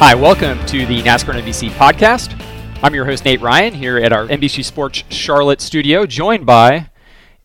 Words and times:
Hi, 0.00 0.14
welcome 0.14 0.64
to 0.66 0.86
the 0.86 1.02
NASCAR 1.02 1.34
NBC 1.42 1.70
podcast. 1.70 2.40
I'm 2.84 2.94
your 2.94 3.04
host, 3.04 3.24
Nate 3.24 3.40
Ryan, 3.40 3.74
here 3.74 3.98
at 3.98 4.12
our 4.12 4.28
NBC 4.28 4.64
Sports 4.64 5.02
Charlotte 5.08 5.60
studio, 5.60 6.06
joined 6.06 6.46
by 6.46 6.90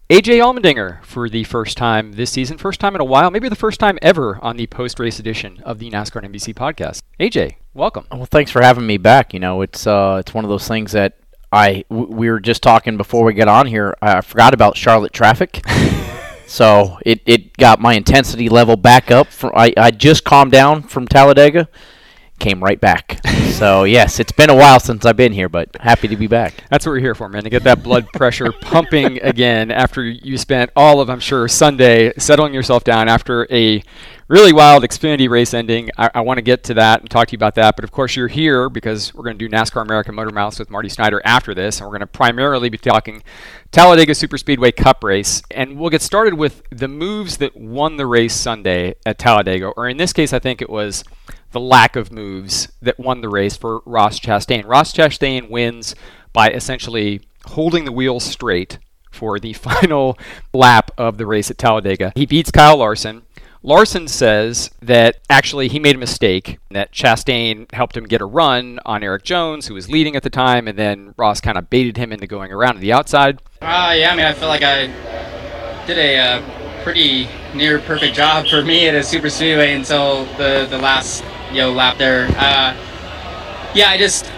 AJ 0.08 0.38
Allmendinger 0.38 1.04
for 1.04 1.28
the 1.30 1.45
first 1.45 1.78
time 1.78 2.12
this 2.12 2.30
season, 2.30 2.60
first 2.60 2.80
time 2.80 2.94
in 2.94 3.02
a 3.02 3.06
while, 3.06 3.32
maybe 3.32 3.50
the 3.50 3.56
first 3.56 3.80
time 3.80 3.98
ever 4.04 4.38
on 4.44 4.56
the 4.56 4.68
post 4.68 5.00
race 5.00 5.18
edition 5.18 5.64
of 5.66 5.80
the 5.80 5.90
NASCAR 5.90 6.23
NBC 6.23 6.54
podcast. 6.54 7.02
AJ, 7.20 7.56
welcome. 7.73 8.06
Well, 8.12 8.28
thanks 8.28 8.52
for 8.52 8.62
having 8.62 8.86
me 8.86 8.98
back. 8.98 9.34
You 9.34 9.40
know, 9.40 9.64
it's 9.64 9.88
uh, 9.88 10.17
it's 10.20 10.36
one 10.36 10.45
of 10.45 10.50
those 10.50 10.67
things 10.67 10.92
that 10.92 11.17
I 11.52 11.86
w- 11.90 12.16
we 12.16 12.30
were 12.30 12.40
just 12.40 12.62
talking 12.62 12.98
before 12.98 13.26
we 13.26 13.34
get 13.34 13.48
on 13.48 13.66
here. 13.66 13.98
I 14.00 14.22
forgot 14.22 14.54
about 14.54 14.78
Charlotte 14.78 15.12
traffic. 15.12 15.64
So 16.45 17.00
it, 17.04 17.22
it 17.26 17.58
got 17.58 17.80
my 17.80 17.95
intensity 17.95 18.48
level 18.48 18.76
back 18.76 19.10
up. 19.10 19.28
From, 19.30 19.54
I, 19.56 19.73
I 19.76 19.90
just 19.90 20.23
calmed 20.23 20.52
down 20.52 20.84
from 20.84 21.08
Talladega 21.08 21.67
came 22.39 22.64
right 22.64 22.80
back. 22.80 23.20
so 23.52 23.84
yes, 23.84 24.20
it's 24.20 24.31
been 24.31 24.50
a 24.50 24.56
while 24.56 24.80
since 24.80 25.06
I've 25.06 25.17
been 25.17 25.31
here, 25.31 25.50
but 25.50 25.70
happy 25.80 26.08
to 26.08 26.16
be 26.16 26.28
back. 26.28 26.64
That's 26.70 26.86
what 26.86 26.94
we're 26.94 27.00
here 27.00 27.16
for, 27.16 27.30
man, 27.30 27.44
to 27.44 27.50
get 27.50 27.64
that 27.64 27.84
blood 27.84 28.08
pressure 28.14 28.52
pumping 28.62 29.22
again 29.22 29.72
after 29.72 30.03
you 30.03 30.38
spent 30.38 30.72
all 30.76 31.00
of, 31.00 31.09
I'm 31.09 31.20
sure, 31.20 31.48
Sunday 31.48 32.14
settling 32.17 32.54
yourself 32.54 32.84
down 32.84 33.08
after 33.08 33.48
a 33.52 33.81
really 34.28 34.54
wild 34.54 34.84
Xfinity 34.84 35.30
race 35.30 35.54
ending. 35.54 35.89
I, 35.98 36.09
I 36.16 36.22
want 36.22 36.38
to 36.38 36.42
get 36.42 36.64
to 36.66 36.73
that 36.76 37.02
and 37.02 37.09
talk 37.09 37.28
to 37.28 37.34
you 37.34 37.38
about 37.38 37.56
that. 37.56 37.76
But 37.76 37.84
of 37.84 37.92
course, 37.92 38.16
you're 38.16 38.28
here 38.28 38.70
because 38.70 39.14
we're 39.14 39.23
going 39.23 39.38
to 39.38 39.48
do 39.48 39.54
NASCAR 39.54 39.81
American 39.81 40.16
Motor 40.16 40.31
Mouths 40.31 40.59
with 40.59 40.70
Marty 40.70 40.89
Snider 40.89 41.22
after 41.23 41.54
this, 41.54 41.80
and 41.80 41.88
we're 41.88 41.92
going 41.92 42.02
to 42.02 42.08
primarily 42.08 42.70
be 42.70 42.78
talking 42.78 43.23
Talladega 43.72 44.14
Superspeedway 44.14 44.76
Cup 44.76 45.04
race. 45.04 45.42
And 45.52 45.78
we'll 45.78 45.89
get 45.89 46.02
started 46.02 46.34
with 46.34 46.64
the 46.72 46.88
moves 46.88 47.38
that 47.38 47.56
won 47.56 47.98
the 47.98 48.06
race 48.06 48.34
Sunday 48.34 48.95
at 49.05 49.17
Talladega, 49.17 49.67
or 49.67 49.88
in 49.88 49.98
this 49.98 50.14
case, 50.14 50.33
I 50.33 50.39
think 50.39 50.61
it 50.61 50.70
was 50.70 51.04
the 51.53 51.59
lack 51.59 51.95
of 51.95 52.11
moves 52.11 52.67
that 52.81 52.99
won 52.99 53.21
the 53.21 53.30
race 53.30 53.55
for 53.55 53.81
Ross 53.86 54.19
Chastain. 54.19 54.67
Ross 54.67 54.91
Chastain 54.91 55.49
wins 55.49 55.95
by 56.33 56.52
essentially 56.52 57.21
holding 57.45 57.86
the 57.86 57.91
wheels 57.91 58.23
straight 58.23 58.80
for 59.11 59.39
the 59.39 59.53
final 59.53 60.17
lap 60.53 60.91
of 60.97 61.17
the 61.17 61.25
race 61.25 61.49
at 61.49 61.58
Talladega. 61.58 62.11
He 62.15 62.25
beats 62.25 62.52
Kyle 62.52 62.77
Larson. 62.77 63.23
Larson 63.65 64.09
says 64.09 64.71
that 64.81 65.19
actually 65.30 65.69
he 65.69 65.80
made 65.80 65.95
a 65.95 65.99
mistake, 65.99 66.59
that 66.71 66.91
Chastain 66.91 67.71
helped 67.73 67.95
him 67.95 68.03
get 68.03 68.20
a 68.20 68.25
run 68.25 68.81
on 68.85 69.03
Erik 69.03 69.23
Jones, 69.23 69.67
who 69.67 69.73
was 69.73 69.89
leading 69.89 70.17
at 70.17 70.23
the 70.23 70.30
time, 70.30 70.67
and 70.67 70.77
then 70.77 71.14
Ross 71.15 71.39
kind 71.39 71.58
of 71.58 71.70
baited 71.70 71.95
him 71.95 72.11
into 72.11 72.27
going 72.27 72.52
around 72.52 72.73
to 72.73 72.81
the 72.81 72.91
outside. 72.91 73.41
Uh, 73.61 73.93
yeah, 73.95 74.11
I 74.11 74.15
mean, 74.17 74.25
I 74.25 74.33
feel 74.33 74.49
like 74.49 74.64
I 74.64 74.87
did 75.85 75.97
a 75.97 76.17
uh, 76.17 76.83
pretty 76.83 77.30
near 77.55 77.80
perfect 77.80 78.15
job 78.15 78.47
for 78.47 78.61
me 78.64 78.89
at 78.89 78.95
a 78.95 79.03
super 79.03 79.30
speedway 79.30 79.73
until 79.73 80.25
the, 80.35 80.67
the 80.70 80.77
last 80.77 81.23
know 81.61 81.71
lap 81.71 81.97
there. 81.97 82.27
Uh, 82.37 82.75
yeah, 83.73 83.89
I 83.89 83.97
just 83.97 84.31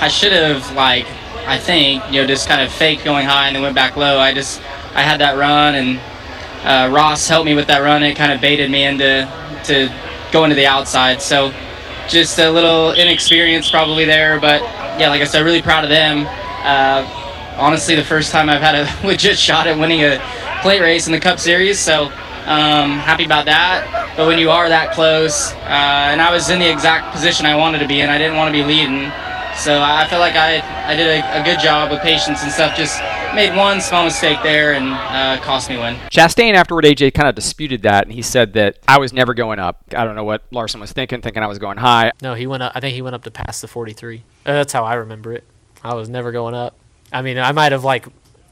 I 0.00 0.08
should 0.08 0.32
have 0.32 0.74
like 0.74 1.06
I 1.46 1.58
think 1.58 2.04
you 2.10 2.20
know 2.20 2.26
just 2.26 2.48
kind 2.48 2.60
of 2.60 2.72
fake 2.72 3.04
going 3.04 3.26
high 3.26 3.46
and 3.46 3.56
then 3.56 3.62
went 3.62 3.74
back 3.74 3.96
low. 3.96 4.18
I 4.18 4.32
just 4.32 4.60
I 4.94 5.02
had 5.02 5.20
that 5.20 5.36
run 5.36 5.74
and 5.74 6.00
uh, 6.64 6.94
Ross 6.94 7.28
helped 7.28 7.46
me 7.46 7.54
with 7.54 7.66
that 7.66 7.80
run. 7.80 8.02
It 8.02 8.16
kind 8.16 8.32
of 8.32 8.40
baited 8.40 8.70
me 8.70 8.84
into 8.84 9.28
to 9.64 9.92
going 10.32 10.50
to 10.50 10.56
the 10.56 10.66
outside. 10.66 11.20
So 11.20 11.52
just 12.08 12.38
a 12.38 12.50
little 12.50 12.92
inexperience 12.92 13.70
probably 13.70 14.04
there, 14.04 14.40
but 14.40 14.62
yeah, 14.98 15.08
like 15.08 15.20
I 15.20 15.24
said, 15.24 15.44
really 15.44 15.62
proud 15.62 15.84
of 15.84 15.90
them. 15.90 16.26
Uh, 16.64 17.04
honestly, 17.56 17.94
the 17.94 18.04
first 18.04 18.30
time 18.30 18.48
I've 18.48 18.60
had 18.60 18.74
a 18.74 19.06
legit 19.06 19.38
shot 19.38 19.66
at 19.66 19.78
winning 19.78 20.02
a 20.02 20.20
plate 20.62 20.80
race 20.80 21.06
in 21.06 21.12
the 21.12 21.20
Cup 21.20 21.38
Series. 21.38 21.78
So 21.78 22.12
um, 22.46 22.98
happy 22.98 23.24
about 23.24 23.46
that. 23.46 24.14
But 24.16 24.26
when 24.26 24.38
you 24.38 24.50
are 24.50 24.68
that 24.68 24.92
close, 24.92 25.52
uh, 25.52 26.10
and 26.10 26.20
I 26.20 26.32
was 26.32 26.50
in 26.50 26.58
the 26.58 26.70
exact 26.70 27.14
position 27.14 27.46
I 27.46 27.56
wanted 27.56 27.78
to 27.78 27.88
be 27.88 28.00
in, 28.00 28.10
I 28.10 28.18
didn't 28.18 28.36
want 28.36 28.52
to 28.54 28.58
be 28.58 28.64
leading. 28.64 29.10
So 29.56 29.80
I 29.80 30.06
feel 30.08 30.18
like 30.18 30.34
I, 30.34 30.60
I 30.86 30.96
did 30.96 31.06
a, 31.06 31.40
a 31.40 31.44
good 31.44 31.60
job 31.60 31.90
with 31.90 32.00
patience 32.00 32.42
and 32.42 32.50
stuff. 32.50 32.76
Just 32.76 33.00
made 33.34 33.56
one 33.56 33.80
small 33.80 34.04
mistake 34.04 34.38
there 34.42 34.74
and 34.74 34.92
uh, 34.92 35.42
cost 35.42 35.68
me 35.70 35.76
win. 35.76 35.94
Chastain 36.10 36.54
afterward, 36.54 36.84
AJ 36.84 37.14
kind 37.14 37.28
of 37.28 37.34
disputed 37.34 37.82
that, 37.82 38.04
and 38.04 38.12
he 38.12 38.22
said 38.22 38.54
that 38.54 38.78
I 38.88 38.98
was 38.98 39.12
never 39.12 39.34
going 39.34 39.58
up. 39.58 39.82
I 39.96 40.04
don't 40.04 40.16
know 40.16 40.24
what 40.24 40.42
Larson 40.50 40.80
was 40.80 40.92
thinking, 40.92 41.20
thinking 41.22 41.42
I 41.42 41.46
was 41.46 41.58
going 41.58 41.78
high. 41.78 42.12
No, 42.22 42.34
he 42.34 42.46
went 42.46 42.62
up. 42.62 42.72
I 42.74 42.80
think 42.80 42.94
he 42.94 43.02
went 43.02 43.14
up 43.14 43.24
to 43.24 43.30
pass 43.30 43.60
the 43.60 43.68
43. 43.68 44.18
Uh, 44.18 44.52
that's 44.52 44.72
how 44.72 44.84
I 44.84 44.94
remember 44.94 45.32
it. 45.32 45.44
I 45.84 45.94
was 45.94 46.08
never 46.08 46.32
going 46.32 46.54
up. 46.54 46.76
I 47.12 47.22
mean, 47.22 47.38
I 47.38 47.52
might 47.52 47.72
have 47.72 47.84
like, 47.84 48.06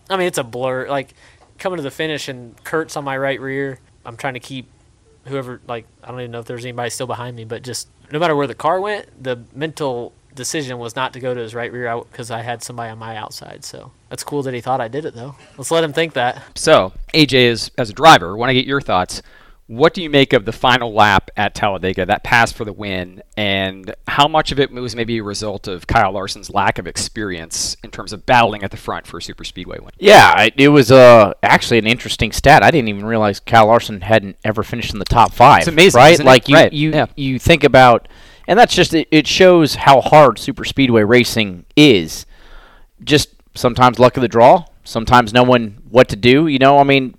I 0.09 0.17
mean, 0.17 0.27
it's 0.27 0.39
a 0.39 0.45
blur. 0.45 0.89
Like 0.89 1.15
coming 1.61 1.77
to 1.77 1.83
the 1.83 1.91
finish 1.91 2.29
and 2.29 2.63
Kurt's 2.65 2.97
on 2.97 3.05
my 3.05 3.17
right 3.17 3.41
rear. 3.41 3.79
I'm 4.05 4.17
trying 4.17 4.35
to 4.35 4.41
keep 4.41 4.69
whoever 5.27 5.61
like 5.69 5.87
I 6.03 6.11
don't 6.11 6.21
even 6.21 6.33
know 6.33 6.41
if 6.41 6.47
there's 6.47 6.65
anybody 6.65 6.91
still 6.91 7.07
behind 7.07 7.37
me, 7.37 7.45
but 7.45 7.63
just 7.63 7.89
no 8.11 8.19
matter 8.19 8.35
where 8.35 8.47
the 8.47 8.55
car 8.55 8.81
went, 8.81 9.23
the 9.23 9.45
mental 9.55 10.13
decision 10.35 10.79
was 10.79 10.97
not 10.97 11.13
to 11.13 11.21
go 11.21 11.35
to 11.35 11.41
his 11.41 11.55
right 11.55 11.73
rear 11.73 12.03
because 12.11 12.31
I 12.31 12.43
had 12.43 12.63
somebody 12.63 12.91
on 12.91 12.99
my 12.99 13.17
outside. 13.17 13.65
So 13.65 13.93
that's 14.09 14.25
cool 14.25 14.43
that 14.43 14.55
he 14.55 14.61
thought 14.61 14.81
I 14.81 14.89
did 14.89 15.05
it 15.05 15.15
though. 15.15 15.37
Let's 15.57 15.71
let 15.71 15.85
him 15.85 15.93
think 15.93 16.15
that. 16.15 16.43
So 16.57 16.93
AJ 17.15 17.33
is 17.35 17.71
as 17.79 17.91
a 17.91 17.93
driver, 17.93 18.37
want 18.37 18.51
to 18.51 18.55
get 18.55 18.67
your 18.67 18.81
thoughts. 18.81 19.23
What 19.71 19.95
do 19.95 20.03
you 20.03 20.11
make 20.11 20.33
of 20.33 20.47
the 20.47 20.53
final 20.53 20.93
lap 20.93 21.31
at 21.37 21.55
Talladega, 21.55 22.05
that 22.07 22.25
pass 22.25 22.51
for 22.51 22.65
the 22.65 22.73
win, 22.73 23.23
and 23.37 23.95
how 24.09 24.27
much 24.27 24.51
of 24.51 24.59
it 24.59 24.73
was 24.73 24.97
maybe 24.97 25.19
a 25.19 25.23
result 25.23 25.69
of 25.69 25.87
Kyle 25.87 26.11
Larson's 26.11 26.51
lack 26.51 26.81
of 26.81 26.89
experience 26.89 27.77
in 27.85 27.93
terms 27.93 28.13
of 28.13 28.27
battling 28.27 28.65
at 28.65 28.73
the 28.73 28.77
front 28.77 29.07
for 29.07 29.19
a 29.19 29.23
super 29.23 29.45
speedway 29.45 29.79
win? 29.79 29.93
Yeah, 30.01 30.49
it 30.57 30.71
was 30.71 30.91
uh, 30.91 31.35
actually 31.45 31.79
an 31.79 31.87
interesting 31.87 32.33
stat. 32.33 32.65
I 32.65 32.73
didn't 32.73 32.89
even 32.89 33.07
realize 33.07 33.39
Kyle 33.39 33.67
Larson 33.67 34.01
hadn't 34.01 34.39
ever 34.43 34.65
finished 34.65 34.93
in 34.93 34.99
the 34.99 35.05
top 35.05 35.33
five. 35.33 35.61
It's 35.61 35.69
amazing, 35.69 36.01
right? 36.01 36.19
Like 36.19 36.49
you, 36.49 36.57
right. 36.57 36.73
you, 36.73 36.91
yeah. 36.91 37.07
you 37.15 37.39
think 37.39 37.63
about, 37.63 38.09
and 38.49 38.59
that's 38.59 38.75
just 38.75 38.93
it, 38.93 39.07
it 39.13 39.29
shows 39.29 39.77
how 39.77 40.01
hard 40.01 40.41
super 40.41 40.65
speedway 40.65 41.05
racing 41.05 41.65
is. 41.77 42.27
Just 43.05 43.37
sometimes 43.55 44.01
luck 44.01 44.17
of 44.17 44.23
the 44.23 44.29
draw, 44.29 44.65
sometimes 44.83 45.33
knowing 45.33 45.79
what 45.89 46.09
to 46.09 46.17
do. 46.17 46.49
You 46.49 46.59
know, 46.59 46.79
I 46.79 46.83
mean, 46.83 47.15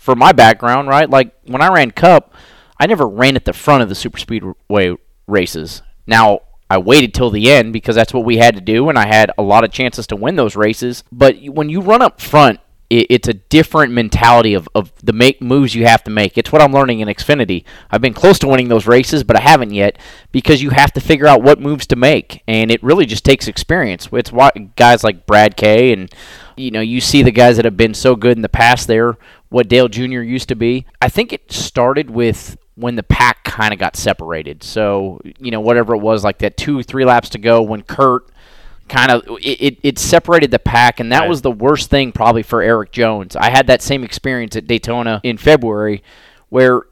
for 0.00 0.16
my 0.16 0.32
background, 0.32 0.88
right? 0.88 1.08
Like 1.08 1.34
when 1.44 1.60
I 1.60 1.68
ran 1.68 1.90
Cup, 1.90 2.34
I 2.78 2.86
never 2.86 3.06
ran 3.06 3.36
at 3.36 3.44
the 3.44 3.52
front 3.52 3.82
of 3.82 3.90
the 3.90 3.94
super 3.94 4.18
speedway 4.18 4.96
races. 5.26 5.82
Now 6.06 6.40
I 6.70 6.78
waited 6.78 7.12
till 7.12 7.28
the 7.28 7.50
end 7.50 7.74
because 7.74 7.96
that's 7.96 8.14
what 8.14 8.24
we 8.24 8.38
had 8.38 8.54
to 8.54 8.62
do, 8.62 8.88
and 8.88 8.98
I 8.98 9.06
had 9.06 9.30
a 9.36 9.42
lot 9.42 9.62
of 9.62 9.70
chances 9.70 10.06
to 10.06 10.16
win 10.16 10.36
those 10.36 10.56
races. 10.56 11.04
But 11.12 11.36
when 11.44 11.68
you 11.68 11.82
run 11.82 12.00
up 12.00 12.18
front, 12.18 12.60
it's 12.88 13.28
a 13.28 13.34
different 13.34 13.92
mentality 13.92 14.52
of, 14.52 14.68
of 14.74 14.92
the 15.00 15.12
make 15.12 15.40
moves 15.40 15.76
you 15.76 15.86
have 15.86 16.02
to 16.02 16.10
make. 16.10 16.36
It's 16.36 16.50
what 16.50 16.60
I'm 16.60 16.72
learning 16.72 16.98
in 16.98 17.06
Xfinity. 17.06 17.62
I've 17.88 18.00
been 18.00 18.14
close 18.14 18.40
to 18.40 18.48
winning 18.48 18.68
those 18.68 18.88
races, 18.88 19.22
but 19.22 19.36
I 19.36 19.42
haven't 19.42 19.72
yet 19.72 19.96
because 20.32 20.60
you 20.60 20.70
have 20.70 20.92
to 20.94 21.00
figure 21.00 21.28
out 21.28 21.40
what 21.40 21.60
moves 21.60 21.86
to 21.88 21.96
make, 21.96 22.42
and 22.48 22.68
it 22.68 22.82
really 22.82 23.06
just 23.06 23.24
takes 23.24 23.46
experience. 23.46 24.08
It's 24.12 24.32
why 24.32 24.50
guys 24.74 25.04
like 25.04 25.24
Brad 25.24 25.56
Kay 25.56 25.92
and 25.92 26.12
you 26.56 26.72
know 26.72 26.80
you 26.80 27.00
see 27.00 27.22
the 27.22 27.30
guys 27.30 27.56
that 27.56 27.64
have 27.64 27.76
been 27.76 27.94
so 27.94 28.16
good 28.16 28.36
in 28.36 28.42
the 28.42 28.48
past 28.48 28.88
there. 28.88 29.16
What 29.50 29.68
Dale 29.68 29.88
Jr. 29.88 30.20
used 30.22 30.48
to 30.48 30.56
be. 30.56 30.86
I 31.02 31.08
think 31.08 31.32
it 31.32 31.52
started 31.52 32.10
with 32.10 32.56
when 32.76 32.96
the 32.96 33.02
pack 33.02 33.44
kind 33.44 33.72
of 33.72 33.78
got 33.78 33.94
separated. 33.96 34.62
So, 34.62 35.20
you 35.38 35.50
know, 35.50 35.60
whatever 35.60 35.94
it 35.94 35.98
was, 35.98 36.24
like 36.24 36.38
that 36.38 36.56
two, 36.56 36.82
three 36.82 37.04
laps 37.04 37.28
to 37.30 37.38
go 37.38 37.60
when 37.60 37.82
Kurt 37.82 38.26
kind 38.88 39.10
of 39.10 39.22
it, 39.42 39.78
it, 39.82 39.98
separated 39.98 40.50
the 40.50 40.58
pack, 40.58 40.98
and 40.98 41.12
that 41.12 41.20
Right. 41.20 41.28
was 41.28 41.42
the 41.42 41.50
worst 41.50 41.90
thing 41.90 42.10
probably 42.10 42.42
for 42.42 42.62
Erik 42.62 42.90
Jones. 42.90 43.36
I 43.36 43.50
had 43.50 43.66
that 43.68 43.82
same 43.82 44.02
experience 44.02 44.56
at 44.56 44.66
Daytona 44.66 45.20
in 45.22 45.36
February, 45.36 46.02
where 46.48 46.82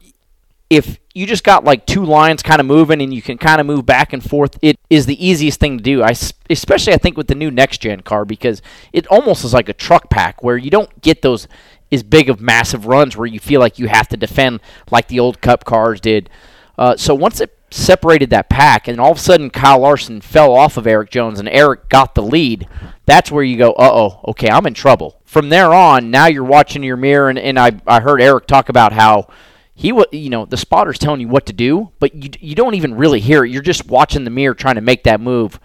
if 0.69 0.99
you 1.13 1.25
just 1.25 1.43
got 1.43 1.63
like 1.63 1.85
two 1.85 2.05
lines 2.05 2.43
kind 2.43 2.59
of 2.61 2.65
moving 2.65 3.01
and 3.01 3.13
you 3.13 3.21
can 3.21 3.37
kind 3.37 3.59
of 3.59 3.65
move 3.67 3.85
back 3.85 4.13
and 4.13 4.23
forth, 4.23 4.57
it 4.61 4.77
is 4.89 5.07
the 5.07 5.25
easiest 5.25 5.59
thing 5.59 5.77
to 5.77 5.83
do. 5.83 6.03
I 6.03 6.13
especially 6.49 6.93
I 6.93 6.97
think 6.97 7.17
with 7.17 7.27
the 7.27 7.35
new 7.35 7.51
next 7.51 7.79
gen 7.79 8.01
car 8.01 8.23
because 8.25 8.61
it 8.93 9.07
almost 9.07 9.43
is 9.43 9.53
like 9.53 9.67
a 9.67 9.73
truck 9.73 10.09
pack 10.09 10.43
where 10.43 10.57
you 10.57 10.69
don't 10.69 11.01
get 11.01 11.21
those 11.21 11.47
as 11.91 12.03
big 12.03 12.29
of 12.29 12.39
massive 12.39 12.85
runs 12.85 13.17
where 13.17 13.27
you 13.27 13.39
feel 13.39 13.59
like 13.59 13.79
you 13.79 13.87
have 13.87 14.07
to 14.09 14.17
defend 14.17 14.59
like 14.91 15.07
the 15.07 15.19
old 15.19 15.41
Cup 15.41 15.65
cars 15.65 15.99
did. 15.99 16.29
Uh, 16.77 16.95
so 16.95 17.13
once 17.13 17.41
it 17.41 17.57
separated 17.71 18.29
that 18.29 18.49
pack, 18.49 18.87
and 18.87 18.99
all 18.99 19.11
of 19.11 19.17
a 19.17 19.21
sudden 19.21 19.49
Kyle 19.49 19.79
Larson 19.79 20.21
fell 20.21 20.55
off 20.55 20.77
of 20.77 20.87
Erik 20.87 21.09
Jones, 21.09 21.39
and 21.39 21.49
Erik 21.49 21.89
got 21.89 22.15
the 22.15 22.21
lead. 22.21 22.67
That's 23.05 23.31
where 23.31 23.43
you 23.43 23.57
go, 23.57 23.73
uh 23.73 23.91
oh, 23.91 24.21
okay, 24.29 24.49
I'm 24.49 24.65
in 24.65 24.73
trouble. 24.73 25.19
From 25.25 25.49
there 25.49 25.73
on, 25.73 26.09
now 26.09 26.25
you're 26.27 26.43
watching 26.43 26.83
your 26.83 26.97
mirror, 26.97 27.29
and, 27.29 27.37
and 27.37 27.59
I 27.59 27.71
I 27.85 27.99
heard 27.99 28.21
Erik 28.21 28.47
talk 28.47 28.69
about 28.69 28.93
how 28.93 29.27
he 29.75 29.91
wa 29.91 30.03
you 30.11 30.29
know 30.29 30.45
the 30.45 30.57
spotter's 30.57 30.99
telling 30.99 31.21
you 31.21 31.27
what 31.27 31.45
to 31.45 31.53
do, 31.53 31.91
but 31.99 32.13
you 32.15 32.29
you 32.39 32.55
don't 32.55 32.75
even 32.75 32.95
really 32.95 33.19
hear 33.19 33.45
it. 33.45 33.51
You're 33.51 33.61
just 33.61 33.87
watching 33.87 34.23
the 34.23 34.31
mirror 34.31 34.53
trying 34.53 34.75
to 34.75 34.81
make 34.81 35.03
that 35.03 35.21
move. 35.21 35.59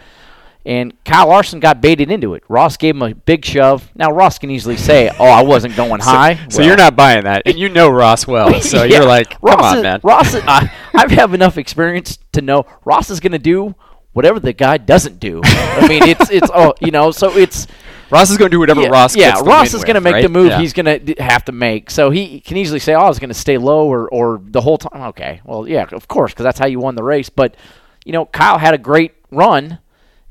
And 0.67 0.95
Kyle 1.05 1.29
Larson 1.29 1.61
got 1.61 1.83
baited 1.83 2.11
into 2.11 2.33
it. 2.35 2.43
Ross 2.49 2.79
gave 2.79 2.95
him 2.97 3.03
a 3.03 3.15
big 3.15 3.45
shove. 3.45 3.91
Now 3.95 4.11
Ross 4.11 4.39
can 4.39 4.51
easily 4.51 4.79
say, 4.79 5.11
"Oh, 5.19 5.27
I 5.27 5.43
wasn't 5.43 5.77
going 5.77 6.01
high." 6.01 6.37
So 6.49 6.59
Well, 6.59 6.69
you're 6.69 6.77
not 6.77 6.97
buying 6.97 7.25
that, 7.25 7.43
and 7.45 7.59
you 7.59 7.69
know 7.69 7.91
Ross 7.91 8.27
well. 8.27 8.61
So 8.63 8.83
Yeah. 8.85 8.97
you're 8.99 9.07
like, 9.07 9.31
come 9.31 9.41
Ross 9.43 9.73
on, 9.73 9.77
is, 9.79 9.83
man. 9.83 10.01
Ross, 10.03 10.33
is, 10.35 10.43
I, 10.47 10.71
I 10.95 11.13
have 11.15 11.35
enough 11.35 11.59
experience 11.59 12.19
to 12.33 12.41
know 12.41 12.65
Ross 12.85 13.11
is 13.11 13.21
going 13.21 13.33
to 13.33 13.39
do 13.39 13.75
whatever 14.15 14.41
the 14.41 14.53
guy 14.55 14.79
doesn't 14.79 15.21
do. 15.21 15.43
I 15.45 15.87
mean, 15.87 16.03
it's 16.05 16.31
it's 16.31 16.49
oh, 16.55 16.73
you 16.81 16.91
know, 16.91 17.11
so 17.11 17.37
it's 17.37 17.67
Ross 18.11 18.31
is 18.31 18.39
going 18.39 18.51
to 18.51 18.55
do 18.55 18.61
whatever 18.61 18.81
yeah, 18.83 18.89
Ross. 18.89 19.15
yeah 19.17 19.41
Ross 19.41 19.75
is 19.75 19.85
going 19.85 19.97
to 19.97 20.01
make 20.01 20.15
right? 20.15 20.23
the 20.23 20.29
move 20.31 20.47
Yeah. 20.49 20.61
he's 20.61 20.73
going 20.73 20.87
to 21.05 21.23
have 21.23 21.45
to 21.47 21.53
make. 21.53 21.91
So 21.91 22.09
he 22.11 22.41
can 22.41 22.57
easily 22.57 22.79
say, 22.81 22.95
"Oh, 22.95 23.01
I 23.01 23.09
was 23.09 23.19
going 23.19 23.29
to 23.29 23.35
stay 23.35 23.59
low," 23.59 23.87
or 23.93 24.09
or 24.09 24.41
the 24.43 24.63
whole 24.63 24.79
time. 24.79 25.03
Okay, 25.09 25.43
well, 25.45 25.69
yeah, 25.69 25.87
of 25.93 26.09
course, 26.09 26.33
because 26.33 26.45
that's 26.45 26.59
how 26.59 26.67
you 26.67 26.79
won 26.79 26.95
the 26.95 27.03
race. 27.03 27.29
But 27.29 27.55
you 28.07 28.13
know, 28.13 28.25
Kyle 28.25 28.57
had 28.57 28.73
a 28.73 28.79
great 28.79 29.13
run. 29.31 29.79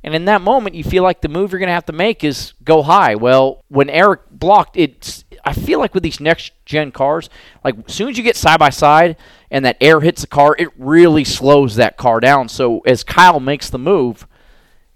And 0.03 0.13
in 0.13 0.25
that 0.25 0.41
moment, 0.41 0.75
you 0.75 0.83
feel 0.83 1.01
like 1.01 1.21
the 1.21 1.29
move 1.29 1.51
you're 1.51 1.59
going 1.59 1.67
to 1.67 1.73
have 1.73 1.85
to 1.85 1.94
make 1.94 2.23
is 2.23 2.53
go 2.63 2.83
high. 2.83 3.15
Well, 3.15 3.63
when 3.69 3.89
Erik 3.89 4.21
blocked, 4.29 4.75
it's 4.75 5.23
I 5.45 5.53
feel 5.53 5.79
like 5.79 5.94
with 5.94 6.03
these 6.03 6.19
next 6.19 6.51
gen 6.65 6.91
cars, 6.91 7.29
like 7.63 7.75
as 7.88 7.94
soon 7.94 8.09
as 8.09 8.17
you 8.17 8.23
get 8.23 8.35
side 8.35 8.59
by 8.59 8.69
side 8.69 9.15
and 9.50 9.63
that 9.65 9.77
air 9.79 10.01
hits 10.01 10.21
the 10.21 10.27
car, 10.27 10.55
it 10.59 10.69
really 10.77 11.23
slows 11.23 11.75
that 11.75 11.97
car 11.97 12.19
down. 12.19 12.50
So 12.50 12.79
as 12.81 13.03
Kyle 13.03 13.39
makes 13.39 13.69
the 13.69 13.79
move, 13.79 14.27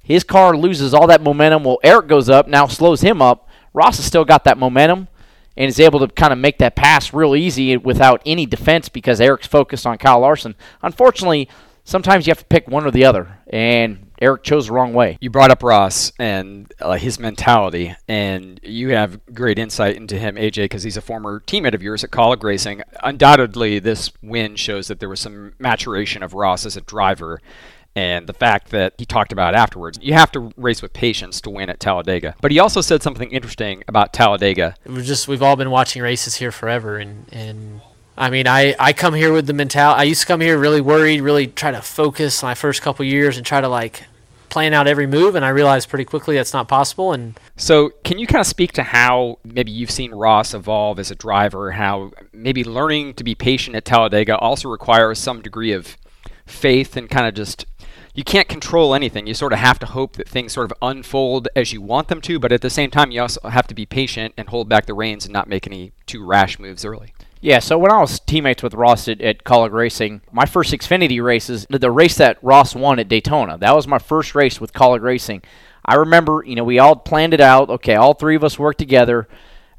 his 0.04 0.24
car 0.24 0.56
loses 0.56 0.94
all 0.94 1.08
that 1.08 1.22
momentum. 1.22 1.64
Well, 1.64 1.80
Erik 1.84 2.08
goes 2.08 2.30
up, 2.30 2.48
now 2.48 2.68
slows 2.68 3.02
him 3.02 3.22
up. 3.22 3.50
Ross 3.74 3.98
has 3.98 4.06
still 4.06 4.26
got 4.26 4.44
that 4.46 4.58
momentum 4.58 5.08
and 5.58 5.68
is 5.68 5.80
able 5.80 6.00
to 6.00 6.08
kind 6.08 6.32
of 6.32 6.40
make 6.40 6.60
that 6.60 6.76
pass 6.76 7.14
real 7.14 7.36
easy 7.36 7.76
without 7.76 8.22
any 8.26 8.46
defense 8.46 8.90
because 8.90 9.20
Erik's 9.20 9.48
focused 9.48 9.86
on 9.86 9.98
Kyle 9.98 10.20
Larson. 10.20 10.56
Unfortunately, 10.82 11.50
sometimes 11.88 12.28
you 12.28 12.32
have 12.32 12.40
to 12.40 12.46
pick 12.46 12.68
one 12.68 12.86
or 12.86 12.92
the 12.92 13.06
other, 13.06 13.40
and 13.48 14.12
Erik 14.22 14.44
chose 14.44 14.68
the 14.68 14.74
wrong 14.74 14.94
way. 14.94 15.18
you 15.22 15.30
brought 15.30 15.52
up 15.52 15.64
Ross 15.64 16.12
and 16.20 16.72
uh, 16.82 16.94
his 16.94 17.18
mentality, 17.18 17.96
and 18.08 18.60
you 18.62 18.90
have 18.90 19.20
great 19.34 19.58
insight 19.58 19.96
into 19.96 20.20
him, 20.20 20.36
AJ, 20.36 20.66
because 20.66 20.84
he's 20.84 20.98
a 20.98 21.02
former 21.02 21.40
teammate 21.48 21.74
of 21.74 21.82
yours 21.82 22.04
at 22.04 22.12
Kaulig 22.12 22.44
Racing. 22.44 22.84
Undoubtedly, 23.04 23.80
this 23.80 24.12
win 24.22 24.56
shows 24.56 24.88
that 24.88 25.00
there 25.00 25.10
was 25.10 25.22
some 25.22 25.54
maturation 25.58 26.22
of 26.22 26.34
Ross 26.34 26.66
as 26.66 26.78
a 26.78 26.82
driver. 26.82 27.40
And 27.96 28.28
the 28.28 28.34
fact 28.34 28.70
that 28.70 28.94
he 29.00 29.06
talked 29.06 29.32
about 29.32 29.56
afterwards, 29.56 29.98
you 30.04 30.14
have 30.14 30.32
to 30.34 30.52
race 30.56 30.84
with 30.84 30.94
patience 30.94 31.42
to 31.42 31.50
win 31.50 31.68
at 31.68 31.80
Talladega. 31.80 32.36
But 32.42 32.52
he 32.52 32.60
also 32.60 32.80
said 32.80 33.02
something 33.02 33.32
interesting 33.32 33.84
about 33.88 34.14
Talladega. 34.14 34.76
we've 34.86 35.04
just 35.04 35.28
we've 35.28 35.42
all 35.42 35.56
been 35.56 35.72
watching 35.72 36.04
races 36.04 36.36
here 36.36 36.52
forever 36.52 36.98
and 36.98 37.26
and 37.32 37.82
I 38.18 38.30
mean 38.30 38.48
I 38.48 38.76
I 38.80 38.94
come 38.94 39.14
here 39.14 39.32
with 39.32 39.48
the 39.48 39.54
mentality 39.54 40.00
I 40.00 40.04
used 40.04 40.22
to 40.22 40.28
come 40.28 40.42
here 40.42 40.58
really 40.58 40.82
worried 40.82 41.22
really 41.22 41.48
try 41.48 41.72
to 41.72 41.82
focus 41.82 42.42
my 42.42 42.56
first 42.56 42.82
couple 42.82 43.06
years 43.06 43.38
and 43.38 43.46
try 43.46 43.62
to 43.62 43.70
like 43.70 44.04
plan 44.50 44.74
out 44.74 44.88
every 44.88 45.08
move 45.08 45.36
and 45.36 45.46
I 45.46 45.50
realized 45.50 45.90
pretty 45.90 46.06
quickly 46.06 46.36
that's 46.36 46.54
not 46.54 46.68
possible 46.68 47.14
and 47.14 47.40
So, 47.58 47.92
can 48.04 48.18
you 48.18 48.28
kind 48.28 48.40
of 48.40 48.48
speak 48.48 48.72
to 48.74 48.84
how 48.84 49.40
maybe 49.44 49.72
you've 49.72 49.92
seen 49.92 50.12
Ross 50.12 50.54
evolve 50.54 51.00
as 51.00 51.12
a 51.12 51.16
driver, 51.16 51.72
how 51.72 52.12
maybe 52.34 52.64
learning 52.64 53.16
to 53.16 53.24
be 53.24 53.36
patient 53.36 53.76
at 53.76 53.86
Talladega 53.86 54.38
also 54.38 54.70
requires 54.70 55.20
some 55.20 55.42
degree 55.42 55.72
of 55.72 55.98
faith 56.46 56.96
and 56.96 57.10
kind 57.10 57.28
of 57.28 57.34
just 57.34 57.66
you 58.14 58.24
can't 58.24 58.48
control 58.48 58.96
anything. 58.96 59.28
You 59.28 59.36
sort 59.36 59.54
of 59.54 59.60
have 59.60 59.78
to 59.78 59.86
hope 59.86 60.14
that 60.14 60.28
things 60.28 60.54
sort 60.54 60.72
of 60.72 60.78
unfold 60.82 61.50
as 61.56 61.72
you 61.72 61.82
want 61.82 62.08
them 62.08 62.20
to, 62.22 62.40
but 62.40 62.52
at 62.52 62.62
the 62.62 62.70
same 62.72 62.90
time, 62.90 63.12
you 63.12 63.22
also 63.22 63.48
have 63.48 63.68
to 63.68 63.76
be 63.76 63.86
patient 63.86 64.34
and 64.38 64.50
hold 64.50 64.68
back 64.68 64.88
the 64.88 64.96
reins 64.96 65.26
and 65.26 65.34
not 65.34 65.48
make 65.48 65.68
any 65.68 65.92
too 66.08 66.26
rash 66.26 66.58
moves 66.58 66.84
early. 66.84 67.14
Yeah, 67.42 67.60
so 67.60 67.78
when 67.78 67.92
I 67.92 68.00
was 68.00 68.20
teammates 68.20 68.64
with 68.64 68.74
Ross 68.74 69.08
at, 69.08 69.22
at 69.22 69.44
Kaulig 69.44 69.72
Racing, 69.72 70.22
my 70.32 70.46
first 70.46 70.74
Xfinity 70.74 71.24
races, 71.24 71.68
the, 71.70 71.92
race 71.92 72.16
that 72.16 72.38
Ross 72.42 72.76
won 72.76 73.00
at 73.00 73.08
Daytona, 73.08 73.58
that 73.60 73.76
was 73.76 73.88
my 73.88 74.00
first 74.00 74.34
race 74.36 74.60
with 74.60 74.74
Kaulig 74.74 75.02
Racing. 75.02 75.44
I 75.86 75.96
remember, 75.96 76.44
you 76.46 76.56
know, 76.56 76.64
we 76.64 76.80
all 76.80 76.96
planned 76.96 77.34
it 77.34 77.42
out. 77.42 77.70
Okay, 77.70 77.96
all 77.96 78.14
three 78.14 78.36
of 78.36 78.44
us 78.44 78.60
worked 78.60 78.80
together, 78.80 79.28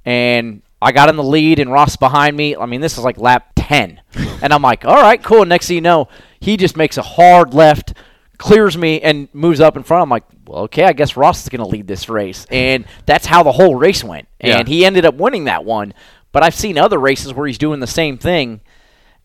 and 0.04 0.62
I 0.80 0.92
got 0.92 1.08
in 1.08 1.16
the 1.16 1.24
lead, 1.24 1.58
and 1.58 1.70
Ross 1.70 1.96
behind 1.96 2.36
me. 2.36 2.56
I 2.56 2.66
mean, 2.66 2.80
this 2.80 2.96
is 2.96 3.04
like 3.04 3.18
lap 3.18 3.52
10. 3.56 4.00
and 4.42 4.52
I'm 4.52 4.62
like, 4.62 4.84
all 4.84 4.94
right, 4.94 5.22
cool. 5.22 5.44
Next 5.44 5.68
thing 5.68 5.76
you 5.76 5.80
know, 5.80 6.08
he 6.40 6.56
just 6.56 6.76
makes 6.76 6.96
a 6.96 7.02
hard 7.02 7.52
left, 7.52 7.94
clears 8.38 8.78
me, 8.78 9.00
and 9.00 9.28
moves 9.34 9.60
up 9.60 9.76
in 9.76 9.82
front. 9.82 10.04
I'm 10.04 10.08
like, 10.08 10.24
well, 10.46 10.62
okay, 10.62 10.84
I 10.84 10.92
guess 10.92 11.16
Ross 11.16 11.42
is 11.42 11.48
going 11.48 11.62
to 11.62 11.68
lead 11.68 11.86
this 11.86 12.08
race. 12.08 12.46
And 12.50 12.86
that's 13.04 13.26
how 13.26 13.42
the 13.42 13.52
whole 13.52 13.74
race 13.74 14.02
went. 14.02 14.28
Yeah. 14.40 14.58
And 14.58 14.68
he 14.68 14.84
ended 14.84 15.04
up 15.04 15.16
winning 15.16 15.44
that 15.44 15.64
one. 15.64 15.92
But 16.32 16.42
I've 16.42 16.54
seen 16.54 16.78
other 16.78 16.98
races 16.98 17.32
where 17.32 17.46
he's 17.46 17.58
doing 17.58 17.80
the 17.80 17.86
same 17.86 18.18
thing 18.18 18.60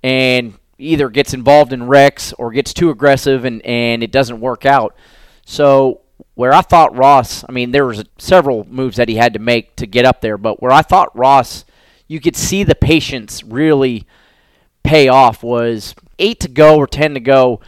and 0.02 0.54
either 0.78 1.10
gets 1.10 1.34
involved 1.34 1.74
in 1.74 1.88
wrecks 1.88 2.34
or 2.34 2.52
gets 2.52 2.74
too 2.74 2.90
aggressive 2.90 3.46
and, 3.46 3.62
and 3.66 4.04
it 4.04 4.12
doesn't 4.12 4.40
work 4.40 4.66
out. 4.66 4.96
So 5.46 6.02
where 6.36 6.54
I 6.54 6.62
thought 6.62 6.96
Ross, 6.96 7.44
I 7.48 7.52
mean, 7.52 7.72
there 7.72 7.86
was 7.86 8.04
several 8.18 8.66
moves 8.66 8.98
that 8.98 9.10
he 9.10 9.16
had 9.16 9.34
to 9.34 9.40
make 9.40 9.76
to 9.78 9.86
get 9.86 10.06
up 10.06 10.22
there, 10.22 10.38
but 10.38 10.62
where 10.62 10.72
I 10.72 10.82
thought 10.82 11.16
Ross, 11.18 11.66
you 12.08 12.20
could 12.20 12.36
see 12.36 12.64
the 12.64 12.76
patience 12.76 13.44
really 13.44 14.08
pay 14.84 15.08
off 15.08 15.44
was 15.44 15.96
eight 16.20 16.40
to 16.42 16.48
go 16.48 16.78
or 16.78 16.88
ten 16.88 17.14
to 17.14 17.20
go, 17.20 17.62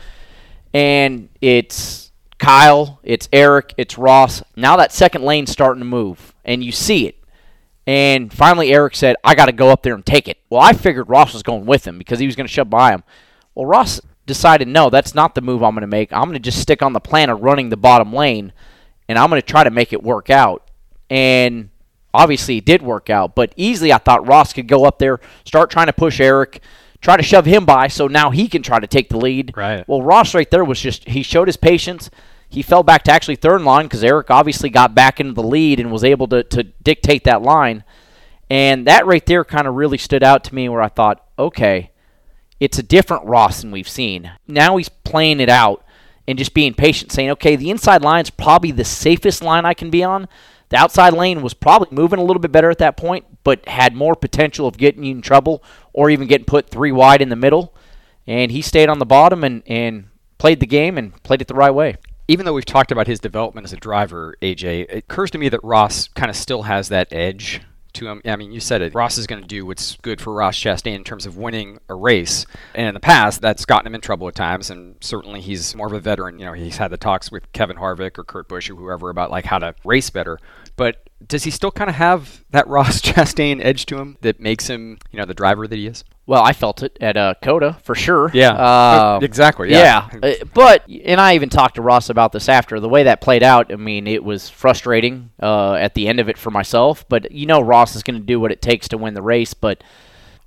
and 0.73 1.29
it's 1.41 2.11
Kyle, 2.37 2.99
it's 3.03 3.29
Erik, 3.31 3.73
it's 3.77 3.97
Ross. 3.97 4.43
Now 4.55 4.77
that 4.77 4.91
second 4.91 5.23
lane's 5.23 5.51
starting 5.51 5.81
to 5.81 5.85
move, 5.85 6.33
and 6.43 6.63
you 6.63 6.71
see 6.71 7.07
it. 7.07 7.15
And 7.87 8.33
finally, 8.33 8.71
Erik 8.71 8.95
said, 8.95 9.15
I 9.23 9.35
got 9.35 9.45
to 9.45 9.51
go 9.51 9.69
up 9.69 9.83
there 9.83 9.93
and 9.93 10.05
take 10.05 10.27
it. 10.27 10.39
Well, 10.49 10.61
I 10.61 10.73
figured 10.73 11.09
Ross 11.09 11.33
was 11.33 11.43
going 11.43 11.65
with 11.65 11.85
him 11.85 11.97
because 11.97 12.19
he 12.19 12.25
was 12.25 12.35
going 12.35 12.47
to 12.47 12.53
shove 12.53 12.69
by 12.69 12.91
him. 12.91 13.03
Well, 13.53 13.67
Ross 13.67 14.01
decided, 14.25 14.67
no, 14.67 14.89
that's 14.89 15.13
not 15.13 15.35
the 15.35 15.41
move 15.41 15.61
I'm 15.61 15.75
going 15.75 15.81
to 15.81 15.87
make. 15.87 16.11
I'm 16.11 16.23
going 16.23 16.33
to 16.33 16.39
just 16.39 16.59
stick 16.59 16.81
on 16.81 16.93
the 16.93 16.99
plan 16.99 17.29
of 17.29 17.41
running 17.41 17.69
the 17.69 17.77
bottom 17.77 18.11
lane, 18.11 18.53
and 19.07 19.19
I'm 19.19 19.29
going 19.29 19.41
to 19.41 19.47
try 19.47 19.63
to 19.63 19.69
make 19.69 19.93
it 19.93 20.01
work 20.01 20.31
out. 20.31 20.69
And 21.11 21.69
obviously, 22.11 22.57
it 22.57 22.65
did 22.65 22.81
work 22.81 23.11
out. 23.11 23.35
But 23.35 23.53
easily, 23.55 23.93
I 23.93 23.99
thought 23.99 24.27
Ross 24.27 24.51
could 24.51 24.67
go 24.67 24.85
up 24.85 24.97
there, 24.97 25.19
start 25.45 25.69
trying 25.69 25.87
to 25.87 25.93
push 25.93 26.19
Erik, 26.19 26.61
try 27.01 27.17
to 27.17 27.23
shove 27.23 27.45
him 27.45 27.65
by 27.65 27.87
so 27.87 28.07
now 28.07 28.31
he 28.31 28.47
can 28.47 28.63
try 28.63 28.79
to 28.79 28.87
take 28.87 29.09
the 29.09 29.17
lead. 29.17 29.55
Right. 29.55 29.87
Well, 29.87 30.01
Ross 30.01 30.33
right 30.33 30.49
there 30.49 30.65
was 30.65 30.81
just, 30.81 31.07
he 31.07 31.21
showed 31.21 31.47
his 31.47 31.57
patience. 31.57 32.09
He 32.55 32.61
fell 32.61 32.83
back 32.83 33.03
to 33.03 33.11
actually 33.11 33.35
third 33.35 33.63
line 33.63 33.85
because 33.85 34.01
Erik 34.01 34.31
obviously 34.31 34.69
got 34.69 34.95
back 34.95 35.19
into 35.19 35.33
the 35.33 35.43
lead 35.43 35.77
and 35.77 35.91
was 35.91 36.05
able 36.05 36.25
to, 36.29 36.41
to 36.43 36.63
dictate 36.63 37.25
that 37.25 37.41
line. 37.41 37.83
And 38.49 38.87
that 38.87 39.05
right 39.05 39.25
there 39.25 39.43
kind 39.43 39.67
of 39.67 39.75
really 39.75 39.97
stood 39.97 40.23
out 40.23 40.45
to 40.45 40.55
me 40.55 40.69
where 40.69 40.81
I 40.81 40.87
thought, 40.87 41.21
okay, 41.37 41.91
it's 42.61 42.79
a 42.79 42.83
different 42.83 43.25
Ross 43.25 43.59
than 43.59 43.71
we've 43.71 43.89
seen. 43.89 44.31
Now 44.47 44.77
he's 44.77 44.87
playing 44.87 45.41
it 45.41 45.49
out 45.49 45.83
and 46.29 46.37
just 46.37 46.53
being 46.53 46.73
patient, 46.73 47.11
saying, 47.11 47.29
okay, 47.31 47.57
the 47.57 47.69
inside 47.69 48.01
line's 48.03 48.29
probably 48.29 48.71
the 48.71 48.85
safest 48.85 49.43
line 49.43 49.65
I 49.65 49.73
can 49.73 49.89
be 49.89 50.01
on. 50.01 50.29
The 50.69 50.77
outside 50.77 51.13
lane 51.13 51.41
was 51.41 51.53
probably 51.53 51.89
moving 51.91 52.19
a 52.19 52.23
little 52.23 52.39
bit 52.39 52.53
better 52.53 52.69
at 52.69 52.77
that 52.77 52.95
point, 52.95 53.25
but 53.43 53.67
had 53.67 53.93
more 53.93 54.15
potential 54.15 54.65
of 54.65 54.77
getting 54.77 55.03
you 55.03 55.11
in 55.11 55.21
trouble 55.21 55.61
or 55.91 56.09
even 56.09 56.27
getting 56.29 56.45
put 56.45 56.69
three 56.69 56.93
wide 56.93 57.21
in 57.21 57.27
the 57.27 57.35
middle. 57.35 57.75
And 58.25 58.49
he 58.49 58.61
stayed 58.61 58.87
on 58.87 58.99
the 58.99 59.05
bottom 59.05 59.43
and, 59.43 59.61
and 59.67 60.05
played 60.37 60.61
the 60.61 60.65
game 60.65 60.97
and 60.97 61.21
played 61.21 61.41
it 61.41 61.49
the 61.49 61.53
right 61.53 61.73
way. 61.73 61.97
Even 62.27 62.45
though 62.45 62.53
we've 62.53 62.65
talked 62.65 62.91
about 62.91 63.07
his 63.07 63.19
development 63.19 63.65
as 63.65 63.73
a 63.73 63.77
driver, 63.77 64.35
AJ, 64.41 64.87
it 64.89 64.97
occurs 64.97 65.31
to 65.31 65.37
me 65.37 65.49
that 65.49 65.63
Ross 65.63 66.07
kind 66.09 66.29
of 66.29 66.35
still 66.35 66.63
has 66.63 66.89
that 66.89 67.11
edge 67.11 67.61
to 67.95 68.07
him. 68.07 68.21
I 68.25 68.35
mean, 68.35 68.51
you 68.51 68.59
said 68.59 68.81
it. 68.81 68.93
Ross 68.93 69.17
is 69.17 69.25
going 69.27 69.41
to 69.41 69.47
do 69.47 69.65
what's 69.65 69.97
good 69.97 70.21
for 70.21 70.33
Ross 70.33 70.57
Chastain 70.57 70.95
in 70.95 71.03
terms 71.03 71.25
of 71.25 71.37
winning 71.37 71.79
a 71.89 71.95
race. 71.95 72.45
And 72.73 72.87
in 72.87 72.93
the 72.93 72.99
past, 72.99 73.41
that's 73.41 73.65
gotten 73.65 73.87
him 73.87 73.95
in 73.95 74.01
trouble 74.01 74.27
at 74.27 74.35
times. 74.35 74.69
And 74.69 74.95
certainly 75.01 75.41
he's 75.41 75.75
more 75.75 75.87
of 75.87 75.93
a 75.93 75.99
veteran. 75.99 76.39
You 76.39 76.45
know, 76.45 76.53
he's 76.53 76.77
had 76.77 76.91
the 76.91 76.97
talks 76.97 77.31
with 77.31 77.51
Kevin 77.53 77.77
Harvick 77.77 78.17
or 78.17 78.23
Kurt 78.23 78.47
Busch 78.47 78.69
or 78.69 78.75
whoever 78.75 79.09
about 79.09 79.31
like 79.31 79.45
how 79.45 79.59
to 79.59 79.75
race 79.83 80.09
better. 80.09 80.39
But 80.75 81.09
does 81.25 81.43
he 81.43 81.51
still 81.51 81.71
kind 81.71 81.89
of 81.89 81.95
have 81.95 82.43
that 82.51 82.67
Ross 82.75 83.01
Chastain 83.01 83.63
edge 83.63 83.85
to 83.87 83.97
him 83.97 84.17
that 84.21 84.39
makes 84.39 84.67
him, 84.67 84.97
you 85.11 85.17
know, 85.19 85.25
the 85.25 85.33
driver 85.33 85.67
that 85.67 85.75
he 85.75 85.87
is? 85.87 86.03
Well, 86.27 86.41
I 86.43 86.53
felt 86.53 86.81
it 86.81 86.97
at 86.99 87.17
uh, 87.17 87.35
COTA 87.43 87.77
for 87.83 87.93
sure. 87.93 88.31
Yeah, 88.33 88.53
Uh, 88.53 89.19
exactly. 89.21 89.69
Yeah. 89.69 90.09
Yeah, 90.11 90.19
uh, 90.41 90.45
but 90.55 90.83
and 90.89 91.21
I 91.21 91.35
even 91.35 91.49
talked 91.49 91.75
to 91.75 91.83
Ross 91.83 92.09
about 92.09 92.31
this 92.31 92.49
after 92.49 92.79
the 92.79 92.89
way 92.89 93.03
that 93.03 93.21
played 93.21 93.43
out. 93.43 93.71
I 93.71 93.75
mean, 93.75 94.07
it 94.07 94.23
was 94.23 94.49
frustrating 94.49 95.29
uh, 95.41 95.73
at 95.73 95.93
the 95.93 96.07
end 96.07 96.19
of 96.19 96.27
it 96.27 96.37
for 96.37 96.49
myself. 96.49 97.07
But 97.07 97.31
you 97.31 97.45
know, 97.45 97.61
Ross 97.61 97.95
is 97.95 98.01
going 98.01 98.19
to 98.19 98.25
do 98.25 98.39
what 98.39 98.51
it 98.51 98.59
takes 98.61 98.87
to 98.89 98.97
win 98.97 99.13
the 99.13 99.21
race. 99.21 99.53
But 99.53 99.83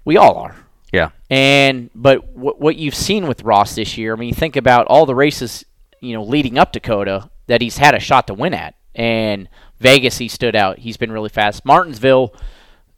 we 0.04 0.16
all 0.16 0.37
are. 0.38 0.56
Yeah. 0.92 1.11
And 1.30 1.90
but 1.94 2.26
what 2.37 2.61
what 2.61 2.75
you've 2.76 2.94
seen 2.97 3.28
with 3.28 3.42
Ross 3.44 3.76
this 3.76 3.97
year, 3.97 4.14
I 4.14 4.16
mean, 4.16 4.30
you 4.30 4.35
think 4.35 4.56
about 4.56 4.87
all 4.88 5.06
the 5.06 5.14
races, 5.14 5.64
you 6.00 6.12
know, 6.14 6.25
leading 6.25 6.58
up 6.58 6.73
to 6.73 6.80
COTA 6.80 7.30
that 7.47 7.61
he's 7.61 7.76
had 7.78 7.94
a 7.94 8.00
shot 8.00 8.26
to 8.26 8.35
win 8.35 8.52
at. 8.52 8.75
And 8.97 9.49
Vegas, 9.80 10.18
he 10.18 10.28
stood 10.28 10.56
out. 10.56 10.78
He's 10.78 10.97
been 10.97 11.12
really 11.12 11.28
fast. 11.28 11.64
Martinsville, 11.64 12.35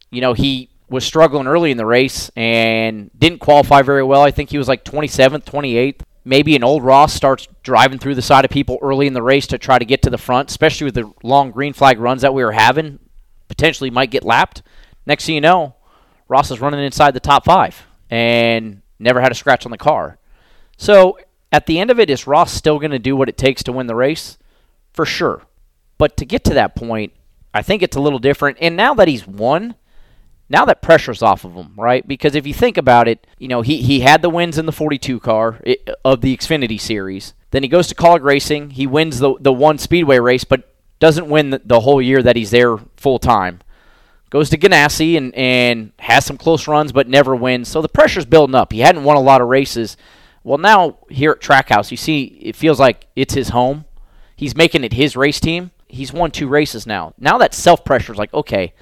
you 0.09 0.21
know, 0.21 0.33
he 0.33 0.69
was 0.89 1.05
struggling 1.05 1.47
early 1.47 1.71
in 1.71 1.77
the 1.77 1.85
race 1.85 2.29
and 2.35 3.09
didn't 3.17 3.39
qualify 3.39 3.81
very 3.81 4.03
well. 4.03 4.21
I 4.21 4.31
think 4.31 4.49
he 4.49 4.57
was 4.57 4.67
like 4.67 4.83
27th, 4.83 5.45
28th. 5.45 6.01
Maybe 6.23 6.55
an 6.55 6.63
old 6.63 6.83
Ross 6.83 7.13
starts 7.13 7.47
driving 7.63 7.97
through 7.97 8.15
the 8.15 8.21
side 8.21 8.45
of 8.45 8.51
people 8.51 8.77
early 8.81 9.07
in 9.07 9.13
the 9.13 9.23
race 9.23 9.47
to 9.47 9.57
try 9.57 9.79
to 9.79 9.85
get 9.85 10.01
to 10.03 10.09
the 10.09 10.17
front, 10.17 10.49
especially 10.49 10.85
with 10.85 10.95
the 10.95 11.11
long 11.23 11.51
green 11.51 11.73
flag 11.73 11.99
runs 11.99 12.21
that 12.21 12.33
we 12.33 12.43
were 12.43 12.51
having. 12.51 12.99
Potentially 13.47 13.89
might 13.89 14.11
get 14.11 14.23
lapped. 14.23 14.61
Next 15.05 15.25
thing 15.25 15.35
you 15.35 15.41
know, 15.41 15.75
Ross 16.27 16.51
is 16.51 16.61
running 16.61 16.83
inside 16.83 17.13
the 17.13 17.19
top 17.19 17.45
five 17.45 17.87
and 18.09 18.81
never 18.99 19.21
had 19.21 19.31
a 19.31 19.35
scratch 19.35 19.65
on 19.65 19.71
the 19.71 19.77
car. 19.77 20.19
So 20.77 21.17
at 21.51 21.65
the 21.65 21.79
end 21.79 21.89
of 21.89 21.99
it, 21.99 22.09
is 22.09 22.27
Ross 22.27 22.53
still 22.53 22.79
going 22.79 22.91
to 22.91 22.99
do 22.99 23.15
what 23.15 23.29
it 23.29 23.37
takes 23.37 23.63
to 23.63 23.71
win 23.71 23.87
the 23.87 23.95
race? 23.95 24.37
For 24.93 25.05
sure. 25.05 25.41
But 26.01 26.17
to 26.17 26.25
get 26.25 26.43
to 26.45 26.55
that 26.55 26.73
point, 26.73 27.13
I 27.53 27.61
think 27.61 27.83
it's 27.83 27.95
a 27.95 28.01
little 28.01 28.17
different. 28.17 28.57
And 28.59 28.75
now 28.75 28.95
that 28.95 29.07
he's 29.07 29.27
won, 29.27 29.75
now 30.49 30.65
that 30.65 30.81
pressure's 30.81 31.21
off 31.21 31.45
of 31.45 31.53
him, 31.53 31.75
right? 31.77 32.07
Because 32.07 32.33
if 32.33 32.47
you 32.47 32.55
think 32.55 32.75
about 32.75 33.07
it, 33.07 33.27
you 33.37 33.47
know, 33.47 33.61
he, 33.61 33.83
he 33.83 33.99
had 33.99 34.23
the 34.23 34.29
wins 34.31 34.57
in 34.57 34.65
the 34.65 34.71
42 34.71 35.19
car 35.19 35.61
of 36.03 36.21
the 36.21 36.35
Xfinity 36.35 36.81
series. 36.81 37.35
Then 37.51 37.61
he 37.61 37.69
goes 37.69 37.85
to 37.85 37.93
Kaulig 37.93 38.23
Racing. 38.23 38.71
He 38.71 38.87
wins 38.87 39.19
the, 39.19 39.35
the 39.39 39.53
one 39.53 39.77
Speedway 39.77 40.17
race, 40.17 40.43
but 40.43 40.73
doesn't 40.97 41.29
win 41.29 41.51
the, 41.51 41.61
the 41.63 41.81
whole 41.81 42.01
year 42.01 42.23
that 42.23 42.35
he's 42.35 42.49
there 42.49 42.77
full 42.97 43.19
time. 43.19 43.59
Goes 44.31 44.49
to 44.49 44.57
Ganassi 44.57 45.17
and, 45.17 45.35
and 45.35 45.91
has 45.99 46.25
some 46.25 46.37
close 46.39 46.67
runs, 46.67 46.91
but 46.91 47.09
never 47.09 47.35
wins. 47.35 47.67
So 47.67 47.79
the 47.83 47.89
pressure's 47.89 48.25
building 48.25 48.55
up. 48.55 48.73
He 48.73 48.79
hadn't 48.79 49.03
won 49.03 49.17
a 49.17 49.21
lot 49.21 49.39
of 49.39 49.49
races. 49.49 49.97
Well, 50.43 50.57
now 50.57 50.97
here 51.11 51.33
at 51.33 51.41
Trackhouse, 51.41 51.91
you 51.91 51.97
see 51.97 52.23
it 52.41 52.55
feels 52.55 52.79
like 52.79 53.05
it's 53.15 53.35
his 53.35 53.49
home. 53.49 53.85
He's 54.35 54.55
making 54.55 54.83
it 54.83 54.93
his 54.93 55.15
race 55.15 55.39
team. 55.39 55.69
He's 55.91 56.13
won 56.13 56.31
two 56.31 56.47
races 56.47 56.87
now. 56.87 57.13
Now 57.17 57.37
that 57.39 57.53
self 57.53 57.83
pressure 57.85 58.11
is 58.13 58.17
like, 58.17 58.33
okay, 58.33 58.73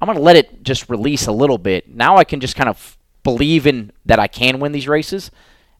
I'm 0.00 0.06
going 0.06 0.16
to 0.18 0.22
let 0.22 0.36
it 0.36 0.62
just 0.62 0.88
release 0.90 1.26
a 1.26 1.32
little 1.32 1.58
bit. 1.58 1.88
Now 1.88 2.16
I 2.16 2.24
can 2.24 2.40
just 2.40 2.56
kind 2.56 2.68
of 2.68 2.96
believe 3.22 3.66
in 3.66 3.92
that 4.04 4.18
I 4.18 4.26
can 4.26 4.58
win 4.60 4.72
these 4.72 4.88
races, 4.88 5.30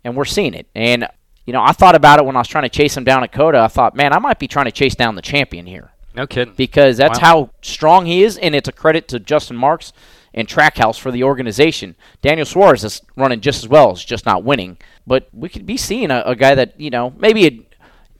and 0.04 0.16
we're 0.16 0.24
seeing 0.24 0.54
it. 0.54 0.66
And, 0.74 1.08
you 1.44 1.52
know, 1.52 1.62
I 1.62 1.72
thought 1.72 1.94
about 1.96 2.18
it 2.20 2.24
when 2.24 2.36
I 2.36 2.38
was 2.40 2.48
trying 2.48 2.62
to 2.64 2.68
chase 2.68 2.96
him 2.96 3.04
down 3.04 3.24
at 3.24 3.32
COTA. 3.32 3.58
I 3.58 3.68
thought, 3.68 3.94
man, 3.96 4.12
I 4.12 4.18
might 4.18 4.38
be 4.38 4.46
trying 4.48 4.66
to 4.66 4.72
chase 4.72 4.94
down 4.94 5.16
the 5.16 5.22
champion 5.22 5.66
here 5.66 5.90
No 6.14 6.26
kidding. 6.26 6.54
because 6.56 6.96
that's 6.96 7.20
Wow. 7.20 7.26
how 7.26 7.50
strong 7.62 8.06
he 8.06 8.22
is, 8.22 8.38
and 8.38 8.54
it's 8.54 8.68
a 8.68 8.72
credit 8.72 9.08
to 9.08 9.18
Justin 9.18 9.56
Marks 9.56 9.92
and 10.32 10.46
Trackhouse 10.48 10.98
for 10.98 11.10
the 11.10 11.24
organization. 11.24 11.96
Daniel 12.22 12.46
Suarez 12.46 12.84
is 12.84 13.02
running 13.16 13.40
just 13.40 13.64
as 13.64 13.68
well, 13.68 13.90
it's 13.90 14.04
just 14.04 14.24
not 14.24 14.44
winning. 14.44 14.78
But 15.06 15.28
we 15.32 15.48
could 15.48 15.66
be 15.66 15.76
seeing 15.76 16.10
a, 16.12 16.22
a 16.24 16.36
guy 16.36 16.54
that 16.54 16.80
you 16.80 16.90
know 16.90 17.12
maybe 17.18 17.66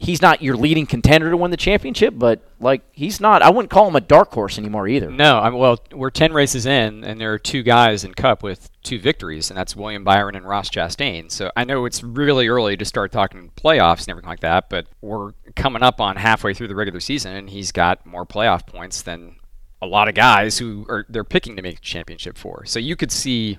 he's 0.03 0.21
not 0.21 0.43
your 0.43 0.57
leading 0.57 0.85
contender 0.85 1.31
to 1.31 1.37
win 1.37 1.53
the 1.53 1.57
championship, 1.57 2.15
but 2.17 2.43
like 2.59 2.83
he's 2.93 3.21
not. 3.21 3.41
I 3.41 3.51
wouldn't 3.51 3.71
call 3.71 3.87
him 3.87 3.97
a 3.97 4.01
dark 4.01 4.33
horse 4.33 4.59
anymore 4.59 4.89
either. 4.89 5.11
No, 5.11 5.39
I'm, 5.39 5.55
well, 5.55 5.79
we're 5.93 6.11
10 6.11 6.33
races 6.33 6.67
in, 6.67 7.05
and 7.05 7.21
there 7.21 7.33
are 7.33 7.39
two 7.39 7.63
guys 7.63 8.05
in 8.05 8.13
Cup 8.13 8.43
with 8.43 8.69
two 8.83 8.99
victories, 8.99 9.51
and 9.51 9.57
that's 9.57 9.77
William 9.77 10.03
Byron 10.03 10.35
and 10.35 10.47
Ross 10.47 10.69
Chastain. 10.69 11.31
So 11.31 11.51
I 11.57 11.65
know 11.65 11.85
it's 11.87 12.03
really 12.03 12.49
early 12.49 12.77
to 12.77 12.85
start 12.85 13.13
talking 13.13 13.53
playoffs 13.57 14.01
and 14.01 14.09
everything 14.09 14.29
like 14.29 14.41
that, 14.41 14.69
but 14.69 14.87
we're 15.01 15.33
coming 15.55 15.83
up 15.83 16.01
on 16.01 16.17
halfway 16.17 16.53
through 16.53 16.69
the 16.69 16.75
regular 16.75 17.01
season, 17.01 17.37
and 17.37 17.49
he's 17.49 17.71
got 17.71 18.05
more 18.05 18.27
playoff 18.27 18.67
points 18.67 19.03
than 19.03 19.37
a 19.81 19.87
lot 19.87 20.09
of 20.09 20.15
guys 20.15 20.59
who 20.59 20.85
are 20.89 21.07
they're 21.09 21.25
picking 21.25 21.57
to 21.57 21.63
make 21.63 21.77
the 21.77 21.83
championship 21.83 22.37
for. 22.37 22.65
So 22.67 22.79
you 22.79 22.97
could 22.97 23.13
see 23.13 23.59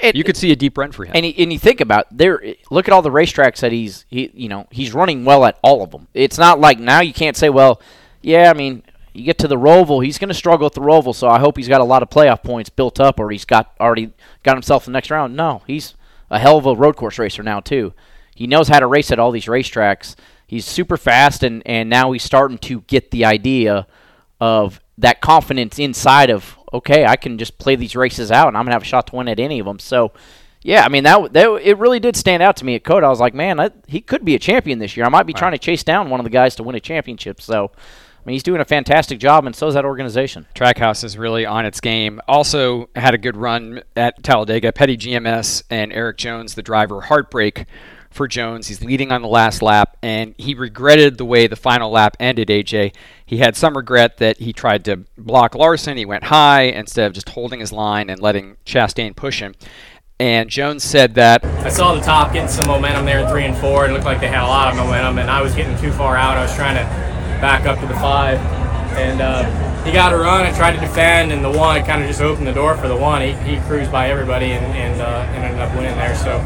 It- 0.00 0.16
you 0.16 0.24
could 0.24 0.36
see 0.36 0.52
a 0.52 0.56
deep 0.56 0.76
run 0.78 0.92
for 0.92 1.04
him. 1.04 1.12
And, 1.14 1.24
he, 1.24 1.42
and 1.42 1.52
you 1.52 1.58
think 1.58 1.80
about 1.80 2.06
there, 2.10 2.42
look 2.70 2.88
at 2.88 2.92
all 2.92 3.02
the 3.02 3.10
racetracks 3.10 3.60
that 3.60 3.72
he's 3.72 4.04
he 4.08 4.30
you 4.34 4.48
know 4.48 4.66
he's 4.70 4.92
running 4.94 5.24
well 5.24 5.44
at 5.44 5.58
all 5.62 5.82
of 5.82 5.90
them. 5.90 6.08
It's 6.14 6.38
not 6.38 6.60
like 6.60 6.78
now 6.78 7.00
you 7.00 7.12
can't 7.14 7.36
say, 7.36 7.48
well, 7.48 7.80
yeah, 8.22 8.50
I 8.50 8.54
mean 8.54 8.82
you 9.12 9.24
get 9.24 9.38
to 9.38 9.48
the 9.48 9.56
Roval, 9.56 10.04
he's 10.04 10.18
going 10.18 10.28
to 10.28 10.34
struggle 10.34 10.66
at 10.66 10.72
the 10.72 10.80
Roval, 10.80 11.14
so 11.14 11.28
I 11.28 11.38
hope 11.38 11.56
he's 11.56 11.68
got 11.68 11.80
a 11.80 11.84
lot 11.84 12.02
of 12.02 12.10
playoff 12.10 12.42
points 12.42 12.68
built 12.68 12.98
up, 12.98 13.20
or 13.20 13.30
he's 13.30 13.44
got 13.44 13.72
already 13.78 14.12
got 14.42 14.56
himself 14.56 14.84
the 14.84 14.90
next 14.90 15.10
round. 15.10 15.36
No, 15.36 15.62
he's 15.68 15.94
a 16.30 16.38
hell 16.40 16.58
of 16.58 16.66
a 16.66 16.74
road 16.74 16.96
course 16.96 17.18
racer 17.18 17.42
now 17.42 17.60
too. 17.60 17.94
He 18.34 18.48
knows 18.48 18.66
how 18.66 18.80
to 18.80 18.86
race 18.88 19.12
at 19.12 19.20
all 19.20 19.30
these 19.30 19.46
racetracks. 19.46 20.16
He's 20.46 20.64
super 20.66 20.96
fast, 20.96 21.42
and 21.44 21.62
and 21.64 21.88
now 21.88 22.10
he's 22.12 22.24
starting 22.24 22.58
to 22.58 22.80
get 22.82 23.12
the 23.12 23.24
idea 23.24 23.86
of 24.40 24.80
that 24.98 25.20
confidence 25.20 25.78
inside 25.78 26.30
of 26.30 26.58
okay, 26.74 27.06
I 27.06 27.16
can 27.16 27.38
just 27.38 27.56
play 27.58 27.76
these 27.76 27.96
races 27.96 28.30
out, 28.30 28.48
and 28.48 28.56
I'm 28.56 28.64
gonna 28.64 28.74
have 28.74 28.82
a 28.82 28.86
shot 28.86 29.06
to 29.06 29.16
win 29.16 29.28
at 29.28 29.40
any 29.40 29.60
of 29.60 29.66
them. 29.66 29.78
So, 29.78 30.12
yeah, 30.60 30.84
I 30.84 30.88
mean 30.88 31.04
that 31.04 31.32
that 31.32 31.48
it 31.62 31.78
really 31.78 32.00
did 32.00 32.16
stand 32.16 32.42
out 32.42 32.56
to 32.56 32.64
me 32.64 32.74
at 32.74 32.84
COTA. 32.84 33.06
I 33.06 33.10
was 33.10 33.20
like, 33.20 33.34
man, 33.34 33.60
I, 33.60 33.70
he 33.86 34.00
could 34.00 34.24
be 34.24 34.34
a 34.34 34.38
champion 34.38 34.80
this 34.80 34.96
year. 34.96 35.06
I 35.06 35.08
might 35.08 35.26
be 35.26 35.32
trying 35.32 35.52
to 35.52 35.58
chase 35.58 35.84
down 35.84 36.10
one 36.10 36.20
of 36.20 36.24
the 36.24 36.30
guys 36.30 36.56
to 36.56 36.62
win 36.62 36.74
a 36.74 36.80
championship. 36.80 37.40
So, 37.40 37.70
I 37.76 38.22
mean, 38.26 38.34
he's 38.34 38.42
doing 38.42 38.60
a 38.60 38.64
fantastic 38.64 39.20
job, 39.20 39.46
and 39.46 39.54
so 39.54 39.68
is 39.68 39.74
that 39.74 39.84
organization. 39.84 40.46
Trackhouse 40.54 41.04
is 41.04 41.16
really 41.16 41.46
on 41.46 41.64
its 41.64 41.80
game. 41.80 42.20
Also 42.26 42.90
had 42.96 43.14
a 43.14 43.18
good 43.18 43.36
run 43.36 43.82
at 43.96 44.22
Talladega. 44.22 44.72
Petty 44.72 44.96
GMS 44.96 45.62
and 45.70 45.92
Erik 45.92 46.16
Jones, 46.16 46.54
the 46.54 46.62
driver, 46.62 47.02
heartbreak 47.02 47.66
for 48.14 48.28
Jones. 48.28 48.68
He's 48.68 48.82
leading 48.82 49.10
on 49.10 49.22
the 49.22 49.28
last 49.28 49.60
lap, 49.60 49.96
and 50.02 50.34
he 50.38 50.54
regretted 50.54 51.18
the 51.18 51.24
way 51.24 51.46
the 51.46 51.56
final 51.56 51.90
lap 51.90 52.16
ended. 52.20 52.48
AJ, 52.48 52.94
he 53.26 53.38
had 53.38 53.56
some 53.56 53.76
regret 53.76 54.18
that 54.18 54.38
he 54.38 54.52
tried 54.52 54.84
to 54.86 55.04
block 55.18 55.54
Larson. 55.54 55.96
He 55.96 56.04
went 56.04 56.24
high 56.24 56.62
instead 56.62 57.06
of 57.06 57.12
just 57.12 57.30
holding 57.30 57.60
his 57.60 57.72
line 57.72 58.08
and 58.08 58.20
letting 58.20 58.56
Chastain 58.64 59.16
push 59.16 59.40
him. 59.40 59.54
And 60.20 60.48
Jones 60.48 60.84
said 60.84 61.16
that 61.16 61.44
I 61.44 61.68
saw 61.68 61.92
the 61.92 62.00
top 62.00 62.32
getting 62.32 62.48
some 62.48 62.68
momentum 62.68 63.04
there 63.04 63.18
in 63.18 63.28
three 63.28 63.44
and 63.44 63.56
four. 63.56 63.86
It 63.86 63.92
looked 63.92 64.04
like 64.04 64.20
they 64.20 64.28
had 64.28 64.44
a 64.44 64.46
lot 64.46 64.68
of 64.68 64.76
momentum, 64.76 65.18
and 65.18 65.28
I 65.28 65.42
was 65.42 65.54
getting 65.54 65.76
too 65.78 65.90
far 65.92 66.16
out. 66.16 66.36
I 66.36 66.42
was 66.42 66.54
trying 66.54 66.76
to 66.76 66.84
back 67.40 67.66
up 67.66 67.80
to 67.80 67.86
the 67.86 67.94
five, 67.94 68.38
and 68.96 69.20
uh, 69.20 69.82
he 69.84 69.90
got 69.90 70.12
a 70.12 70.16
run 70.16 70.46
and 70.46 70.54
tried 70.54 70.72
to 70.76 70.80
defend, 70.80 71.32
and 71.32 71.44
the 71.44 71.50
one 71.50 71.84
kind 71.84 72.00
of 72.00 72.08
just 72.08 72.20
opened 72.20 72.46
the 72.46 72.52
door 72.52 72.76
for 72.76 72.86
the 72.86 72.96
one. 72.96 73.22
He, 73.22 73.32
he 73.32 73.60
cruised 73.62 73.90
by 73.90 74.08
everybody 74.08 74.52
and, 74.52 74.64
and, 74.66 75.00
uh, 75.00 75.26
ended 75.34 75.60
up 75.60 75.74
winning 75.74 75.96
there. 75.96 76.14
So 76.14 76.38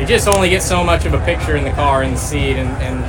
you 0.00 0.06
just 0.06 0.28
only 0.28 0.48
get 0.48 0.62
so 0.62 0.84
much 0.84 1.06
of 1.06 1.14
a 1.14 1.24
picture 1.24 1.56
in 1.56 1.64
the 1.64 1.72
car 1.72 2.02
in 2.02 2.12
the 2.12 2.18
seat, 2.18 2.56
and, 2.56 2.70
and 2.82 3.04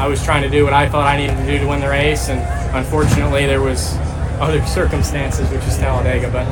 I 0.00 0.08
was 0.08 0.24
trying 0.24 0.42
to 0.42 0.50
do 0.50 0.64
what 0.64 0.72
I 0.72 0.88
thought 0.88 1.06
I 1.06 1.16
needed 1.16 1.36
to 1.36 1.46
do 1.46 1.58
to 1.58 1.66
win 1.66 1.80
the 1.80 1.88
race, 1.88 2.28
and 2.28 2.40
unfortunately 2.74 3.46
there 3.46 3.60
was 3.60 3.94
other 4.40 4.64
circumstances, 4.66 5.48
which 5.50 5.62
is 5.64 5.78
Talladega, 5.78 6.30
but 6.30 6.46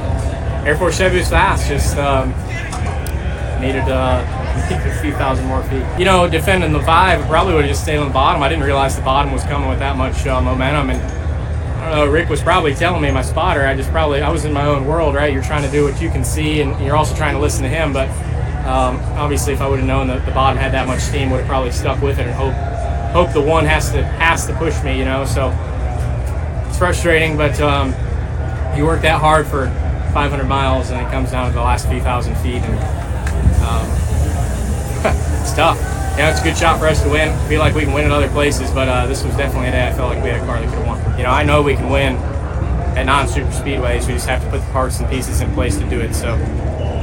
Air 0.67 0.77
Force 0.77 0.99
Chevy 0.99 1.19
was 1.19 1.29
fast. 1.29 1.69
Just 1.69 1.97
um, 1.97 2.31
needed 3.61 3.83
uh, 3.89 4.23
a 4.71 5.03
few 5.03 5.13
thousand 5.13 5.47
more 5.47 5.63
feet. 5.65 5.85
You 5.99 6.05
know, 6.05 6.29
defending 6.29 6.73
the 6.73 6.83
five, 6.83 7.27
probably 7.27 7.55
would 7.55 7.65
have 7.65 7.71
just 7.71 7.83
stayed 7.83 7.97
on 7.97 8.07
the 8.07 8.15
bottom. 8.15 8.43
I 8.43 8.49
didn't 8.49 8.65
realize 8.65 8.95
the 8.95 9.03
bottom 9.03 9.33
was 9.33 9.43
coming 9.45 9.69
with 9.69 9.79
that 9.81 9.97
much 9.97 10.27
uh, 10.27 10.41
momentum, 10.41 10.91
and 10.91 11.03
I 11.81 11.91
don't 11.91 11.99
know. 12.07 12.13
Rick 12.13 12.29
was 12.29 12.43
probably 12.43 12.75
telling 12.75 13.03
me 13.03 13.11
my 13.11 13.23
spotter. 13.23 13.67
I 13.67 13.75
just 13.75 13.91
probably 13.91 14.21
I 14.21 14.31
was 14.31 14.45
in 14.45 14.53
my 14.53 14.67
own 14.67 14.87
world, 14.87 15.15
right? 15.15 15.33
You're 15.33 15.43
trying 15.43 15.65
to 15.65 15.71
do 15.71 15.85
what 15.85 16.01
you 16.01 16.11
can 16.11 16.25
see, 16.25 16.61
and 16.61 16.79
you're 16.85 16.97
also 16.97 17.17
trying 17.17 17.35
to 17.35 17.41
listen 17.41 17.63
to 17.63 17.69
him. 17.69 17.93
But 17.93 18.09
um, 18.67 18.97
obviously, 19.17 19.53
if 19.53 19.61
I 19.61 19.69
would 19.69 19.79
have 19.79 19.89
known 19.89 20.09
that 20.09 20.25
the 20.27 20.33
bottom 20.33 20.59
had 20.59 20.73
that 20.73 20.87
much 20.87 21.01
steam, 21.01 21.31
would 21.31 21.41
have 21.41 21.49
probably 21.49 21.73
stuck 21.73 22.01
with 22.03 22.19
it 22.19 22.27
and 22.27 22.35
hope 22.35 22.55
hope 23.13 23.33
the 23.33 23.41
one 23.41 23.65
has 23.65 23.91
to 23.93 24.03
has 24.03 24.47
to 24.47 24.55
push 24.55 24.83
me. 24.83 24.99
You 24.99 25.05
know, 25.05 25.25
so 25.25 25.51
it's 26.69 26.79
frustrating, 26.79 27.37
but 27.37 27.61
um, 27.61 27.95
you 28.77 28.85
work 28.85 29.03
that 29.03 29.21
hard 29.21 29.47
for 29.47 29.67
500 30.13 30.45
miles, 30.45 30.91
and 30.91 31.05
it 31.05 31.11
comes 31.11 31.31
down 31.31 31.49
to 31.49 31.55
the 31.55 31.63
last 31.63 31.89
few 31.89 32.01
thousand 32.01 32.35
feet, 32.37 32.63
and 32.63 32.75
um, 33.65 33.87
it's 35.41 35.55
tough. 35.55 35.79
Yeah, 36.19 36.31
it's 36.31 36.41
a 36.41 36.45
good 36.45 36.57
shot 36.57 36.79
for 36.79 36.87
us 36.87 37.03
to 37.03 37.09
win. 37.09 37.29
I 37.29 37.49
feel 37.49 37.61
like 37.61 37.75
we 37.75 37.85
can 37.85 37.95
win 37.95 38.05
in 38.05 38.13
other 38.13 38.29
places, 38.29 38.71
but 38.73 38.89
uh, 38.89 39.07
this 39.07 39.25
was 39.25 39.35
definitely 39.37 39.69
a 39.69 39.73
day 39.73 39.89
I 39.89 39.93
felt 39.93 40.13
like 40.13 40.23
we 40.23 40.29
had 40.29 40.43
a 40.43 40.45
car 40.45 40.61
that 40.61 40.69
could 40.69 40.85
have 40.85 40.87
won. 40.87 41.19
You 41.19 41.25
know, 41.25 41.31
I 41.31 41.45
know 41.45 41.63
we 41.63 41.75
can 41.75 41.89
win 41.89 42.17
at 42.97 43.05
non-super 43.05 43.51
speedways. 43.51 44.07
We 44.07 44.15
just 44.15 44.27
have 44.27 44.43
to 44.43 44.51
put 44.51 44.61
the 44.61 44.73
parts 44.73 45.01
and 45.01 45.09
pieces 45.09 45.41
in 45.41 45.51
place 45.55 45.79
to 45.79 45.89
do 45.89 46.01
it. 46.01 46.15
So 46.15 46.37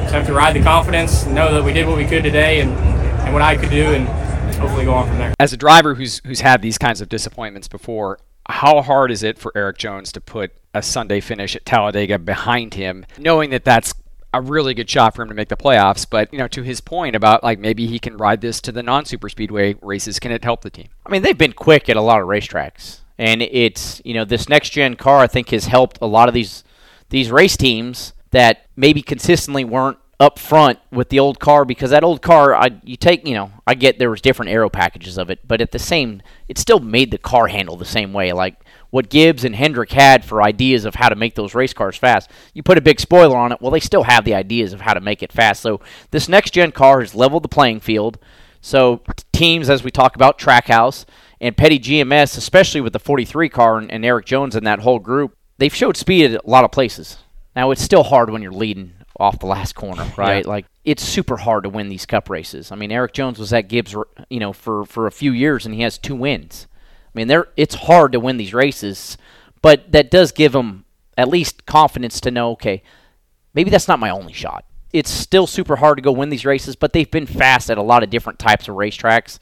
just 0.08 0.16
have 0.16 0.26
to 0.28 0.34
ride 0.34 0.56
the 0.56 0.64
confidence, 0.64 1.26
know 1.26 1.54
that 1.54 1.62
we 1.62 1.74
did 1.74 1.86
what 1.86 1.98
we 1.98 2.06
could 2.06 2.24
today, 2.24 2.62
and 2.62 2.72
and 2.72 3.34
what 3.34 3.42
I 3.42 3.58
could 3.58 3.70
do, 3.70 3.94
and 3.94 4.08
hopefully 4.56 4.86
go 4.86 4.94
on 4.94 5.06
from 5.06 5.18
there. 5.18 5.34
as 5.38 5.52
a 5.52 5.58
driver 5.58 5.96
who's 5.96 6.22
who's 6.26 6.40
had 6.40 6.62
these 6.62 6.78
kinds 6.78 7.02
of 7.02 7.10
disappointments 7.10 7.68
before, 7.68 8.20
how 8.48 8.82
hard 8.82 9.12
is 9.12 9.22
it 9.22 9.38
for 9.38 9.52
Erik 9.54 9.78
Jones 9.78 10.14
to 10.14 10.22
put 10.22 10.54
a 10.74 10.82
Sunday 10.82 11.20
finish 11.20 11.58
at 11.58 11.66
Talladega 11.66 12.20
behind 12.20 12.76
him, 12.76 13.06
knowing 13.18 13.50
that 13.50 13.66
that's 13.66 13.94
a 14.34 14.40
really 14.40 14.74
good 14.74 14.90
shot 14.90 15.14
for 15.14 15.24
him 15.24 15.28
to 15.28 15.36
make 15.36 15.50
the 15.50 15.58
playoffs? 15.58 16.08
But 16.10 16.32
you 16.32 16.40
know, 16.40 16.48
to 16.48 16.64
his 16.64 16.80
point 16.80 17.14
about 17.14 17.44
like 17.44 17.60
maybe 17.60 17.86
he 17.86 18.00
can 18.00 18.16
ride 18.16 18.40
this 18.40 18.62
to 18.62 18.72
the 18.72 18.84
non-super 18.84 19.28
speedway 19.28 19.76
races, 19.82 20.20
can 20.20 20.32
it 20.32 20.46
help 20.46 20.62
the 20.62 20.70
team? 20.70 20.88
I 21.06 21.12
mean, 21.12 21.22
they've 21.22 21.38
been 21.38 21.52
quick 21.52 21.90
at 21.90 21.98
a 21.98 22.02
lot 22.02 22.22
of 22.22 22.28
racetracks, 22.28 23.02
And 23.18 23.42
it's 23.42 24.02
you 24.06 24.14
know 24.14 24.24
this 24.24 24.48
next 24.48 24.70
gen 24.70 24.96
car 24.96 25.20
I 25.20 25.28
think 25.28 25.50
has 25.50 25.66
helped 25.66 25.98
a 26.02 26.08
lot 26.08 26.30
of 26.30 26.34
these 26.34 26.64
these 27.10 27.30
race 27.30 27.58
teams 27.58 28.14
that 28.38 28.68
maybe 28.76 29.02
consistently 29.02 29.66
weren't 29.66 29.98
up 30.20 30.38
front 30.38 30.78
with 30.92 31.10
the 31.10 31.18
old 31.18 31.40
car 31.40 31.66
because 31.66 31.90
that 31.90 32.04
old 32.04 32.22
car 32.22 32.54
I 32.56 32.80
you 32.84 32.96
take 32.96 33.28
you 33.28 33.34
know 33.34 33.52
I 33.66 33.74
get 33.74 33.98
there 33.98 34.12
was 34.12 34.22
different 34.22 34.52
aero 34.52 34.70
packages 34.70 35.18
of 35.18 35.32
it 35.32 35.48
but 35.48 35.60
at 35.60 35.72
the 35.72 35.80
same 35.80 36.22
it 36.48 36.60
still 36.60 36.80
made 36.80 37.10
the 37.10 37.18
car 37.18 37.48
handle 37.48 37.78
the 37.78 37.86
same 37.86 38.14
way. 38.14 38.32
Like 38.34 38.64
what 38.92 39.10
Gibbs 39.10 39.44
and 39.44 39.56
Hendrick 39.56 39.92
had 39.92 40.24
for 40.24 40.44
ideas 40.44 40.86
of 40.86 40.96
how 40.96 41.10
to 41.10 41.16
make 41.16 41.34
those 41.34 41.56
race 41.56 41.74
cars 41.74 41.98
fast 41.98 42.30
you 42.54 42.62
put 42.62 42.78
a 42.78 42.82
big 42.82 43.00
spoiler 43.00 43.36
on 43.36 43.52
it 43.52 43.60
well 43.60 43.72
they 43.72 43.80
still 43.80 44.04
have 44.04 44.24
the 44.24 44.36
ideas 44.36 44.72
of 44.72 44.82
how 44.82 44.94
to 44.94 45.02
make 45.02 45.24
it 45.24 45.34
fast. 45.34 45.62
So 45.62 45.82
this 46.12 46.30
next 46.30 46.52
gen 46.52 46.72
car 46.72 47.00
has 47.00 47.16
leveled 47.16 47.44
the 47.44 47.50
playing 47.50 47.80
field. 47.80 48.20
So 48.62 49.02
teams 49.34 49.68
as 49.68 49.84
we 49.84 49.90
talk 49.90 50.16
about 50.16 50.38
Trackhouse 50.38 51.06
and 51.42 51.58
Petty 51.58 51.80
GMS 51.80 52.38
especially 52.38 52.82
with 52.82 52.94
the 52.94 53.00
43 53.00 53.50
car 53.50 53.80
and, 53.80 53.92
and 53.92 54.06
Erik 54.06 54.28
Jones 54.28 54.56
and 54.56 54.68
that 54.68 54.80
whole 54.80 55.00
group 55.00 55.36
they've 55.58 55.74
showed 55.74 55.98
speed 55.98 56.34
at 56.34 56.44
a 56.44 56.50
lot 56.50 56.64
of 56.64 56.72
places 56.72 57.18
now 57.58 57.72
it's 57.72 57.82
still 57.82 58.04
hard 58.04 58.30
when 58.30 58.44
you're 58.44 58.52
leading 58.52 58.94
off 59.20 59.40
the 59.40 59.48
last 59.48 59.74
corner, 59.74 60.08
right? 60.18 60.46
Yeah. 60.46 60.50
Like 60.50 60.66
it's 60.86 61.04
super 61.04 61.38
hard 61.38 61.64
to 61.64 61.70
win 61.70 61.90
these 61.90 62.06
cup 62.06 62.30
races. 62.30 62.72
I 62.72 62.76
mean, 62.76 62.92
Erik 62.92 63.14
Jones 63.14 63.40
was 63.40 63.52
at 63.52 63.68
Gibbs, 63.68 63.96
you 64.30 64.40
know, 64.40 64.54
for 64.54 64.86
for 64.86 65.08
a 65.08 65.12
few 65.12 65.32
years, 65.32 65.66
and 65.66 65.74
he 65.74 65.82
has 65.82 65.98
two 65.98 66.16
wins. 66.16 66.68
I 67.14 67.20
mean, 67.20 67.28
there 67.28 67.48
it's 67.58 67.76
hard 67.76 68.12
to 68.12 68.20
win 68.20 68.38
these 68.38 68.54
races, 68.54 69.18
but 69.62 69.92
that 69.92 70.12
does 70.12 70.32
give 70.32 70.54
him 70.54 70.86
at 71.18 71.30
least 71.30 71.66
confidence 71.66 72.22
to 72.22 72.32
know, 72.32 72.52
okay, 72.52 72.84
maybe 73.56 73.72
that's 73.72 73.88
not 73.88 74.00
my 74.00 74.12
only 74.12 74.34
shot. 74.34 74.66
It's 74.94 75.10
still 75.10 75.48
super 75.48 75.78
hard 75.78 75.98
to 75.98 76.04
go 76.04 76.12
win 76.12 76.30
these 76.30 76.46
races, 76.46 76.76
but 76.76 76.94
they've 76.94 77.10
been 77.10 77.26
fast 77.26 77.72
at 77.72 77.80
a 77.80 77.82
lot 77.82 78.04
of 78.04 78.12
different 78.12 78.38
types 78.38 78.68
of 78.68 78.76
racetracks. 78.76 79.40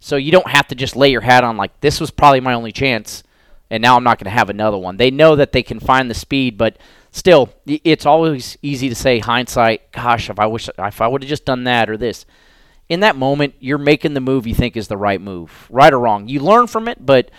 So 0.00 0.16
you 0.16 0.30
don't 0.30 0.48
have 0.48 0.68
to 0.68 0.74
just 0.74 0.96
lay 0.96 1.10
your 1.10 1.22
hat 1.22 1.44
on 1.44 1.56
like 1.56 1.80
this 1.80 1.98
was 1.98 2.10
probably 2.10 2.40
my 2.40 2.52
only 2.52 2.72
chance, 2.72 3.22
and 3.70 3.80
now 3.80 3.96
I'm 3.96 4.04
not 4.04 4.18
going 4.18 4.30
to 4.30 4.38
have 4.38 4.50
another 4.50 4.76
one. 4.76 4.98
They 4.98 5.10
know 5.10 5.34
that 5.36 5.52
they 5.52 5.62
can 5.62 5.80
find 5.80 6.10
the 6.10 6.14
speed, 6.14 6.58
but 6.58 6.76
still, 7.14 7.48
it's 7.64 8.04
always 8.04 8.58
easy 8.60 8.88
to 8.88 8.94
say 8.94 9.20
hindsight. 9.20 9.92
Gosh, 9.92 10.28
if 10.28 10.40
I 10.40 10.46
wish 10.46 10.68
if 10.76 11.00
I 11.00 11.06
would 11.06 11.22
have 11.22 11.28
just 11.28 11.44
done 11.44 11.64
that 11.64 11.88
or 11.88 11.96
this. 11.96 12.26
In 12.88 13.00
that 13.00 13.16
moment, 13.16 13.54
you're 13.60 13.78
making 13.78 14.12
the 14.12 14.20
move 14.20 14.46
you 14.46 14.54
think 14.54 14.76
is 14.76 14.88
the 14.88 14.96
right 14.96 15.20
move, 15.20 15.66
right 15.70 15.92
or 15.92 16.00
wrong. 16.00 16.28
You 16.28 16.40
learn 16.40 16.66
from 16.66 16.86
it, 16.88 17.06
but 17.06 17.30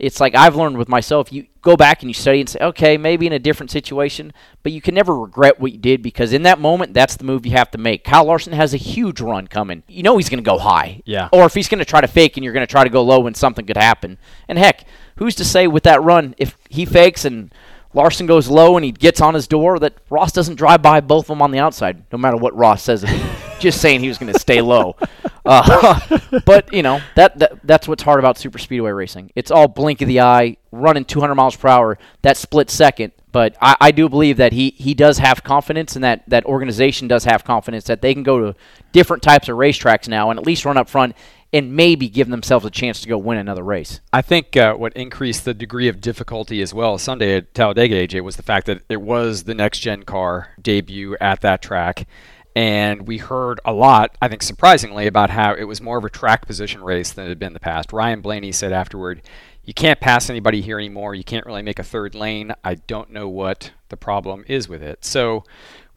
it's 0.00 0.18
like 0.18 0.34
I've 0.34 0.56
learned 0.56 0.76
with 0.76 0.88
myself. 0.88 1.32
You 1.32 1.46
go 1.62 1.76
back 1.76 2.02
and 2.02 2.10
you 2.10 2.14
study 2.14 2.40
and 2.40 2.48
say, 2.48 2.58
okay, 2.60 2.98
maybe 2.98 3.26
in 3.26 3.32
a 3.32 3.38
different 3.38 3.70
situation, 3.70 4.32
but 4.62 4.72
you 4.72 4.80
can 4.80 4.94
never 4.94 5.16
regret 5.16 5.60
what 5.60 5.72
you 5.72 5.78
did 5.78 6.02
because 6.02 6.32
in 6.32 6.42
that 6.42 6.58
moment, 6.58 6.92
that's 6.92 7.16
the 7.16 7.24
move 7.24 7.46
you 7.46 7.52
have 7.52 7.70
to 7.70 7.78
make. 7.78 8.02
Kyle 8.02 8.24
Larson 8.24 8.52
has 8.52 8.74
a 8.74 8.78
huge 8.78 9.20
run 9.20 9.46
coming. 9.46 9.84
You 9.86 10.02
know 10.02 10.16
he's 10.16 10.28
going 10.28 10.42
to 10.42 10.50
go 10.50 10.58
high. 10.58 11.02
Yeah. 11.04 11.28
Or 11.32 11.44
if 11.44 11.54
he's 11.54 11.68
going 11.68 11.78
to 11.78 11.84
try 11.84 12.00
to 12.00 12.08
fake 12.08 12.36
and 12.36 12.44
you're 12.44 12.52
going 12.52 12.66
to 12.66 12.70
try 12.70 12.82
to 12.82 12.90
go 12.90 13.02
low 13.02 13.26
and 13.26 13.36
something 13.36 13.64
could 13.64 13.76
happen. 13.76 14.18
And 14.48 14.58
heck, 14.58 14.86
who's 15.16 15.36
to 15.36 15.44
say 15.44 15.66
with 15.66 15.84
that 15.84 16.02
run 16.02 16.34
if 16.36 16.58
he 16.68 16.84
fakes 16.84 17.24
and 17.24 17.54
Larson 17.92 18.26
goes 18.26 18.48
low 18.48 18.76
and 18.76 18.84
he 18.84 18.92
gets 18.92 19.20
on 19.20 19.34
his 19.34 19.48
door 19.48 19.78
that 19.80 19.94
Ross 20.10 20.32
doesn't 20.32 20.54
drive 20.54 20.82
by 20.82 21.00
both 21.00 21.24
of 21.24 21.28
them 21.28 21.42
on 21.42 21.50
the 21.50 21.58
outside, 21.58 22.04
no 22.12 22.18
matter 22.18 22.36
what 22.36 22.54
Ross 22.54 22.82
says. 22.82 23.04
Just 23.58 23.80
saying 23.80 24.00
he 24.00 24.08
was 24.08 24.16
going 24.16 24.32
to 24.32 24.38
stay 24.38 24.62
low. 24.62 24.96
Uh, 25.44 26.00
but 26.46 26.72
you 26.72 26.82
know 26.82 27.00
that, 27.14 27.38
that 27.38 27.58
that's 27.64 27.86
what's 27.86 28.02
hard 28.02 28.18
about 28.18 28.38
super 28.38 28.58
speedway 28.58 28.90
racing. 28.90 29.30
It's 29.34 29.50
all 29.50 29.68
blink 29.68 30.00
of 30.00 30.08
the 30.08 30.20
eye, 30.20 30.56
running 30.72 31.04
200 31.04 31.34
miles 31.34 31.56
per 31.56 31.68
hour, 31.68 31.98
that 32.22 32.36
split 32.36 32.70
second. 32.70 33.12
But 33.32 33.56
I, 33.60 33.76
I 33.80 33.90
do 33.92 34.08
believe 34.08 34.38
that 34.38 34.52
he, 34.52 34.70
he 34.70 34.92
does 34.92 35.18
have 35.18 35.44
confidence, 35.44 35.94
and 35.94 36.02
that 36.02 36.28
that 36.28 36.44
organization 36.46 37.06
does 37.06 37.24
have 37.24 37.44
confidence 37.44 37.84
that 37.84 38.00
they 38.02 38.14
can 38.14 38.22
go 38.22 38.40
to 38.40 38.58
different 38.92 39.22
types 39.22 39.48
of 39.48 39.56
racetracks 39.56 40.08
now 40.08 40.30
and 40.30 40.38
at 40.38 40.46
least 40.46 40.64
run 40.64 40.76
up 40.76 40.88
front 40.88 41.14
and 41.52 41.74
maybe 41.74 42.08
give 42.08 42.28
themselves 42.28 42.64
a 42.64 42.70
chance 42.70 43.00
to 43.00 43.08
go 43.08 43.18
win 43.18 43.38
another 43.38 43.62
race. 43.64 44.00
I 44.12 44.22
think 44.22 44.56
uh, 44.56 44.74
what 44.74 44.92
increased 44.94 45.44
the 45.44 45.54
degree 45.54 45.88
of 45.88 46.00
difficulty 46.00 46.62
as 46.62 46.72
well 46.72 46.96
Sunday 46.98 47.36
at 47.36 47.54
Talladega, 47.54 48.06
AJ, 48.06 48.22
was 48.22 48.36
the 48.36 48.42
fact 48.42 48.66
that 48.66 48.82
it 48.88 49.00
was 49.00 49.44
the 49.44 49.54
next 49.54 49.80
gen 49.80 50.04
car 50.04 50.50
debut 50.60 51.16
at 51.20 51.40
that 51.40 51.62
track. 51.62 52.06
And 52.54 53.06
we 53.06 53.18
heard 53.18 53.60
a 53.64 53.72
lot, 53.72 54.16
I 54.20 54.28
think 54.28 54.42
surprisingly, 54.42 55.06
about 55.06 55.30
how 55.30 55.54
it 55.54 55.64
was 55.64 55.80
more 55.80 55.98
of 55.98 56.04
a 56.04 56.10
track 56.10 56.46
position 56.46 56.82
race 56.82 57.12
than 57.12 57.26
it 57.26 57.28
had 57.28 57.38
been 57.38 57.48
in 57.48 57.52
the 57.54 57.60
past. 57.60 57.92
Ryan 57.92 58.20
Blaney 58.20 58.50
said 58.52 58.72
afterward, 58.72 59.22
You 59.64 59.72
can't 59.72 60.00
pass 60.00 60.28
anybody 60.28 60.60
here 60.60 60.78
anymore. 60.78 61.14
You 61.14 61.22
can't 61.22 61.46
really 61.46 61.62
make 61.62 61.78
a 61.78 61.84
third 61.84 62.14
lane. 62.14 62.52
I 62.64 62.74
don't 62.74 63.10
know 63.10 63.28
what 63.28 63.70
the 63.88 63.96
problem 63.96 64.44
is 64.48 64.68
with 64.68 64.82
it. 64.82 65.04
So 65.04 65.44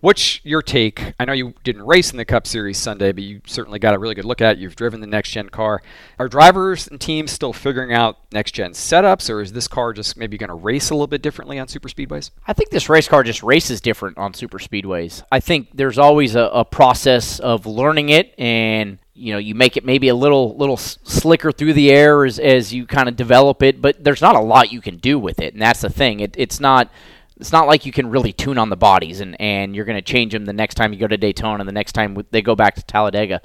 What's 0.03 0.43
your 0.43 0.61
take? 0.61 1.13
I 1.17 1.23
know 1.23 1.31
you 1.31 1.53
didn't 1.63 1.83
race 1.83 2.11
in 2.11 2.17
the 2.17 2.25
Cup 2.25 2.45
Series 2.45 2.77
Sunday, 2.77 3.13
but 3.13 3.23
you 3.23 3.39
certainly 3.47 3.79
got 3.79 3.95
a 3.95 3.97
really 3.97 4.15
good 4.15 4.25
look 4.25 4.41
at 4.41 4.57
it. 4.57 4.59
You've 4.59 4.75
driven 4.75 4.99
the 4.99 5.07
next 5.07 5.29
gen 5.29 5.47
car. 5.47 5.81
Are 6.19 6.27
drivers 6.27 6.89
and 6.89 6.99
teams 6.99 7.31
still 7.31 7.53
figuring 7.53 7.93
out 7.93 8.17
next 8.33 8.51
gen 8.51 8.71
setups, 8.71 9.29
or 9.29 9.39
is 9.39 9.53
this 9.53 9.69
car 9.69 9.93
just 9.93 10.17
maybe 10.17 10.37
going 10.37 10.49
to 10.49 10.55
race 10.55 10.89
a 10.89 10.93
little 10.93 11.07
bit 11.07 11.21
differently 11.21 11.57
on 11.57 11.69
super 11.69 11.87
speedways? 11.87 12.31
I 12.45 12.51
think 12.51 12.69
this 12.69 12.89
race 12.89 13.07
car 13.07 13.23
just 13.23 13.43
races 13.43 13.79
different 13.79 14.17
on 14.17 14.33
super 14.33 14.59
speedways. 14.59 15.23
I 15.31 15.39
think 15.39 15.69
there's 15.73 15.97
always 15.97 16.35
a, 16.35 16.49
a 16.53 16.65
process 16.65 17.39
of 17.39 17.65
learning 17.65 18.09
it 18.09 18.35
and 18.37 18.97
you 19.13 19.31
know 19.31 19.37
you 19.37 19.55
make 19.55 19.77
it 19.77 19.85
maybe 19.85 20.09
a 20.09 20.15
little 20.15 20.57
little 20.57 20.75
slicker 20.75 21.53
through 21.53 21.71
the 21.71 21.91
air 21.91 22.25
as, 22.25 22.39
as 22.39 22.73
you 22.73 22.85
kind 22.87 23.07
of 23.07 23.15
develop 23.15 23.61
it 23.61 23.79
but 23.79 24.03
there's 24.03 24.23
not 24.23 24.35
a 24.35 24.41
lot 24.41 24.71
you 24.71 24.81
can 24.81 24.97
do 24.97 25.19
with 25.19 25.39
it 25.39 25.53
and 25.53 25.61
that's 25.61 25.81
the 25.81 25.89
thing 25.89 26.19
it, 26.19 26.35
it's 26.35 26.59
not 26.59 26.89
it's 27.37 27.51
not 27.51 27.67
like 27.67 27.85
you 27.85 27.91
can 27.91 28.09
really 28.09 28.33
tune 28.33 28.57
on 28.57 28.69
the 28.69 28.77
bodies 28.77 29.19
and, 29.21 29.39
and 29.39 29.75
you're 29.75 29.85
going 29.85 29.97
to 29.97 30.01
change 30.01 30.33
them 30.33 30.45
the 30.45 30.53
next 30.53 30.75
time 30.75 30.93
you 30.93 30.99
go 30.99 31.07
to 31.07 31.17
Daytona, 31.17 31.63
the 31.63 31.71
next 31.71 31.93
time 31.93 32.23
they 32.31 32.41
go 32.41 32.55
back 32.55 32.75
to 32.75 32.83
Talladega. 32.83 33.41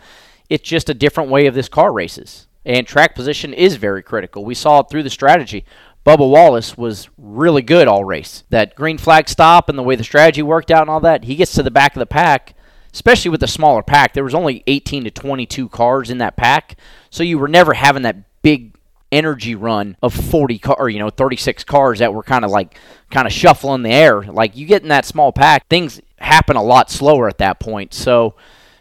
It's 0.48 0.66
just 0.66 0.88
a 0.88 0.94
different 0.94 1.30
way 1.30 1.46
of 1.46 1.54
this 1.54 1.68
car 1.68 1.92
races. 1.92 2.46
And 2.64 2.86
track 2.86 3.14
position 3.14 3.54
is 3.54 3.76
very 3.76 4.02
critical. 4.02 4.44
We 4.44 4.54
saw 4.54 4.80
it 4.80 4.90
through 4.90 5.04
the 5.04 5.10
strategy. 5.10 5.64
Bubba 6.04 6.28
Wallace 6.28 6.76
was 6.76 7.08
really 7.18 7.62
good 7.62 7.88
all 7.88 8.04
race. 8.04 8.44
That 8.50 8.74
green 8.74 8.98
flag 8.98 9.28
stop 9.28 9.68
and 9.68 9.78
the 9.78 9.82
way 9.82 9.96
the 9.96 10.04
strategy 10.04 10.42
worked 10.42 10.70
out 10.70 10.82
and 10.82 10.90
all 10.90 11.00
that, 11.00 11.24
he 11.24 11.36
gets 11.36 11.52
to 11.52 11.62
the 11.62 11.70
back 11.70 11.94
of 11.94 12.00
the 12.00 12.06
pack, 12.06 12.54
especially 12.92 13.30
with 13.30 13.40
the 13.40 13.46
smaller 13.46 13.82
pack. 13.82 14.14
There 14.14 14.24
was 14.24 14.34
only 14.34 14.62
18 14.66 15.04
to 15.04 15.10
22 15.10 15.68
cars 15.68 16.10
in 16.10 16.18
that 16.18 16.36
pack, 16.36 16.76
so 17.10 17.22
you 17.22 17.38
were 17.38 17.48
never 17.48 17.74
having 17.74 18.02
that 18.02 18.42
big 18.42 18.77
energy 19.10 19.54
run 19.54 19.96
of 20.02 20.14
40 20.14 20.58
car 20.58 20.76
or 20.78 20.88
you 20.88 20.98
know 20.98 21.10
36 21.10 21.64
cars 21.64 22.00
that 22.00 22.12
were 22.12 22.22
kind 22.22 22.44
of 22.44 22.50
like 22.50 22.78
kind 23.10 23.26
of 23.26 23.32
shuffling 23.32 23.82
the 23.82 23.90
air. 23.90 24.22
Like 24.22 24.56
you 24.56 24.66
get 24.66 24.82
in 24.82 24.88
that 24.88 25.06
small 25.06 25.32
pack 25.32 25.68
things 25.68 26.00
happen 26.18 26.56
a 26.56 26.62
lot 26.62 26.90
slower 26.90 27.28
at 27.28 27.38
that 27.38 27.60
point. 27.60 27.94
So 27.94 28.34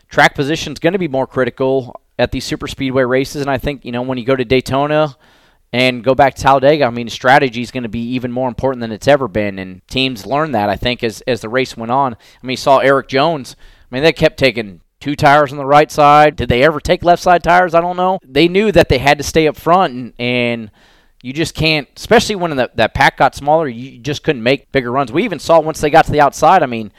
track 0.09 0.35
position 0.35 0.73
is 0.73 0.79
going 0.79 0.93
to 0.93 0.99
be 0.99 1.07
more 1.07 1.27
critical 1.27 2.01
at 2.19 2.31
these 2.31 2.45
super 2.45 2.67
speedway 2.67 3.03
races. 3.03 3.41
And 3.41 3.49
i 3.49 3.57
think 3.57 3.85
you 3.85 3.91
know 3.91 4.01
when 4.01 4.17
you 4.17 4.25
go 4.25 4.35
to 4.35 4.45
daytona 4.45 5.15
and 5.73 6.03
go 6.03 6.15
back 6.15 6.33
to 6.35 6.41
talladega 6.41 6.85
i 6.85 6.89
mean 6.89 7.09
strategy 7.09 7.61
is 7.61 7.71
going 7.71 7.83
to 7.83 7.89
be 7.89 7.99
even 7.99 8.31
more 8.31 8.47
important 8.47 8.81
than 8.81 8.91
it's 8.91 9.07
ever 9.07 9.27
been. 9.27 9.59
And 9.59 9.87
teams 9.87 10.25
learned 10.25 10.53
that 10.55 10.69
i 10.69 10.75
think 10.75 11.03
as, 11.03 11.21
as 11.21 11.41
the 11.41 11.49
race 11.49 11.77
went 11.77 11.91
on. 11.91 12.13
I 12.13 12.45
mean 12.45 12.51
you 12.51 12.57
saw 12.57 12.79
erik 12.79 13.07
jones 13.07 13.55
i 13.89 13.95
mean 13.95 14.03
they 14.03 14.13
kept 14.13 14.37
taking 14.37 14.81
two 14.99 15.15
tires 15.15 15.51
on 15.51 15.57
the 15.57 15.65
right 15.65 15.91
side. 15.91 16.35
Did 16.35 16.49
they 16.49 16.63
ever 16.63 16.79
take 16.79 17.03
left 17.03 17.21
side 17.21 17.43
tires? 17.43 17.73
I 17.73 17.81
don't 17.81 17.97
know. 17.97 18.19
They 18.23 18.47
knew 18.47 18.71
that 18.71 18.89
they 18.89 18.97
had 18.97 19.17
to 19.17 19.23
stay 19.23 19.47
up 19.47 19.55
front, 19.55 19.93
and, 19.93 20.13
and 20.19 20.71
you 21.21 21.33
just 21.33 21.55
can't, 21.55 21.87
especially 21.95 22.35
when 22.35 22.55
the, 22.55 22.71
that 22.75 22.93
pack 22.93 23.17
got 23.17 23.35
smaller, 23.35 23.67
you 23.67 23.99
just 23.99 24.23
couldn't 24.23 24.43
make 24.43 24.71
bigger 24.71 24.91
runs. 24.91 25.11
We 25.11 25.23
even 25.23 25.39
saw 25.39 25.59
once 25.59 25.81
they 25.81 25.89
got 25.89 26.05
to 26.05 26.11
the 26.11 26.21
outside, 26.21 26.63
I 26.63 26.67
mean, 26.67 26.91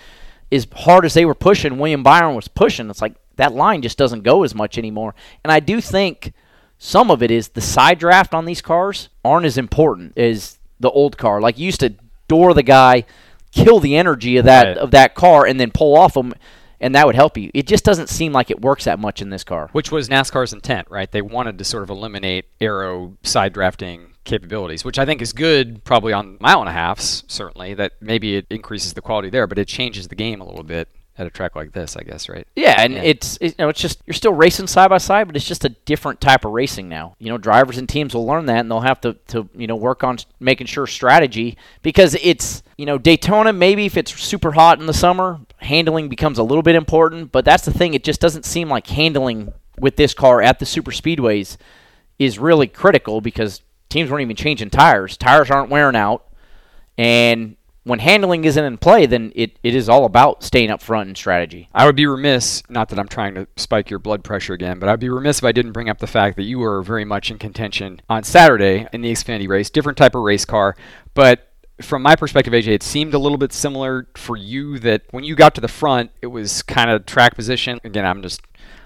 as 0.51 0.67
hard 0.73 1.05
as 1.05 1.15
they 1.15 1.25
were 1.25 1.35
pushing, 1.35 1.79
William 1.79 2.03
Byron 2.03 2.35
was 2.35 2.49
pushing. 2.49 2.89
It's 2.91 3.03
like 3.03 3.15
that 3.37 3.53
line 3.53 3.83
just 3.83 3.99
doesn't 3.99 4.23
go 4.23 4.43
as 4.45 4.55
much 4.55 4.79
anymore. 4.79 5.15
And 5.45 5.53
I 5.53 5.61
do 5.61 5.81
think 5.81 6.33
some 6.79 7.11
of 7.11 7.23
it 7.23 7.31
is 7.31 7.49
the 7.49 7.61
side 7.61 7.99
draft 7.99 8.35
on 8.35 8.45
these 8.45 8.63
cars 8.63 9.09
aren't 9.25 9.47
as 9.47 9.59
important 9.59 10.17
as 10.17 10.59
the 10.81 10.91
old 10.91 11.19
car. 11.19 11.41
Like 11.41 11.59
you 11.59 11.67
used 11.67 11.81
to 11.81 11.95
door 12.29 12.55
the 12.55 12.63
guy, 12.63 13.05
kill 13.53 13.81
the 13.81 13.97
energy 13.97 14.37
of 14.37 14.45
that 14.45 14.67
right. 14.67 14.77
of 14.77 14.91
that 14.93 15.15
car, 15.15 15.47
and 15.47 15.59
then 15.59 15.71
pull 15.71 15.97
off 15.97 16.15
them 16.15 16.35
and 16.81 16.95
that 16.95 17.07
would 17.07 17.15
help 17.15 17.37
you. 17.37 17.51
It 17.55 17.67
just 17.67 17.85
doesn't 17.85 18.09
seem 18.09 18.33
like 18.33 18.51
it 18.51 18.61
works 18.61 18.85
that 18.85 18.99
much 18.99 19.21
in 19.23 19.31
this 19.31 19.45
car. 19.45 19.69
Which 19.73 19.91
was 19.91 20.09
NASCAR's 20.09 20.53
intent, 20.53 20.89
right? 20.91 21.11
They 21.11 21.23
wanted 21.23 21.59
to 21.59 21.65
sort 21.65 21.83
of 21.83 21.91
eliminate 21.91 22.47
aero 22.61 23.17
side 23.23 23.53
drafting 23.53 24.15
capabilities, 24.25 24.85
which 24.85 24.99
I 24.99 25.05
think 25.05 25.23
is 25.23 25.33
good 25.33 25.83
probably 25.85 26.13
on 26.13 26.37
mile 26.41 26.61
and 26.61 26.69
a 26.69 26.73
halfs, 26.73 27.25
certainly, 27.27 27.75
that 27.75 27.93
maybe 28.01 28.37
it 28.37 28.47
increases 28.51 28.93
the 28.93 29.01
quality 29.01 29.31
there, 29.31 29.47
but 29.47 29.59
it 29.59 29.67
changes 29.67 30.09
the 30.09 30.15
game 30.15 30.41
a 30.41 30.45
little 30.45 30.65
bit 30.65 30.89
at 31.19 31.27
a 31.27 31.31
track 31.31 31.57
like 31.57 31.73
this, 31.73 31.97
I 31.97 32.03
guess, 32.05 32.29
right? 32.29 32.47
Yeah, 32.55 32.77
and 32.79 32.95
yeah. 32.95 33.03
it's 33.03 33.37
it, 33.41 33.49
you 33.49 33.55
know 33.59 33.69
it's 33.69 33.81
just 33.81 34.01
you're 34.07 34.15
still 34.15 34.33
racing 34.33 34.69
side 34.69 34.89
by 34.89 34.99
side, 34.99 35.27
but 35.27 35.37
it's 35.37 35.47
just 35.47 35.65
a 35.65 35.71
different 35.71 36.21
type 36.21 36.45
of 36.45 36.53
racing 36.53 36.89
now. 36.89 37.17
You 37.19 37.31
know, 37.31 37.39
drivers 37.39 37.77
and 37.77 37.89
teams 37.89 38.15
will 38.15 38.27
learn 38.27 38.47
that, 38.47 38.61
and 38.61 38.71
they'll 38.71 38.81
have 38.81 39.01
to 39.01 39.15
to 39.29 39.49
you 39.55 39.67
know 39.67 39.77
work 39.77 40.05
on 40.05 40.19
making 40.39 40.69
sure 40.69 40.87
strategy 40.87 41.59
because 41.83 42.17
it's 42.23 42.63
you 42.77 42.87
know 42.87 42.99
Daytona 42.99 43.53
maybe 43.53 43.87
if 43.87 43.97
it's 43.97 44.19
super 44.19 44.53
hot 44.53 44.79
in 44.79 44.87
the 44.87 44.95
summer, 44.95 45.41
handling 45.59 46.09
becomes 46.09 46.39
a 46.39 46.43
little 46.43 46.63
bit 46.63 46.75
important, 46.75 47.33
but 47.33 47.45
that's 47.45 47.65
the 47.65 47.73
thing. 47.73 47.95
It 47.95 48.05
just 48.05 48.21
doesn't 48.21 48.45
seem 48.45 48.69
like 48.69 48.87
handling 48.87 49.53
with 49.79 49.97
this 49.97 50.15
car 50.15 50.43
at 50.43 50.59
the 50.59 50.67
super 50.67 50.91
speedways 50.91 51.57
is 52.19 52.39
really 52.39 52.67
critical 52.67 53.21
because 53.21 53.63
teams 53.89 54.11
weren't 54.11 54.23
even 54.23 54.37
changing 54.37 54.71
tires. 54.71 55.17
Tires 55.17 55.51
aren't 55.51 55.71
wearing 55.71 55.97
out, 55.97 56.27
and 56.97 57.57
when 57.85 58.01
handling 58.01 58.45
isn't 58.45 58.65
in 58.65 58.77
play, 58.77 59.07
then 59.07 59.33
it, 59.35 59.59
it 59.63 59.75
is 59.75 59.89
all 59.89 60.05
about 60.05 60.45
staying 60.45 60.71
up 60.71 60.83
front 60.83 61.09
and 61.09 61.17
strategy. 61.17 61.69
I 61.73 61.87
would 61.87 61.97
be 61.97 62.07
remiss, 62.07 62.63
not 62.69 62.91
that 62.91 62.99
I'm 62.99 63.09
trying 63.09 63.35
to 63.35 63.47
spike 63.57 63.89
your 63.89 63.99
blood 63.99 64.23
pressure 64.23 64.53
again, 64.53 64.79
but 64.79 64.89
I'd 64.89 65.01
be 65.01 65.09
remiss 65.09 65.39
if 65.39 65.45
I 65.45 65.53
didn't 65.53 65.73
bring 65.73 65.89
up 65.89 65.99
the 65.99 66.07
fact 66.07 66.37
that 66.37 66.43
you 66.43 66.59
were 66.59 66.83
very 66.83 67.07
much 67.07 67.31
in 67.31 67.39
contention 67.39 68.03
on 68.11 68.25
Saturday 68.25 68.87
in 68.93 69.01
the 69.01 69.11
Xfinity 69.11 69.49
race. 69.49 69.71
Different 69.71 69.97
type 69.97 70.15
of 70.15 70.23
race 70.23 70.45
car, 70.45 70.77
but 71.15 71.48
from 71.81 72.03
my 72.03 72.17
perspective, 72.17 72.53
AJ, 72.53 72.69
it 72.69 72.83
seemed 72.83 73.15
a 73.15 73.19
little 73.19 73.39
bit 73.39 73.53
similar 73.53 74.07
for 74.15 74.37
you 74.37 74.79
that 74.81 75.03
when 75.11 75.25
you 75.25 75.35
got 75.35 75.55
to 75.57 75.61
the 75.61 75.69
front, 75.69 76.11
it 76.21 76.27
was 76.27 76.63
kind 76.63 76.91
of 76.91 77.07
track 77.07 77.35
position. 77.35 77.81
Again, 77.85 78.05
I'm 78.05 78.23
just 78.23 78.41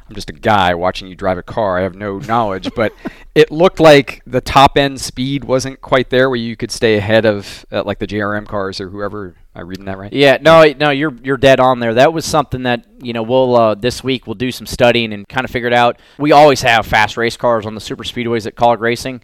I'm 0.09 0.15
just 0.15 0.31
a 0.31 0.35
guy 0.35 0.75
watching 0.75 1.09
you 1.09 1.15
drive 1.15 1.39
a 1.39 1.43
car. 1.43 1.79
I 1.79 1.83
have 1.83 1.95
no 1.95 2.19
knowledge, 2.19 2.69
but 2.75 2.93
it 3.35 3.51
looked 3.51 3.81
like 3.81 4.21
the 4.27 4.43
top 4.43 4.77
end 4.77 5.01
speed 5.01 5.45
wasn't 5.45 5.81
quite 5.81 6.11
there 6.11 6.29
where 6.29 6.37
you 6.37 6.55
could 6.55 6.71
stay 6.71 6.97
ahead 6.97 7.25
of 7.25 7.65
uh, 7.73 7.83
like 7.85 7.99
the 7.99 8.07
JRM 8.07 8.47
cars 8.47 8.81
or 8.81 8.91
whoever. 8.91 9.29
Am 9.29 9.35
I 9.55 9.61
reading 9.63 9.87
that 9.87 9.97
right? 9.97 10.13
Yeah, 10.13 10.39
no, 10.41 10.71
no, 10.79 10.91
you're 10.91 11.15
you're 11.23 11.39
dead 11.39 11.61
on 11.61 11.81
there. 11.81 11.95
That 11.95 12.13
was 12.13 12.27
something 12.27 12.65
that 12.65 12.85
you 13.01 13.15
know 13.15 13.23
we'll 13.23 13.57
uh, 13.57 13.75
this 13.75 14.05
week 14.05 14.27
we'll 14.27 14.35
do 14.35 14.53
some 14.53 14.67
studying 14.67 15.15
and 15.15 15.27
kind 15.27 15.47
of 15.47 15.51
figure 15.51 15.69
it 15.69 15.75
out. 15.75 15.99
We 16.19 16.33
always 16.33 16.61
have 16.61 16.87
fast 16.87 17.17
race 17.17 17.39
cars 17.39 17.65
on 17.65 17.75
the 17.75 17.81
super 17.81 18.05
speedways 18.05 18.47
at 18.47 18.55
Kaulig 18.55 18.81
Racing. 18.81 19.23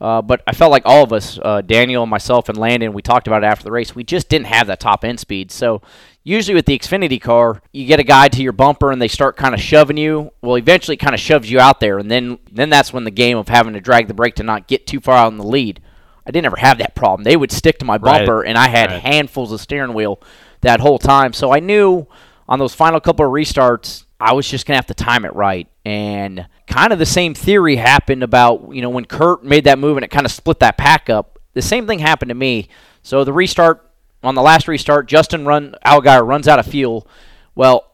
Uh, 0.00 0.22
but 0.22 0.42
I 0.46 0.52
felt 0.52 0.70
like 0.70 0.82
all 0.86 1.04
of 1.04 1.12
us, 1.12 1.38
uh, 1.42 1.60
Daniel, 1.60 2.06
myself, 2.06 2.48
and 2.48 2.56
Landon, 2.56 2.94
we 2.94 3.02
talked 3.02 3.26
about 3.26 3.42
it 3.44 3.46
after 3.46 3.64
the 3.64 3.70
race. 3.70 3.94
We 3.94 4.02
just 4.02 4.30
didn't 4.30 4.46
have 4.46 4.66
that 4.68 4.80
top 4.80 5.04
end 5.04 5.20
speed. 5.20 5.50
So 5.52 5.82
usually 6.24 6.54
with 6.54 6.64
the 6.64 6.78
Xfinity 6.78 7.20
car, 7.20 7.60
you 7.72 7.84
get 7.86 8.00
a 8.00 8.04
guy 8.04 8.28
to 8.28 8.42
your 8.42 8.52
bumper 8.52 8.90
and 8.92 9.00
they 9.02 9.08
start 9.08 9.36
kind 9.36 9.54
of 9.54 9.60
shoving 9.60 9.98
you. 9.98 10.32
Well, 10.40 10.56
eventually, 10.56 10.96
kind 10.96 11.14
of 11.14 11.20
shoves 11.20 11.50
you 11.50 11.60
out 11.60 11.80
there, 11.80 11.98
and 11.98 12.10
then 12.10 12.38
then 12.50 12.70
that's 12.70 12.92
when 12.94 13.04
the 13.04 13.10
game 13.10 13.36
of 13.36 13.48
having 13.48 13.74
to 13.74 13.80
drag 13.80 14.08
the 14.08 14.14
brake 14.14 14.36
to 14.36 14.42
not 14.42 14.66
get 14.66 14.86
too 14.86 15.00
far 15.00 15.16
out 15.16 15.32
in 15.32 15.38
the 15.38 15.44
lead. 15.46 15.80
I 16.26 16.30
didn't 16.30 16.46
ever 16.46 16.56
have 16.56 16.78
that 16.78 16.94
problem. 16.94 17.24
They 17.24 17.36
would 17.36 17.50
stick 17.52 17.78
to 17.80 17.84
my 17.84 17.98
bumper, 17.98 18.38
Right. 18.38 18.48
and 18.48 18.56
I 18.56 18.68
had 18.68 18.90
Right. 18.90 19.02
handfuls 19.02 19.52
of 19.52 19.60
steering 19.60 19.92
wheel 19.94 20.20
that 20.62 20.80
whole 20.80 20.98
time. 20.98 21.32
So 21.34 21.52
I 21.52 21.60
knew 21.60 22.06
on 22.48 22.58
those 22.58 22.74
final 22.74 23.00
couple 23.00 23.26
of 23.26 23.32
restarts, 23.32 24.04
I 24.20 24.32
was 24.32 24.48
just 24.48 24.64
gonna 24.66 24.76
have 24.76 24.86
to 24.86 24.94
time 24.94 25.24
it 25.24 25.34
right. 25.34 25.66
And 25.84 26.46
kind 26.66 26.92
of 26.92 26.98
the 26.98 27.06
same 27.06 27.34
theory 27.34 27.76
happened 27.76 28.22
about 28.22 28.74
you 28.74 28.82
know 28.82 28.90
when 28.90 29.06
Kurt 29.06 29.44
made 29.44 29.64
that 29.64 29.78
move 29.78 29.96
and 29.96 30.04
it 30.04 30.10
kind 30.10 30.26
of 30.26 30.32
split 30.32 30.60
that 30.60 30.76
pack 30.76 31.08
up. 31.08 31.38
The 31.54 31.62
same 31.62 31.86
thing 31.86 31.98
happened 31.98 32.28
to 32.28 32.34
me. 32.34 32.68
So 33.02 33.24
the 33.24 33.32
restart 33.32 33.90
on 34.22 34.34
the 34.34 34.42
last 34.42 34.68
restart, 34.68 35.06
Justin 35.06 35.46
run 35.46 35.74
Allgaier 35.84 36.26
runs 36.26 36.46
out 36.46 36.58
of 36.58 36.66
fuel. 36.66 37.06
Well, 37.54 37.86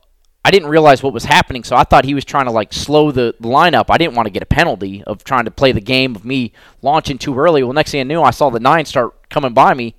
I 0.45 0.51
didn't 0.51 0.69
realize 0.69 1.03
what 1.03 1.13
was 1.13 1.25
happening, 1.25 1.65
so 1.65 1.75
I 1.75 1.83
thought 1.83 2.05
he 2.05 2.15
was 2.15 2.25
trying 2.25 2.45
to 2.45 2.53
like 2.53 2.73
slow 2.73 3.11
the 3.11 3.35
lineup. 3.41 3.87
I 3.89 3.99
didn't 3.99 4.15
want 4.15 4.27
to 4.27 4.31
get 4.31 4.43
a 4.43 4.47
penalty 4.47 5.03
of 5.05 5.25
trying 5.25 5.45
to 5.45 5.51
play 5.51 5.73
the 5.73 5.81
game 5.81 6.15
of 6.15 6.25
me 6.25 6.53
launching 6.83 7.19
too 7.19 7.37
early. 7.37 7.63
Well, 7.63 7.73
next 7.73 7.91
thing 7.91 8.01
I 8.01 8.05
knew, 8.05 8.23
I 8.23 8.31
saw 8.31 8.51
the 8.51 8.61
nine 8.61 8.85
start 8.85 9.29
coming 9.29 9.55
by 9.55 9.75
me. 9.75 9.97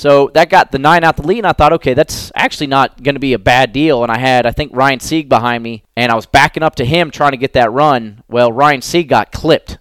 So 0.00 0.30
that 0.32 0.48
got 0.48 0.72
the 0.72 0.78
nine 0.78 1.04
out 1.04 1.16
the 1.18 1.26
lead, 1.26 1.38
and 1.38 1.46
I 1.46 1.52
thought, 1.52 1.74
okay, 1.74 1.92
that's 1.92 2.32
actually 2.34 2.68
not 2.68 3.02
going 3.02 3.16
to 3.16 3.20
be 3.20 3.34
a 3.34 3.38
bad 3.38 3.74
deal. 3.74 4.02
And 4.02 4.10
I 4.10 4.16
had, 4.16 4.46
I 4.46 4.50
think, 4.50 4.74
Ryan 4.74 4.98
Sieg 4.98 5.28
behind 5.28 5.62
me, 5.62 5.82
and 5.94 6.10
I 6.10 6.14
was 6.14 6.24
backing 6.24 6.62
up 6.62 6.74
to 6.76 6.86
him 6.86 7.10
trying 7.10 7.32
to 7.32 7.36
get 7.36 7.52
that 7.52 7.70
run. 7.70 8.22
Well, 8.26 8.50
Ryan 8.50 8.80
Sieg 8.80 9.08
got 9.10 9.30
clipped, 9.30 9.76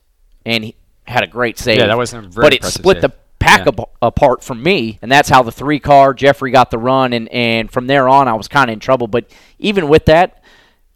and 0.46 0.66
he 0.66 0.76
had 1.08 1.24
a 1.24 1.28
great 1.28 1.58
save. 1.58 1.78
Yeah, 1.78 1.88
that 1.88 1.98
was 1.98 2.14
a 2.14 2.20
very 2.20 2.46
But 2.48 2.54
it 2.54 2.66
split 2.66 2.96
save. 2.98 3.02
the 3.04 3.14
pack 3.40 3.60
Yeah. 3.66 3.72
ap- 3.80 3.90
apart 4.02 4.44
from 4.44 4.62
me, 4.62 5.00
and 5.02 5.10
that's 5.10 5.30
how 5.30 5.42
the 5.42 5.54
three 5.54 5.80
car 5.80 6.14
Jeffrey 6.14 6.52
got 6.52 6.70
the 6.70 6.78
run, 6.78 7.14
and 7.14 7.30
and 7.30 7.72
from 7.72 7.88
there 7.88 8.10
on, 8.10 8.28
I 8.28 8.34
was 8.34 8.50
kind 8.50 8.70
of 8.70 8.74
in 8.74 8.80
trouble. 8.82 9.08
But 9.08 9.32
even 9.58 9.88
with 9.88 10.04
that, 10.08 10.44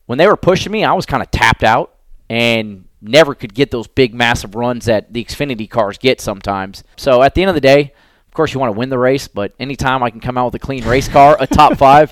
when 0.06 0.18
they 0.18 0.28
were 0.28 0.36
pushing 0.36 0.74
me, 0.74 0.84
I 0.84 0.92
was 0.92 1.06
kind 1.06 1.24
of 1.24 1.32
tapped 1.32 1.64
out 1.64 1.94
and 2.30 2.84
never 3.02 3.34
could 3.36 3.54
get 3.54 3.72
those 3.72 3.88
big, 3.88 4.14
massive 4.14 4.54
runs 4.54 4.84
that 4.86 5.14
the 5.14 5.24
Xfinity 5.24 5.70
cars 5.70 5.98
get 5.98 6.20
sometimes. 6.20 6.84
So 6.98 7.24
at 7.24 7.36
the 7.36 7.42
end 7.42 7.48
of 7.50 7.56
the 7.56 7.62
day, 7.62 7.94
of 8.34 8.36
course, 8.36 8.52
you 8.52 8.60
want 8.60 8.74
to 8.74 8.80
win 8.80 8.90
the 8.90 8.98
race, 8.98 9.28
but 9.28 9.54
anytime 9.60 10.02
I 10.02 10.10
can 10.10 10.20
come 10.20 10.40
out 10.40 10.46
with 10.46 10.56
a 10.56 10.60
clean 10.66 10.84
race 10.86 11.08
car, 11.08 11.38
a 11.40 11.46
top 11.46 11.78
five, 11.78 12.12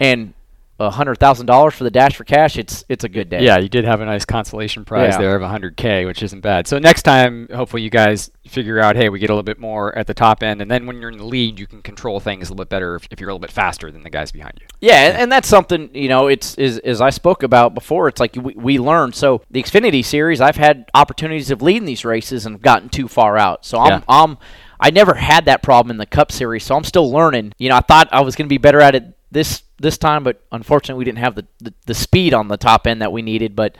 and 0.00 0.34
a 0.80 0.90
hundred 0.90 1.18
thousand 1.18 1.44
dollars 1.46 1.74
for 1.74 1.84
the 1.84 1.90
dash 1.92 2.16
for 2.16 2.24
cash, 2.24 2.56
it's 2.56 2.84
it's 2.88 3.04
a 3.04 3.08
good 3.08 3.28
day. 3.28 3.44
Yeah, 3.44 3.58
you 3.58 3.68
did 3.68 3.84
have 3.84 4.00
a 4.00 4.04
nice 4.04 4.24
consolation 4.24 4.84
prize 4.84 5.12
Yeah. 5.12 5.18
there 5.18 5.36
of 5.36 5.42
100k, 5.42 6.06
which 6.06 6.24
isn't 6.24 6.40
bad. 6.40 6.66
So 6.66 6.80
next 6.80 7.02
time, 7.02 7.46
hopefully, 7.54 7.82
you 7.82 7.90
guys 7.90 8.32
figure 8.48 8.80
out, 8.80 8.96
hey, 8.96 9.10
we 9.10 9.20
get 9.20 9.30
a 9.30 9.32
little 9.34 9.44
bit 9.44 9.60
more 9.60 9.96
at 9.96 10.08
the 10.08 10.14
top 10.14 10.42
end, 10.42 10.60
and 10.60 10.68
then 10.68 10.86
when 10.86 11.00
you're 11.00 11.10
in 11.10 11.18
the 11.18 11.24
lead, 11.24 11.60
you 11.60 11.68
can 11.68 11.82
control 11.82 12.18
things 12.18 12.48
a 12.48 12.52
little 12.52 12.64
bit 12.64 12.70
better 12.70 12.96
if, 12.96 13.06
if 13.12 13.20
you're 13.20 13.28
a 13.28 13.32
little 13.32 13.38
bit 13.46 13.52
faster 13.52 13.92
than 13.92 14.02
the 14.02 14.10
guys 14.10 14.32
behind 14.32 14.54
you. 14.60 14.66
Yeah, 14.80 15.06
and, 15.10 15.18
and 15.18 15.30
that's 15.30 15.46
something 15.48 15.88
you 15.94 16.08
know. 16.08 16.26
It's 16.26 16.56
is 16.56 16.78
as 16.78 17.00
I 17.00 17.10
spoke 17.10 17.44
about 17.44 17.74
before. 17.74 18.08
It's 18.08 18.18
like 18.18 18.34
we, 18.34 18.54
we 18.54 18.78
learn. 18.80 19.12
So 19.12 19.42
the 19.52 19.62
Xfinity 19.62 20.04
Series, 20.04 20.40
I've 20.40 20.56
had 20.56 20.90
opportunities 20.94 21.50
of 21.52 21.60
leading 21.62 21.84
these 21.84 22.04
races 22.04 22.46
and 22.46 22.60
gotten 22.60 22.88
too 22.88 23.06
far 23.06 23.36
out. 23.36 23.64
So 23.66 23.78
I'm 23.78 23.90
Yeah. 23.90 24.00
I'm 24.08 24.38
I 24.80 24.90
never 24.90 25.14
had 25.14 25.44
that 25.44 25.62
problem 25.62 25.90
in 25.90 25.98
the 25.98 26.06
Cup 26.06 26.32
Series. 26.32 26.64
So 26.64 26.74
I'm 26.74 26.84
still 26.84 27.10
learning. 27.10 27.52
You 27.58 27.68
know, 27.68 27.76
I 27.76 27.80
thought 27.80 28.08
I 28.10 28.22
was 28.22 28.34
going 28.34 28.46
to 28.46 28.52
be 28.52 28.58
better 28.58 28.80
at 28.80 28.94
it 28.94 29.04
this 29.30 29.62
this 29.78 29.96
time, 29.96 30.24
but 30.24 30.42
unfortunately, 30.52 30.98
we 30.98 31.04
didn't 31.04 31.18
have 31.18 31.34
the, 31.34 31.46
the 31.58 31.74
the 31.86 31.94
speed 31.94 32.34
on 32.34 32.48
the 32.48 32.56
top 32.56 32.86
end 32.86 33.02
that 33.02 33.12
we 33.12 33.22
needed. 33.22 33.54
But 33.54 33.76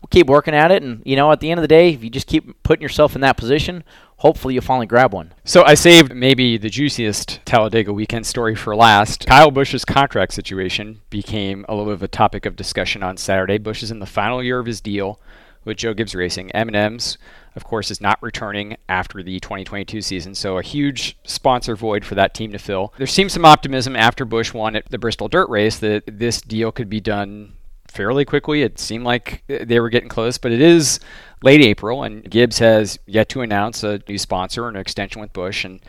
we'll 0.00 0.08
keep 0.10 0.26
working 0.26 0.54
at 0.54 0.70
it, 0.70 0.82
and 0.82 1.02
you 1.04 1.16
know, 1.16 1.30
at 1.32 1.40
the 1.40 1.50
end 1.50 1.58
of 1.58 1.62
the 1.62 1.68
day, 1.68 1.92
if 1.92 2.02
you 2.02 2.10
just 2.10 2.26
keep 2.26 2.62
putting 2.62 2.82
yourself 2.82 3.14
in 3.14 3.20
that 3.22 3.36
position, 3.36 3.84
hopefully 4.18 4.54
you'll 4.54 4.62
finally 4.62 4.86
grab 4.86 5.12
one. 5.12 5.34
So 5.44 5.64
I 5.64 5.74
saved 5.74 6.14
maybe 6.14 6.56
the 6.56 6.70
juiciest 6.70 7.40
Talladega 7.44 7.92
weekend 7.92 8.26
story 8.26 8.54
for 8.54 8.74
last. 8.76 9.26
Kyle 9.26 9.50
Busch's 9.50 9.84
contract 9.84 10.32
situation 10.34 11.00
became 11.10 11.64
a 11.68 11.74
little 11.74 11.86
bit 11.86 11.94
of 11.94 12.02
a 12.02 12.08
topic 12.08 12.46
of 12.46 12.56
discussion 12.56 13.02
on 13.02 13.16
Saturday. 13.16 13.58
Busch 13.58 13.82
is 13.82 13.90
in 13.90 13.98
the 13.98 14.06
final 14.06 14.42
year 14.42 14.58
of 14.58 14.66
his 14.66 14.80
deal 14.80 15.20
with 15.64 15.76
Joe 15.76 15.94
Gibbs 15.94 16.14
Racing. 16.14 16.50
M&M's, 16.52 17.18
of 17.56 17.64
course, 17.64 17.90
is 17.90 18.00
not 18.00 18.22
returning 18.22 18.76
after 18.88 19.22
the 19.22 19.40
2022 19.40 20.00
season, 20.02 20.34
so 20.34 20.58
a 20.58 20.62
huge 20.62 21.16
sponsor 21.24 21.76
void 21.76 22.04
for 22.04 22.14
that 22.14 22.34
team 22.34 22.52
to 22.52 22.58
fill. 22.58 22.92
There 22.98 23.06
seems 23.06 23.32
some 23.32 23.44
optimism 23.44 23.96
after 23.96 24.24
Busch 24.24 24.52
won 24.52 24.76
at 24.76 24.88
the 24.90 24.98
Bristol 24.98 25.28
Dirt 25.28 25.48
Race 25.48 25.78
that 25.78 26.04
this 26.06 26.40
deal 26.40 26.72
could 26.72 26.88
be 26.88 27.00
done 27.00 27.54
fairly 27.88 28.24
quickly. 28.24 28.62
It 28.62 28.78
seemed 28.78 29.04
like 29.04 29.42
they 29.46 29.80
were 29.80 29.90
getting 29.90 30.08
close, 30.08 30.38
but 30.38 30.52
it 30.52 30.60
is 30.60 31.00
late 31.42 31.60
April, 31.60 32.02
and 32.02 32.28
Gibbs 32.28 32.58
has 32.58 32.98
yet 33.06 33.28
to 33.30 33.42
announce 33.42 33.82
a 33.82 34.00
new 34.08 34.18
sponsor 34.18 34.64
or 34.64 34.68
an 34.68 34.76
extension 34.76 35.20
with 35.20 35.32
Busch. 35.32 35.64
And 35.64 35.80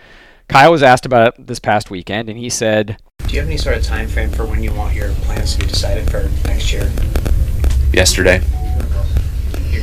Kyle 0.48 0.72
was 0.72 0.84
asked 0.84 1.06
about 1.06 1.28
it 1.40 1.48
this 1.48 1.60
past 1.60 1.90
weekend, 1.90 2.30
and 2.30 2.38
he 2.38 2.50
said, 2.50 2.98
Do 3.28 3.34
you 3.34 3.40
have 3.40 3.50
any 3.50 3.58
sort 3.58 3.78
of 3.78 3.84
time 3.84 4.08
frame 4.08 4.30
for 4.30 4.46
when 4.46 4.62
you 4.62 4.74
want 4.74 4.94
your 4.94 5.12
plans 5.24 5.54
to 5.54 5.60
be 5.60 5.66
decided 5.66 6.10
for 6.10 6.30
next 6.48 6.72
year? 6.72 6.92
yesterday. 7.96 8.42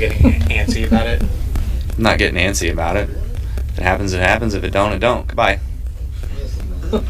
You're 0.02 0.10
getting 0.10 0.40
antsy 0.48 0.84
about 0.84 1.06
it. 1.06 1.22
I'm 1.96 2.02
not 2.02 2.18
getting 2.18 2.34
antsy 2.34 2.72
about 2.72 2.96
it. 2.96 3.08
If 3.08 3.78
it 3.78 3.82
happens, 3.82 4.12
it 4.12 4.20
happens. 4.20 4.52
If 4.54 4.64
it 4.64 4.70
don't, 4.70 4.92
it 4.92 4.98
don't. 4.98 5.26
Goodbye. 5.28 5.60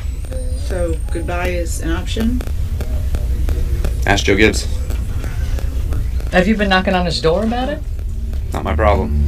So 0.66 0.98
goodbye 1.12 1.48
is 1.48 1.82
an 1.82 1.90
option. 1.90 2.40
Ask 4.06 4.24
Joe 4.24 4.36
Gibbs. 4.36 4.64
Have 6.32 6.48
you 6.48 6.56
been 6.56 6.70
knocking 6.70 6.94
on 6.94 7.04
his 7.04 7.20
door 7.20 7.44
about 7.44 7.68
it? 7.68 7.82
Not 8.54 8.64
my 8.64 8.74
problem. 8.74 9.22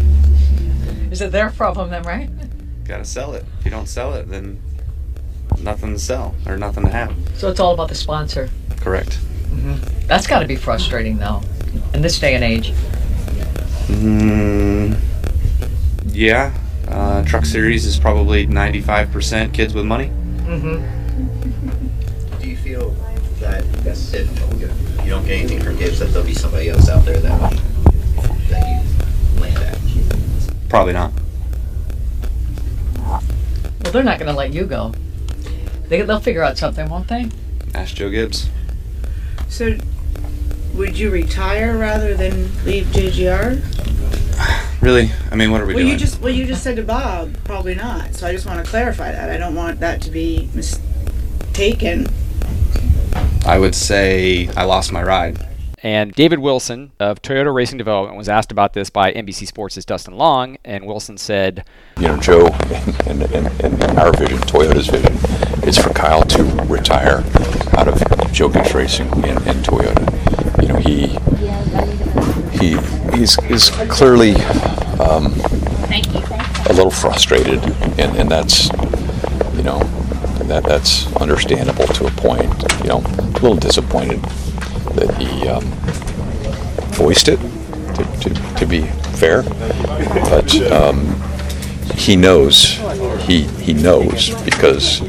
Is 1.11 1.20
it 1.20 1.33
their 1.33 1.50
problem 1.50 1.90
then, 1.90 2.03
right? 2.05 2.31
Gotta 2.85 3.05
sell 3.05 3.35
it. 3.35 3.44
If 3.59 3.66
you 3.66 3.70
don't 3.70 3.88
sell 3.88 4.14
it, 4.14 4.31
then 4.31 4.59
nothing 5.61 5.92
to 5.92 5.98
sell 5.98 6.35
or 6.46 6.57
nothing 6.57 6.85
to 6.85 6.90
have. 6.90 7.14
So 7.37 7.50
it's 7.50 7.61
all 7.61 7.74
about 7.74 7.90
the 7.90 7.94
sponsor. 7.94 8.48
Correct. 8.81 9.18
Mm-hmm. 9.50 10.07
That's 10.07 10.27
got 10.27 10.40
to 10.40 10.46
be 10.46 10.57
frustrating, 10.57 11.18
though, 11.18 11.42
in 11.92 12.00
this 12.00 12.18
day 12.18 12.35
and 12.35 12.42
age. 12.42 12.72
Mm, 13.87 14.99
yeah. 16.07 16.55
Uh, 16.88 17.25
truck 17.25 17.44
series 17.44 17.85
is 17.85 17.99
probably 17.99 18.47
95% 18.47 19.53
kids 19.53 19.75
with 19.75 19.85
money. 19.85 20.07
Mm-hmm. 20.47 22.40
Do 22.40 22.49
you 22.49 22.57
feel 22.57 22.90
that 23.40 23.64
if 23.85 25.05
you 25.05 25.11
don't 25.11 25.27
get 25.27 25.40
anything 25.40 25.61
from 25.61 25.77
Gibbs, 25.77 25.99
that 25.99 26.07
there'll 26.07 26.27
be 26.27 26.35
somebody 26.35 26.68
else 26.68 26.88
out 26.88 27.05
there 27.05 27.20
that 27.20 27.40
that 28.49 28.68
you 28.68 29.40
land 29.40 29.59
at? 29.59 30.68
Probably 30.68 30.92
not. 30.92 31.12
Well, 32.99 33.92
they're 33.92 34.03
not 34.03 34.18
going 34.18 34.31
to 34.31 34.37
let 34.37 34.53
you 34.53 34.64
go. 34.64 34.92
They, 35.88 36.03
they'll 36.03 36.20
figure 36.20 36.42
out 36.42 36.57
something, 36.57 36.88
won't 36.88 37.09
they? 37.09 37.31
Ask 37.75 37.97
Joe 37.97 38.11
Gibbs. 38.11 38.49
So 39.49 39.77
would 40.76 40.98
you 40.98 41.10
retire 41.10 41.78
rather 41.78 42.14
than 42.14 42.50
leave 42.64 42.87
JGR? 42.87 43.62
Really? 44.80 45.10
I 45.30 45.37
mean, 45.37 45.50
what 45.50 45.60
are 45.60 45.66
we 45.66 45.74
well, 45.74 45.82
doing? 45.84 45.92
you 45.92 45.98
just 45.98 46.20
well 46.20 46.32
you 46.32 46.44
just 46.46 46.62
said 46.62 46.76
to 46.76 46.82
Bob 46.82 47.37
probably 47.44 47.74
not. 47.74 48.14
So 48.14 48.26
I 48.26 48.32
just 48.32 48.44
want 48.46 48.64
to 48.64 48.70
clarify 48.70 49.12
that. 49.12 49.30
I 49.30 49.37
don't 49.38 49.54
want 49.54 49.80
that 49.80 50.02
to 50.02 50.10
be 50.10 50.48
mistaken. 50.54 52.06
I 53.46 53.58
would 53.58 53.74
say 53.74 54.48
I 54.56 54.64
lost 54.64 54.92
my 54.92 55.02
ride. 55.02 55.38
and 55.82 56.12
David 56.12 56.38
Wilson 56.38 56.92
of 56.98 57.22
Toyota 57.22 57.54
Racing 57.54 57.78
Development 57.78 58.16
was 58.16 58.28
asked 58.28 58.50
about 58.50 58.72
this 58.72 58.90
by 58.90 59.12
NBC 59.12 59.46
Sports' 59.46 59.84
Dustin 59.84 60.16
Long, 60.16 60.56
and 60.64 60.87
Wilson 60.87 61.18
said, 61.18 61.64
you 61.98 62.08
know, 62.08 62.16
Joe 62.16 62.46
and, 63.06 63.22
and, 63.22 63.34
and, 63.34 63.82
and 63.82 63.98
our 63.98 64.12
vision, 64.12 64.38
Toyota's 64.38 64.88
vision, 64.88 65.12
is 65.68 65.78
for 65.78 65.90
Kyle 65.90 66.22
to 66.22 66.42
retire 66.64 67.22
out 67.76 67.87
of 67.87 68.32
Joe 68.32 68.48
Gibbs 68.48 68.74
Racing 68.74 69.08
and, 69.24 69.38
and 69.46 69.64
Toyota. 69.64 70.34
He 70.85 71.07
he 72.59 72.77
he's 73.16 73.38
is 73.44 73.70
clearly 73.88 74.35
um, 75.01 75.33
a 76.66 76.73
little 76.75 76.90
frustrated, 76.90 77.62
and, 77.99 78.16
and 78.16 78.31
that's 78.31 78.68
you 79.55 79.62
know 79.62 79.79
that 80.44 80.62
that's 80.64 81.11
understandable 81.16 81.87
to 81.87 82.07
a 82.07 82.11
point. 82.11 82.53
You 82.83 82.88
know, 82.88 82.99
a 82.99 83.40
little 83.40 83.57
disappointed 83.57 84.23
that 84.94 85.16
he 85.18 85.49
um, 85.49 85.64
voiced 86.92 87.29
it. 87.29 87.40
To, 87.94 88.05
to, 88.29 88.57
to 88.57 88.66
be 88.66 88.83
fair, 89.18 89.42
but 89.42 90.53
um, 90.73 91.14
he 91.94 92.16
knows 92.16 92.75
he 93.23 93.42
he 93.42 93.73
knows 93.73 94.35
because 94.44 95.01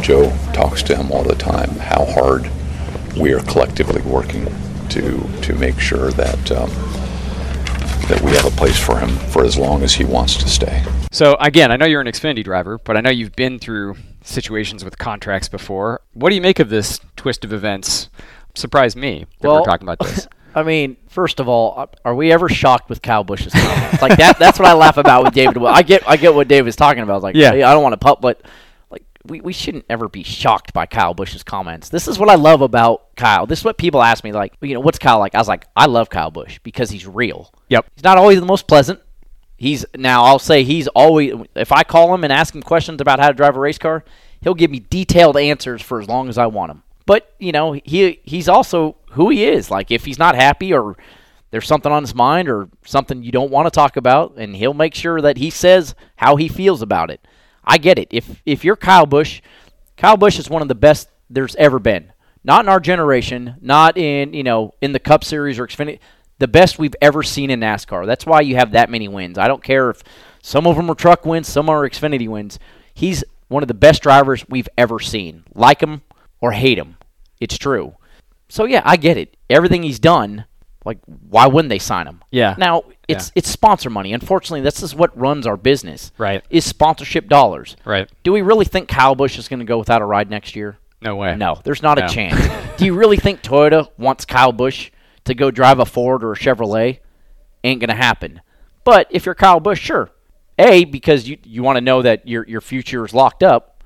Joe 0.00 0.34
talks 0.54 0.82
to 0.84 0.96
him 0.96 1.12
all 1.12 1.22
the 1.22 1.34
time 1.34 1.70
how 1.76 2.04
hard 2.06 2.50
we 3.16 3.32
are 3.32 3.40
collectively 3.40 4.00
working 4.02 4.46
to 4.94 5.20
to 5.42 5.54
make 5.54 5.78
sure 5.78 6.10
that 6.12 6.50
um, 6.52 6.70
that 8.08 8.20
we 8.22 8.30
have 8.32 8.44
a 8.44 8.50
place 8.50 8.78
for 8.78 8.98
him 8.98 9.08
for 9.30 9.44
as 9.44 9.56
long 9.56 9.82
as 9.82 9.94
he 9.94 10.04
wants 10.04 10.36
to 10.36 10.48
stay. 10.48 10.84
So 11.10 11.36
again, 11.40 11.70
I 11.72 11.76
know 11.76 11.86
you're 11.86 12.00
an 12.00 12.06
Xfinity 12.06 12.44
driver, 12.44 12.78
but 12.78 12.96
I 12.96 13.00
know 13.00 13.10
you've 13.10 13.34
been 13.36 13.58
through 13.58 13.96
situations 14.22 14.84
with 14.84 14.98
contracts 14.98 15.48
before. 15.48 16.00
What 16.12 16.30
do 16.30 16.34
you 16.36 16.40
make 16.42 16.58
of 16.58 16.68
this 16.68 17.00
twist 17.16 17.44
of 17.44 17.52
events? 17.52 18.08
Surprised 18.54 18.96
me 18.96 19.26
that 19.40 19.48
Well, 19.48 19.60
we're 19.60 19.64
talking 19.64 19.86
about 19.88 19.98
this. 20.06 20.28
I 20.54 20.62
mean, 20.62 20.96
first 21.08 21.40
of 21.40 21.48
all, 21.48 21.74
uh, 21.76 21.86
are 22.04 22.14
we 22.14 22.30
ever 22.30 22.48
shocked 22.48 22.88
with 22.88 23.02
Kyle 23.02 23.24
Busch's 23.24 23.52
comments? 23.52 24.00
like 24.00 24.16
that 24.18 24.38
that's 24.38 24.58
what 24.58 24.68
I 24.68 24.74
laugh 24.74 24.96
about 24.98 25.24
with 25.24 25.34
David. 25.34 25.58
I 25.64 25.82
get 25.82 26.08
I 26.08 26.16
get 26.16 26.34
what 26.34 26.46
David's 26.46 26.76
talking 26.76 27.02
about. 27.02 27.22
Like, 27.22 27.34
Yeah. 27.34 27.54
yeah, 27.54 27.68
I 27.68 27.72
don't 27.74 27.82
want 27.82 27.94
to 27.94 27.96
pup, 27.98 28.20
but 28.20 28.40
like 28.40 28.52
we, 29.26 29.40
we 29.40 29.52
shouldn't 29.52 29.86
ever 29.88 30.08
be 30.08 30.22
shocked 30.22 30.72
by 30.72 30.86
Kyle 30.86 31.14
Busch's 31.14 31.42
comments. 31.42 31.88
This 31.88 32.06
is 32.06 32.18
what 32.18 32.28
I 32.28 32.34
love 32.34 32.60
about 32.60 33.14
Kyle. 33.16 33.46
This 33.46 33.60
is 33.60 33.64
what 33.64 33.78
people 33.78 34.02
ask 34.02 34.22
me 34.22 34.32
like, 34.32 34.54
you 34.60 34.74
know, 34.74 34.80
what's 34.80 34.98
Kyle 34.98 35.18
like? 35.18 35.34
I 35.34 35.38
was 35.38 35.48
like, 35.48 35.66
I 35.74 35.86
love 35.86 36.10
Kyle 36.10 36.30
Busch 36.30 36.58
because 36.62 36.90
he's 36.90 37.06
real. 37.06 37.52
Yep. 37.68 37.86
He's 37.94 38.04
not 38.04 38.18
always 38.18 38.40
the 38.40 38.46
most 38.46 38.68
pleasant. 38.68 39.00
He's 39.56 39.86
now 39.96 40.24
I'll 40.24 40.38
say 40.38 40.64
he's 40.64 40.88
always 40.88 41.32
if 41.54 41.72
I 41.72 41.84
call 41.84 42.14
him 42.14 42.24
and 42.24 42.32
ask 42.32 42.54
him 42.54 42.62
questions 42.62 43.00
about 43.00 43.20
how 43.20 43.28
to 43.28 43.34
drive 43.34 43.56
a 43.56 43.60
race 43.60 43.78
car, 43.78 44.04
he'll 44.42 44.54
give 44.54 44.70
me 44.70 44.80
detailed 44.80 45.36
answers 45.36 45.80
for 45.80 46.00
as 46.00 46.08
long 46.08 46.28
as 46.28 46.36
I 46.36 46.46
want 46.46 46.72
him. 46.72 46.82
But, 47.06 47.34
you 47.38 47.52
know, 47.52 47.72
he 47.72 48.20
he's 48.24 48.48
also 48.48 48.96
who 49.12 49.30
he 49.30 49.44
is. 49.44 49.70
Like 49.70 49.90
if 49.90 50.04
he's 50.04 50.18
not 50.18 50.34
happy 50.34 50.72
or 50.72 50.96
there's 51.50 51.68
something 51.68 51.92
on 51.92 52.02
his 52.02 52.14
mind 52.14 52.48
or 52.48 52.68
something 52.84 53.22
you 53.22 53.30
don't 53.30 53.50
want 53.50 53.66
to 53.66 53.70
talk 53.70 53.96
about 53.96 54.34
and 54.36 54.56
he'll 54.56 54.74
make 54.74 54.94
sure 54.94 55.20
that 55.20 55.38
he 55.38 55.50
says 55.50 55.94
how 56.16 56.36
he 56.36 56.48
feels 56.48 56.82
about 56.82 57.10
it. 57.10 57.26
I 57.66 57.78
get 57.78 57.98
it. 57.98 58.08
If 58.10 58.42
if 58.46 58.64
you're 58.64 58.76
Kyle 58.76 59.06
Busch, 59.06 59.40
Kyle 59.96 60.16
Busch 60.16 60.38
is 60.38 60.50
one 60.50 60.62
of 60.62 60.68
the 60.68 60.74
best 60.74 61.08
there's 61.30 61.56
ever 61.56 61.78
been. 61.78 62.12
Not 62.42 62.64
in 62.64 62.68
our 62.68 62.80
generation, 62.80 63.56
not 63.62 63.96
in, 63.96 64.34
you 64.34 64.42
know, 64.42 64.74
in 64.82 64.92
the 64.92 64.98
Cup 64.98 65.24
Series 65.24 65.58
or 65.58 65.66
Xfinity, 65.66 65.98
the 66.38 66.48
best 66.48 66.78
we've 66.78 66.94
ever 67.00 67.22
seen 67.22 67.50
in 67.50 67.60
NASCAR. 67.60 68.06
That's 68.06 68.26
why 68.26 68.42
you 68.42 68.56
have 68.56 68.72
that 68.72 68.90
many 68.90 69.08
wins. 69.08 69.38
I 69.38 69.48
don't 69.48 69.62
care 69.62 69.88
if 69.88 70.02
some 70.42 70.66
of 70.66 70.76
them 70.76 70.90
are 70.90 70.94
truck 70.94 71.24
wins, 71.24 71.48
some 71.48 71.70
are 71.70 71.88
Xfinity 71.88 72.28
wins. 72.28 72.58
He's 72.92 73.24
one 73.48 73.62
of 73.62 73.68
the 73.68 73.74
best 73.74 74.02
drivers 74.02 74.44
we've 74.48 74.68
ever 74.76 75.00
seen. 75.00 75.44
Like 75.54 75.80
him 75.80 76.02
or 76.40 76.52
hate 76.52 76.78
him. 76.78 76.96
It's 77.40 77.56
true. 77.56 77.94
So 78.48 78.64
yeah, 78.66 78.82
I 78.84 78.96
get 78.96 79.16
it. 79.16 79.36
Everything 79.48 79.82
he's 79.82 79.98
done, 79.98 80.44
like 80.84 80.98
why 81.06 81.46
wouldn't 81.46 81.70
they 81.70 81.78
sign 81.78 82.06
him? 82.06 82.22
Yeah. 82.30 82.56
Now 82.58 82.82
it's 83.08 83.32
it's 83.34 83.50
sponsor 83.50 83.90
money. 83.90 84.12
Unfortunately, 84.12 84.60
this 84.60 84.82
is 84.82 84.94
what 84.94 85.16
runs 85.18 85.46
our 85.46 85.56
business. 85.56 86.12
Right. 86.18 86.42
Is 86.50 86.64
sponsorship 86.64 87.28
dollars. 87.28 87.76
Right. 87.84 88.08
Do 88.22 88.32
we 88.32 88.42
really 88.42 88.64
think 88.64 88.88
Kyle 88.88 89.14
Busch 89.14 89.38
is 89.38 89.48
going 89.48 89.60
to 89.60 89.64
go 89.66 89.78
without 89.78 90.02
a 90.02 90.04
ride 90.04 90.30
next 90.30 90.56
year? 90.56 90.78
No 91.02 91.16
way. 91.16 91.36
No, 91.36 91.60
there's 91.64 91.82
not 91.82 91.98
No. 91.98 92.06
a 92.06 92.08
chance. 92.08 92.40
Do 92.78 92.84
you 92.86 92.94
really 92.94 93.18
think 93.18 93.42
Toyota 93.42 93.90
wants 93.98 94.24
Kyle 94.24 94.52
Busch 94.52 94.90
to 95.24 95.34
go 95.34 95.50
drive 95.50 95.78
a 95.78 95.84
Ford 95.86 96.24
or 96.24 96.32
a 96.32 96.36
Chevrolet? 96.36 97.00
Ain't 97.62 97.80
going 97.80 97.88
to 97.90 97.94
happen. 97.96 98.40
But 98.84 99.06
if 99.10 99.26
you're 99.26 99.34
Kyle 99.34 99.60
Busch, 99.60 99.80
sure. 99.80 100.10
A, 100.58 100.84
because 100.84 101.28
you, 101.28 101.36
you 101.44 101.62
want 101.62 101.76
to 101.76 101.80
know 101.80 102.02
that 102.02 102.26
your, 102.28 102.46
your 102.46 102.60
future 102.60 103.04
is 103.04 103.12
locked 103.12 103.42
up. 103.42 103.82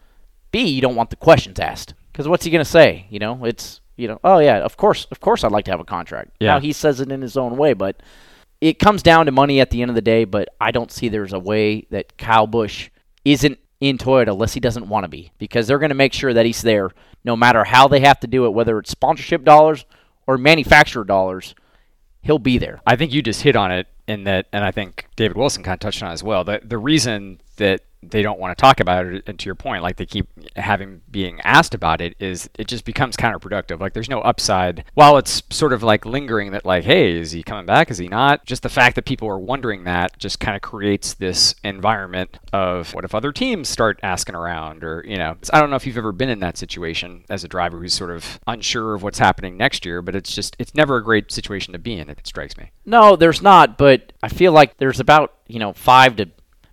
B, 0.53 0.65
you 0.67 0.81
don't 0.81 0.95
want 0.97 1.11
the 1.11 1.17
questions 1.17 1.59
asked. 1.59 1.95
Because 2.13 2.29
what's 2.29 2.45
he 2.45 2.51
going 2.51 2.65
to 2.65 2.71
say? 2.71 3.07
You 3.11 3.19
know, 3.19 3.45
it's, 3.45 3.81
you 3.97 4.07
know, 4.09 4.19
oh, 4.25 4.39
yeah, 4.39 4.59
of 4.59 4.77
course, 4.77 5.07
of 5.11 5.21
course 5.21 5.45
I'd 5.45 5.53
like 5.53 5.65
to 5.67 5.71
have 5.71 5.81
a 5.81 5.85
contract. 5.85 6.33
Yeah. 6.41 6.55
Now, 6.55 6.61
he 6.61 6.73
says 6.73 7.01
it 7.01 7.11
in 7.13 7.23
his 7.23 7.37
own 7.37 7.57
way, 7.57 7.73
but 7.73 8.01
it 8.61 8.79
comes 8.79 9.03
down 9.03 9.27
to 9.27 9.33
money 9.33 9.61
at 9.61 9.71
the 9.71 9.83
end 9.83 9.91
of 9.91 9.95
the 9.95 10.03
day, 10.03 10.25
but 10.25 10.49
I 10.61 10.71
don't 10.71 10.91
see 10.91 11.09
there's 11.09 11.33
a 11.33 11.39
way 11.39 11.87
that 11.91 12.17
Kyle 12.19 12.47
Busch 12.47 12.91
isn't 13.25 13.59
in 13.81 13.99
Toyota 13.99 14.33
unless 14.33 14.55
he 14.55 14.61
doesn't 14.61 14.89
want 14.89 15.05
to 15.05 15.09
be 15.09 15.31
because 15.39 15.67
they're 15.67 15.79
going 15.79 15.91
to 15.91 15.95
make 15.95 16.13
sure 16.13 16.35
that 16.35 16.47
he's 16.47 16.63
there 16.63 16.91
no 17.25 17.37
matter 17.37 17.65
how 17.65 17.89
they 17.89 18.01
have 18.01 18.19
to 18.21 18.27
do 18.27 18.47
it, 18.47 18.51
whether 18.51 18.79
it's 18.79 18.91
sponsorship 18.91 19.45
dollars 19.45 19.85
or 20.27 20.39
manufacturer 20.39 21.05
dollars. 21.05 21.55
He'll 22.23 22.39
be 22.39 22.59
there. 22.59 22.81
I 22.87 22.97
think 22.97 23.13
you 23.13 23.23
just 23.23 23.43
hit 23.43 23.55
on 23.55 23.71
it 23.71 23.87
in 24.09 24.25
that, 24.25 24.47
and 24.53 24.65
I 24.65 24.73
think 24.73 25.07
David 25.15 25.37
Wilson 25.37 25.63
kind 25.63 25.75
of 25.75 25.81
touched 25.81 26.03
on 26.03 26.11
it 26.11 26.15
as 26.15 26.23
well. 26.25 26.43
The 26.43 26.61
the 26.65 26.79
reason 26.79 27.41
that 27.57 27.83
they 28.03 28.23
don't 28.23 28.39
want 28.39 28.57
to 28.57 28.61
talk 28.61 28.81
about 28.81 29.07
it, 29.07 29.25
and 29.27 29.39
to 29.39 29.47
your 29.47 29.55
point, 29.55 29.83
like 29.83 29.97
they 29.97 30.07
keep 30.07 30.29
having 30.57 31.01
being 31.11 31.41
asked 31.41 31.75
about 31.75 32.01
it, 32.01 32.15
is 32.19 32.49
it 32.59 32.69
just 32.69 32.85
becomes 32.85 33.17
counterproductive. 33.17 33.81
Like 33.81 33.93
there's 33.93 34.09
no 34.09 34.21
upside. 34.21 34.85
While 34.95 35.17
it's 35.17 35.43
sort 35.51 35.73
of 35.73 35.83
like 35.83 36.07
lingering 36.07 36.53
that, 36.53 36.65
like, 36.65 36.85
hey, 36.85 37.19
is 37.19 37.33
he 37.33 37.43
coming 37.43 37.67
back? 37.67 37.91
Is 37.91 37.99
he 37.99 38.09
not? 38.09 38.45
Just 38.47 38.63
the 38.63 38.69
fact 38.69 38.95
that 38.97 39.05
people 39.05 39.29
are 39.29 39.39
wondering 39.39 39.85
that 39.85 40.19
just 40.19 40.41
kind 40.41 40.57
of 40.57 40.63
creates 40.63 41.15
this 41.15 41.55
environment 41.65 42.39
of 42.53 42.95
what 42.95 43.05
if 43.05 43.15
other 43.15 43.33
teams 43.33 43.69
start 43.69 43.99
asking 44.03 44.35
around, 44.35 44.85
or 44.85 45.05
you 45.07 45.17
know, 45.17 45.37
I 45.53 45.61
don't 45.61 45.71
know 45.71 45.77
if 45.77 45.87
you've 45.87 45.99
ever 45.99 46.13
been 46.13 46.31
in 46.31 46.41
that 46.41 46.57
situation 46.57 47.25
as 47.29 47.45
a 47.45 47.49
driver 47.49 47.79
who's 47.79 47.95
sort 47.95 48.11
of 48.11 48.39
unsure 48.47 48.95
of 48.95 49.03
what's 49.03 49.19
happening 49.19 49.57
next 49.57 49.85
year, 49.85 50.03
but 50.03 50.15
it's 50.15 50.35
just 50.35 50.57
it's 50.59 50.75
never 50.75 50.97
a 50.97 51.05
great 51.05 51.33
situation 51.33 51.73
to 51.73 51.79
be 51.79 51.95
in. 51.95 52.09
It 52.09 52.27
strikes 52.27 52.57
me. 52.57 52.71
No, 52.85 53.17
there's 53.17 53.43
not, 53.43 53.77
but 53.77 54.13
I 54.23 54.29
feel 54.29 54.53
like 54.53 54.77
there's 54.79 55.01
about, 55.01 55.35
you 55.47 55.59
know, 55.59 55.73
5 55.73 56.17
to 56.17 56.31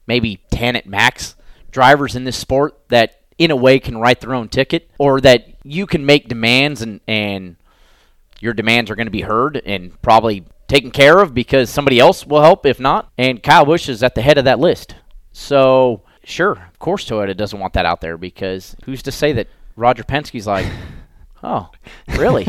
maybe 0.08 0.41
10 0.52 0.76
at 0.76 0.86
max 0.86 1.36
drivers 1.72 2.15
in 2.15 2.24
this 2.24 2.38
sport 2.38 2.80
that 2.89 3.22
in 3.38 3.52
a 3.52 3.56
way 3.56 3.80
can 3.80 3.98
write 3.98 4.22
their 4.22 4.34
own 4.34 4.48
ticket 4.48 4.89
or 4.98 5.20
that 5.22 5.48
you 5.63 5.86
can 5.86 6.06
make 6.06 6.28
demands 6.28 6.82
and 6.82 7.02
and 7.08 7.58
your 8.39 8.54
demands 8.54 8.91
are 8.91 8.96
going 8.96 9.08
to 9.08 9.12
be 9.12 9.22
heard 9.22 9.62
and 9.65 10.00
probably 10.02 10.46
taken 10.68 10.91
care 10.91 11.20
of 11.20 11.34
because 11.34 11.70
somebody 11.70 12.00
else 12.00 12.26
will 12.26 12.41
help 12.41 12.65
if 12.65 12.80
not. 12.80 13.12
And 13.18 13.41
Kyle 13.41 13.65
Busch 13.65 13.89
is 13.89 14.04
at 14.04 14.15
the 14.15 14.22
head 14.22 14.38
of 14.38 14.46
that 14.46 14.60
list. 14.60 14.96
So, 15.32 16.04
sure, 16.24 16.52
of 16.52 16.80
course 16.80 17.06
Toyota 17.10 17.36
doesn't 17.36 17.60
want 17.60 17.74
that 17.74 17.86
out 17.86 18.02
there 18.02 18.18
because 18.18 18.76
who's 18.86 19.04
to 19.04 19.12
say 19.12 19.34
that 19.34 19.48
Roger 19.76 20.04
Penske's 20.04 20.48
like, 20.48 20.65
"Oh, 21.44 21.70
really?" 22.15 22.48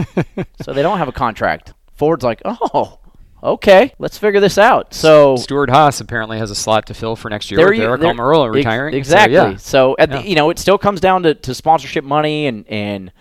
so 0.62 0.72
they 0.72 0.82
don't 0.82 0.98
have 0.98 1.08
a 1.08 1.12
contract. 1.12 1.74
Ford's 1.94 2.24
like, 2.24 2.42
"Oh, 2.44 3.00
okay, 3.46 3.92
let's 3.98 4.18
figure 4.18 4.40
this 4.40 4.58
out." 4.58 4.92
So 4.94 5.36
Stewart-Haas 5.36 6.00
apparently 6.00 6.38
has 6.38 6.50
a 6.50 6.54
slot 6.54 6.86
to 6.86 6.94
fill 6.94 7.16
for 7.16 7.30
next 7.30 7.50
year 7.50 7.58
there 7.58 7.68
with 7.68 7.78
you- 7.78 7.84
Aric 7.84 8.00
there- 8.00 8.12
Almirola 8.12 8.48
ex- 8.48 8.54
retiring. 8.56 8.92
So, 8.94 8.98
Exactly. 8.98 9.34
yeah. 9.34 9.56
So, 9.56 9.96
at 9.98 10.10
Yeah. 10.10 10.22
the, 10.22 10.28
you 10.28 10.34
know, 10.34 10.50
it 10.50 10.58
still 10.58 10.78
comes 10.78 11.00
down 11.00 11.22
to, 11.22 11.34
to 11.34 11.54
sponsorship 11.54 12.04
money 12.04 12.46
and 12.46 12.64
and 12.68 13.12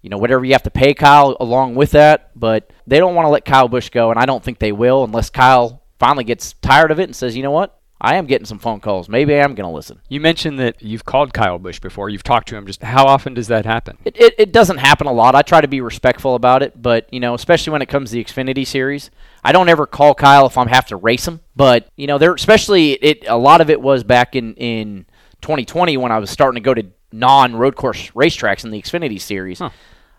you 0.00 0.10
know 0.10 0.18
whatever 0.18 0.44
you 0.44 0.52
have 0.52 0.62
to 0.64 0.70
pay 0.70 0.94
Kyle 0.94 1.36
along 1.40 1.74
with 1.74 1.90
that. 1.92 2.30
But 2.34 2.70
they 2.86 2.98
don't 2.98 3.14
want 3.14 3.26
to 3.26 3.30
let 3.30 3.44
Kyle 3.44 3.68
Busch 3.68 3.88
go, 3.90 4.10
and 4.10 4.18
I 4.18 4.26
don't 4.26 4.42
think 4.42 4.58
they 4.58 4.72
will 4.72 5.04
unless 5.04 5.30
Kyle 5.30 5.82
finally 5.98 6.24
gets 6.24 6.54
tired 6.54 6.90
of 6.90 6.98
it 6.98 7.04
and 7.04 7.14
says, 7.14 7.36
"You 7.36 7.42
know 7.42 7.50
what? 7.52 7.78
I 8.04 8.16
am 8.16 8.26
getting 8.26 8.44
some 8.44 8.58
phone 8.58 8.80
calls. 8.80 9.08
Maybe 9.08 9.32
I 9.32 9.38
am 9.38 9.54
going 9.54 9.68
to 9.68 9.74
listen." 9.74 10.00
You 10.08 10.20
mentioned 10.20 10.58
that 10.58 10.82
you've 10.82 11.04
called 11.04 11.32
Kyle 11.32 11.58
Busch 11.58 11.78
before. 11.78 12.10
You've 12.10 12.24
talked 12.24 12.48
to 12.48 12.56
him. 12.56 12.66
Just 12.66 12.82
how 12.82 13.06
often 13.06 13.32
does 13.32 13.46
that 13.46 13.64
happen? 13.64 13.96
It, 14.04 14.20
it, 14.20 14.34
it 14.36 14.52
doesn't 14.52 14.78
happen 14.78 15.06
a 15.06 15.12
lot. 15.12 15.34
I 15.34 15.42
try 15.42 15.60
to 15.60 15.68
be 15.68 15.80
respectful 15.80 16.34
about 16.34 16.62
it, 16.62 16.82
but 16.82 17.08
you 17.12 17.20
know, 17.20 17.34
especially 17.34 17.70
when 17.70 17.80
it 17.80 17.88
comes 17.88 18.10
to 18.10 18.16
the 18.16 18.24
Xfinity 18.24 18.66
series, 18.66 19.10
I 19.44 19.52
don't 19.52 19.68
ever 19.68 19.86
call 19.86 20.14
Kyle 20.14 20.46
if 20.46 20.58
I'm 20.58 20.68
have 20.68 20.86
to 20.86 20.96
race 20.96 21.26
him. 21.26 21.40
But 21.54 21.88
you 21.96 22.06
know, 22.06 22.18
there 22.18 22.34
especially 22.34 22.92
it 22.92 23.24
a 23.28 23.38
lot 23.38 23.60
of 23.60 23.70
it 23.70 23.80
was 23.80 24.04
back 24.04 24.34
in 24.34 24.54
in 24.56 25.06
2020 25.40 25.96
when 25.96 26.12
I 26.12 26.18
was 26.18 26.30
starting 26.30 26.60
to 26.60 26.64
go 26.64 26.74
to 26.74 26.84
non 27.12 27.54
road 27.54 27.76
course 27.76 28.10
racetracks 28.10 28.64
in 28.64 28.70
the 28.70 28.82
Xfinity 28.82 29.20
series. 29.20 29.60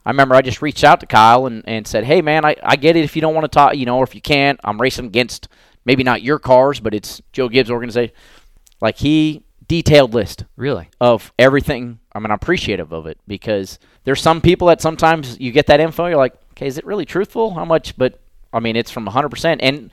I 0.06 0.10
remember 0.10 0.36
I 0.36 0.41
just 0.41 0.62
reached 0.62 0.84
out 0.84 1.00
to 1.00 1.06
Kyle 1.06 1.46
and, 1.46 1.63
and 1.65 1.88
said, 1.88 2.04
"Hey 2.04 2.22
man, 2.22 2.46
I, 2.46 2.56
I 2.63 2.76
get 2.76 2.96
it 2.96 3.04
if 3.04 3.15
you 3.15 3.22
don't 3.22 3.34
want 3.34 3.46
to 3.46 3.50
talk, 3.50 3.76
you 3.76 3.86
know, 3.86 3.98
or 3.98 4.04
if 4.04 4.15
you 4.15 4.22
can't. 4.22 4.60
I'm 4.63 4.80
racing 4.80 5.06
against 5.06 5.48
maybe 5.86 6.04
not 6.04 6.22
your 6.22 6.39
cars, 6.39 6.80
but 6.80 6.93
it's 6.93 7.22
Joe 7.32 7.50
Gibbs' 7.50 7.72
organization." 7.72 8.15
Like 8.82 8.98
he 8.98 9.43
detailed 9.67 10.13
list 10.13 10.43
Really? 10.56 10.89
of 11.00 11.32
everything. 11.39 12.00
I 12.13 12.19
mean, 12.19 12.26
I'm 12.26 12.36
appreciative 12.36 12.91
of 12.91 13.08
it 13.08 13.17
because 13.28 13.80
there's 14.04 14.22
some 14.22 14.41
people 14.41 14.67
that 14.67 14.82
sometimes 14.82 15.39
you 15.39 15.52
get 15.52 15.67
that 15.67 15.80
info, 15.80 16.08
you're 16.08 16.17
like, 16.17 16.36
okay, 16.52 16.67
is 16.67 16.78
it 16.78 16.86
really 16.86 17.06
truthful? 17.06 17.54
How 17.54 17.65
much? 17.65 17.98
But 17.98 18.19
I 18.52 18.60
mean, 18.60 18.76
it's 18.76 18.91
from 18.91 19.08
100%. 19.08 19.60
And 19.62 19.89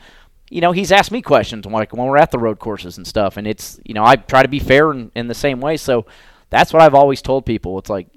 you 0.50 0.60
know, 0.60 0.72
he's 0.72 0.90
asked 0.90 1.12
me 1.12 1.22
questions 1.22 1.64
like 1.64 1.92
when 1.92 2.06
we're 2.08 2.16
at 2.18 2.32
the 2.32 2.38
road 2.38 2.58
courses 2.58 2.96
and 2.96 3.06
stuff, 3.06 3.36
and 3.36 3.46
it's 3.46 3.78
you 3.84 3.94
know, 3.94 4.04
I 4.04 4.16
try 4.16 4.42
to 4.42 4.48
be 4.48 4.58
fair 4.58 4.90
in, 4.90 5.12
in 5.14 5.28
the 5.28 5.34
same 5.34 5.60
way. 5.60 5.76
So 5.76 6.06
that's 6.50 6.72
what 6.72 6.82
I've 6.82 6.94
always 6.94 7.22
told 7.22 7.46
people. 7.46 7.78
It's 7.78 7.88
like 7.88 8.08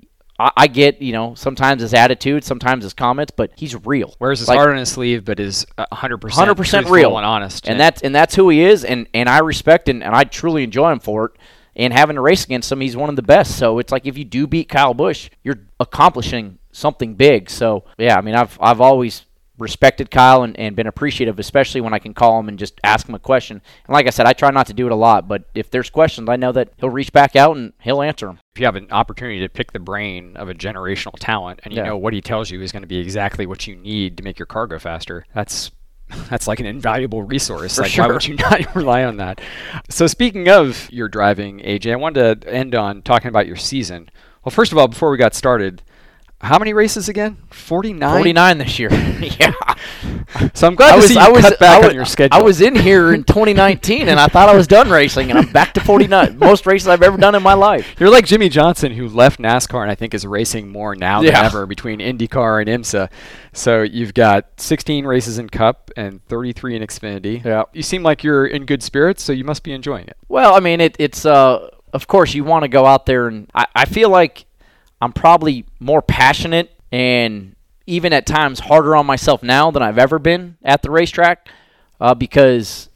I, 0.44 0.52
I 0.58 0.68
get 0.68 1.02
you 1.02 1.14
know 1.14 1.36
sometimes 1.36 1.82
his 1.82 1.94
attitude, 1.94 2.44
sometimes 2.44 2.84
his 2.84 2.94
comments, 2.94 3.32
but 3.36 3.52
he's 3.56 3.76
real. 3.86 4.14
Wears 4.20 4.40
his 4.40 4.48
Like- 4.48 4.58
heart 4.58 4.70
on 4.72 4.78
his 4.78 4.90
sleeve, 4.92 5.26
but 5.26 5.40
is 5.40 5.66
uh, 5.78 5.86
100% 5.92 6.32
hundred 6.32 6.56
percent 6.58 6.88
real 6.90 7.18
and 7.18 7.26
honest. 7.26 7.68
and 7.68 7.80
that's 7.80 8.02
and 8.02 8.14
that's 8.14 8.36
who 8.36 8.50
he 8.50 8.62
is, 8.62 8.84
and 8.84 9.08
and 9.14 9.30
I 9.30 9.40
respect 9.40 9.90
and, 9.90 10.04
and 10.04 10.16
I 10.16 10.24
truly 10.24 10.64
enjoy 10.64 10.92
him 10.92 11.00
for 11.00 11.26
it. 11.26 11.32
And 11.76 11.92
having 11.92 12.18
to 12.18 12.22
race 12.22 12.44
against 12.46 12.72
him, 12.72 12.82
he's 12.82 12.96
one 12.96 13.10
of 13.10 13.16
the 13.16 13.24
best. 13.24 13.58
So 13.58 13.80
it's 13.80 13.92
like 13.92 14.06
if 14.06 14.16
you 14.16 14.24
do 14.26 14.46
beat 14.46 14.70
Kyle 14.70 14.94
Busch, 14.94 15.32
you're 15.44 15.58
accomplishing 15.80 16.60
something 16.72 17.16
big. 17.16 17.50
So 17.50 17.86
yeah, 17.98 18.16
I 18.18 18.22
mean, 18.22 18.36
I've 18.36 18.58
I've 18.62 18.80
always 18.82 19.26
respected 19.64 20.12
Kyle 20.12 20.44
and, 20.44 20.58
and 20.60 20.76
been 20.76 20.86
appreciative, 20.88 21.40
especially 21.40 21.82
when 21.82 21.94
I 21.94 22.00
can 22.00 22.14
call 22.14 22.40
him 22.40 22.48
and 22.50 22.60
just 22.60 22.80
ask 22.84 23.10
him 23.10 23.16
a 23.16 23.20
question. 23.20 23.62
And 23.88 23.94
like 23.94 24.06
I 24.06 24.12
said, 24.12 24.28
I 24.28 24.34
try 24.34 24.52
not 24.52 24.68
to 24.68 24.74
do 24.74 24.86
it 24.86 24.92
a 24.92 24.96
lot, 24.96 25.28
but 25.28 25.46
if 25.56 25.72
there's 25.72 25.90
questions, 25.90 26.30
I 26.30 26.36
know 26.36 26.52
that 26.52 26.70
he'll 26.78 26.90
reach 26.92 27.12
back 27.12 27.36
out 27.36 27.58
and 27.58 27.74
he'll 27.82 28.02
answer 28.04 28.28
them. 28.28 28.40
If 28.56 28.60
you 28.60 28.66
have 28.68 28.76
an 28.76 28.92
opportunity 28.92 29.40
to 29.40 29.50
pick 29.50 29.72
the 29.72 29.80
brain 29.80 30.38
of 30.38 30.50
a 30.50 30.54
generational 30.54 31.14
talent 31.20 31.62
and 31.64 31.74
you 31.74 31.80
Yeah. 31.80 31.88
know 31.88 31.98
what 31.98 32.14
he 32.14 32.22
tells 32.22 32.52
you 32.52 32.62
is 32.62 32.72
going 32.72 32.84
to 32.84 32.88
be 32.88 32.98
exactly 33.00 33.46
what 33.48 33.66
you 33.66 33.76
need 33.76 34.18
to 34.18 34.24
make 34.24 34.38
your 34.38 34.46
car 34.46 34.68
go 34.68 34.78
faster, 34.78 35.26
that's 35.34 35.72
that's 36.30 36.48
like 36.48 36.60
an 36.60 36.66
invaluable 36.66 37.24
resource. 37.24 37.76
For 37.78 37.84
like 37.84 37.98
why 37.98 38.08
would 38.08 38.28
you 38.28 38.36
not 38.52 38.76
rely 38.76 39.04
on 39.06 39.18
that? 39.18 39.40
So 39.90 40.06
speaking 40.06 40.50
of 40.50 40.88
your 40.92 41.08
driving, 41.08 41.60
AJ, 41.62 41.94
I 41.94 41.96
wanted 41.96 42.42
to 42.42 42.54
end 42.54 42.76
on 42.76 43.02
talking 43.02 43.30
about 43.30 43.48
your 43.48 43.56
season. 43.56 44.10
Well, 44.44 44.52
first 44.52 44.74
of 44.74 44.78
all, 44.78 44.90
before 44.90 45.10
we 45.10 45.18
got 45.18 45.34
started, 45.34 45.82
how 46.44 46.60
many 46.60 46.74
races 46.74 47.10
again? 47.10 47.38
Forty-nine. 47.50 48.18
49 48.18 48.58
this 48.58 48.78
year. 48.78 48.92
yeah. 49.40 49.54
So 50.54 50.68
I'm 50.68 50.76
glad 50.76 50.96
to 50.96 51.02
see 51.02 51.14
you 51.14 51.42
cut 51.42 51.60
back 51.60 51.84
I 51.84 51.88
on 51.88 51.96
your 51.96 52.06
schedule. 52.06 52.38
I 52.38 52.42
was 52.42 52.62
in 52.62 52.76
here 52.76 53.14
in 53.14 53.24
2019 53.24 54.10
and 54.10 54.20
I 54.20 54.28
thought 54.28 54.50
I 54.50 54.56
was 54.56 54.68
done 54.68 54.90
racing 54.90 55.30
and 55.30 55.40
I'm 55.40 55.52
back 55.52 55.74
to 55.76 55.82
49. 55.82 56.38
Most 56.40 56.66
races 56.66 56.88
I've 56.88 57.02
ever 57.02 57.18
done 57.18 57.36
in 57.36 57.44
my 57.44 57.54
life. 57.54 57.96
You're 58.00 58.10
like 58.10 58.26
Jimmie 58.26 58.50
Johnson, 58.50 58.92
who 58.92 59.08
left 59.08 59.40
NASCAR 59.40 59.82
and 59.82 59.92
I 59.92 59.96
think 59.96 60.14
is 60.14 60.26
racing 60.26 60.70
more 60.70 60.96
now 60.96 61.22
than 61.22 61.34
ever 61.34 61.66
between 61.66 62.00
IndyCar 62.00 62.62
and 62.62 62.84
IMSA. 62.84 63.10
So 63.54 63.82
you've 63.84 64.14
got 64.14 64.60
16 64.60 65.06
races 65.06 65.38
in 65.38 65.50
Cup 65.50 65.92
and 65.96 66.26
33 66.26 66.76
in 66.76 66.82
Xfinity. 66.82 67.44
Yeah. 67.44 67.64
You 67.74 67.84
seem 67.84 68.04
like 68.04 68.24
you're 68.24 68.46
in 68.46 68.66
good 68.66 68.84
spirits, 68.84 69.24
so 69.24 69.32
you 69.34 69.44
must 69.44 69.64
be 69.64 69.72
enjoying 69.72 70.08
it. 70.08 70.18
Well, 70.28 70.56
I 70.56 70.60
mean, 70.60 70.82
it, 70.82 70.96
it's, 71.00 71.26
uh, 71.26 71.70
of 71.94 72.08
course, 72.08 72.34
you 72.34 72.44
want 72.44 72.64
to 72.64 72.68
go 72.68 72.86
out 72.86 73.06
there 73.06 73.28
and 73.28 73.50
I, 73.54 73.68
I 73.76 73.86
feel 73.86 74.10
like 74.10 74.46
I'm 75.04 75.12
probably 75.12 75.66
more 75.82 76.02
passionate 76.02 76.72
and 76.90 77.58
even 77.86 78.14
at 78.14 78.26
times 78.26 78.62
harder 78.62 78.96
on 78.96 79.06
myself 79.06 79.44
now 79.44 79.70
than 79.70 79.84
I've 79.84 79.98
ever 79.98 80.18
been 80.18 80.56
at 80.64 80.82
the 80.82 80.92
racetrack 80.92 81.50
uh, 82.00 82.14
because 82.14 82.88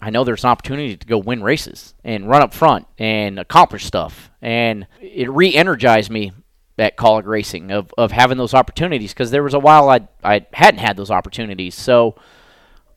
I 0.00 0.10
know 0.10 0.24
there's 0.24 0.42
an 0.42 0.50
opportunity 0.50 0.96
to 0.96 1.06
go 1.06 1.18
win 1.18 1.44
races 1.44 1.94
and 2.02 2.28
run 2.28 2.42
up 2.42 2.52
front 2.52 2.88
and 2.98 3.38
accomplish 3.38 3.84
stuff. 3.84 4.28
And 4.42 4.88
it 5.00 5.30
re 5.30 5.54
energized 5.54 6.10
me 6.10 6.32
at 6.78 6.96
Kaulig 6.96 7.26
Racing 7.26 7.70
of, 7.70 7.94
of 7.96 8.10
having 8.10 8.38
those 8.38 8.52
opportunities 8.52 9.14
because 9.14 9.30
there 9.30 9.44
was 9.44 9.54
a 9.54 9.60
while 9.60 9.88
I, 9.88 10.08
I 10.24 10.46
hadn't 10.52 10.80
had 10.80 10.96
those 10.96 11.12
opportunities. 11.12 11.76
So 11.76 12.16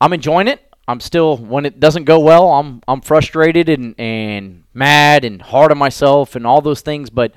I'm 0.00 0.12
enjoying 0.12 0.48
it. 0.48 0.60
I'm 0.88 0.98
still 0.98 1.36
when 1.36 1.66
it 1.66 1.78
doesn't 1.78 2.02
go 2.02 2.18
well, 2.18 2.50
I'm 2.50 2.82
I'm 2.88 3.00
frustrated 3.00 3.68
and, 3.68 3.94
and 3.96 4.64
mad 4.74 5.24
and 5.24 5.40
hard 5.40 5.70
on 5.70 5.78
myself 5.78 6.34
and 6.34 6.44
all 6.44 6.60
those 6.60 6.80
things. 6.80 7.10
But 7.10 7.32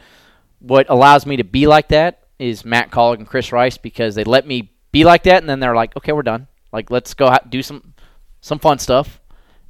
what 0.64 0.90
allows 0.90 1.26
me 1.26 1.38
to 1.38 1.44
be 1.44 1.68
like 1.68 1.90
that 1.90 2.22
is 2.40 2.66
Matt 2.66 2.90
Kaulig 2.90 3.18
and 3.18 3.28
Chris 3.28 3.52
Rice 3.52 3.78
because 3.78 4.16
they 4.16 4.24
let 4.24 4.48
me 4.48 4.72
be 4.92 5.04
like 5.04 5.24
that, 5.24 5.44
and 5.44 5.50
then 5.50 5.60
they're 5.60 5.76
like, 5.76 5.96
okay, 5.98 6.14
we're 6.14 6.24
done. 6.24 6.48
Like 6.72 6.90
let's 6.90 7.14
go 7.14 7.36
do 7.50 7.62
some 7.62 7.94
some 8.42 8.60
fun 8.60 8.80
stuff, 8.80 9.22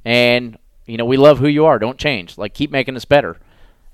and 0.04 0.56
you 0.86 0.96
know 0.96 1.04
we 1.04 1.16
love 1.16 1.38
who 1.38 1.48
you 1.48 1.66
are. 1.66 1.78
Don't 1.78 1.98
change. 1.98 2.38
Like 2.38 2.54
keep 2.54 2.70
making 2.70 2.96
us 2.96 3.04
better, 3.04 3.36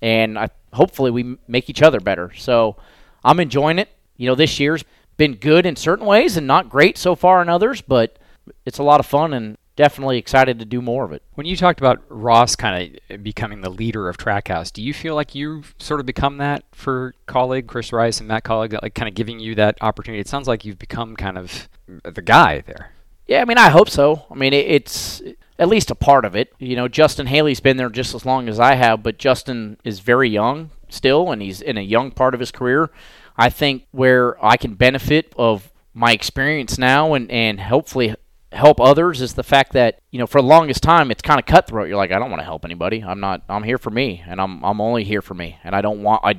and 0.00 0.38
I 0.38 0.50
hopefully 0.72 1.10
we 1.10 1.36
make 1.48 1.68
each 1.68 1.82
other 1.82 2.00
better. 2.00 2.32
So 2.36 2.76
I'm 3.24 3.40
enjoying 3.40 3.78
it. 3.78 3.88
You 4.16 4.28
know 4.28 4.34
this 4.34 4.60
year's 4.60 4.84
been 5.16 5.34
good 5.34 5.66
in 5.66 5.76
certain 5.76 6.06
ways 6.06 6.36
and 6.36 6.46
not 6.46 6.68
great 6.68 6.96
so 6.96 7.14
far 7.14 7.42
in 7.42 7.48
others, 7.48 7.80
but 7.80 8.18
it's 8.64 8.78
a 8.78 8.82
lot 8.82 9.00
of 9.00 9.06
fun 9.06 9.32
and 9.32 9.58
definitely 9.80 10.18
excited 10.18 10.58
to 10.58 10.66
do 10.66 10.82
more 10.82 11.06
of 11.06 11.12
it. 11.12 11.22
When 11.36 11.46
you 11.46 11.56
talked 11.56 11.80
about 11.80 12.02
Ross 12.10 12.54
kind 12.54 13.00
of 13.08 13.22
becoming 13.22 13.62
the 13.62 13.70
leader 13.70 14.10
of 14.10 14.18
Trackhouse, 14.18 14.70
do 14.70 14.82
you 14.82 14.92
feel 14.92 15.14
like 15.14 15.34
you've 15.34 15.74
sort 15.78 16.00
of 16.00 16.06
become 16.06 16.36
that 16.36 16.64
for 16.72 17.14
Kaulig 17.26 17.66
Chris 17.66 17.90
Rice 17.90 18.18
and 18.18 18.28
Matt 18.28 18.44
Kaulig, 18.44 18.78
like 18.82 18.94
kind 18.94 19.08
of 19.08 19.14
giving 19.14 19.40
you 19.40 19.54
that 19.54 19.78
opportunity? 19.80 20.20
It 20.20 20.28
sounds 20.28 20.46
like 20.46 20.66
you've 20.66 20.78
become 20.78 21.16
kind 21.16 21.38
of 21.38 21.70
the 22.04 22.20
guy 22.20 22.60
there. 22.60 22.92
Yeah, 23.26 23.40
I 23.40 23.46
mean, 23.46 23.56
I 23.56 23.70
hope 23.70 23.88
so. 23.88 24.26
I 24.30 24.34
mean, 24.34 24.52
it, 24.52 24.66
it's 24.66 25.22
at 25.58 25.68
least 25.70 25.90
a 25.90 25.94
part 25.94 26.26
of 26.26 26.36
it. 26.36 26.52
You 26.58 26.76
know, 26.76 26.86
Justin 26.86 27.26
Haley's 27.26 27.60
been 27.60 27.78
there 27.78 27.88
just 27.88 28.14
as 28.14 28.26
long 28.26 28.50
as 28.50 28.60
I 28.60 28.74
have, 28.74 29.02
but 29.02 29.16
Justin 29.16 29.78
is 29.82 30.00
very 30.00 30.28
young 30.28 30.72
still, 30.90 31.32
and 31.32 31.40
he's 31.40 31.62
in 31.62 31.78
a 31.78 31.82
young 31.82 32.10
part 32.10 32.34
of 32.34 32.40
his 32.40 32.50
career. 32.50 32.90
I 33.34 33.48
think 33.48 33.86
where 33.92 34.36
I 34.44 34.58
can 34.58 34.74
benefit 34.74 35.32
of 35.38 35.72
my 35.94 36.12
experience 36.12 36.76
now 36.76 37.14
and, 37.14 37.30
and 37.30 37.60
hopefully 37.60 38.14
help 38.52 38.80
others 38.80 39.20
is 39.20 39.34
the 39.34 39.42
fact 39.42 39.72
that 39.72 40.00
you 40.10 40.18
know 40.18 40.26
for 40.26 40.40
the 40.40 40.46
longest 40.46 40.82
time 40.82 41.10
it's 41.10 41.22
kind 41.22 41.38
of 41.38 41.46
cutthroat. 41.46 41.88
You're 41.88 41.96
like, 41.96 42.12
I 42.12 42.18
don't 42.18 42.30
want 42.30 42.40
to 42.40 42.44
help 42.44 42.64
anybody. 42.64 43.02
I'm 43.02 43.20
not. 43.20 43.42
I'm 43.48 43.62
here 43.62 43.78
for 43.78 43.90
me, 43.90 44.22
and 44.26 44.40
I'm 44.40 44.64
I'm 44.64 44.80
only 44.80 45.04
here 45.04 45.22
for 45.22 45.34
me, 45.34 45.58
and 45.64 45.74
I 45.74 45.80
don't 45.80 46.02
want 46.02 46.22
I. 46.24 46.38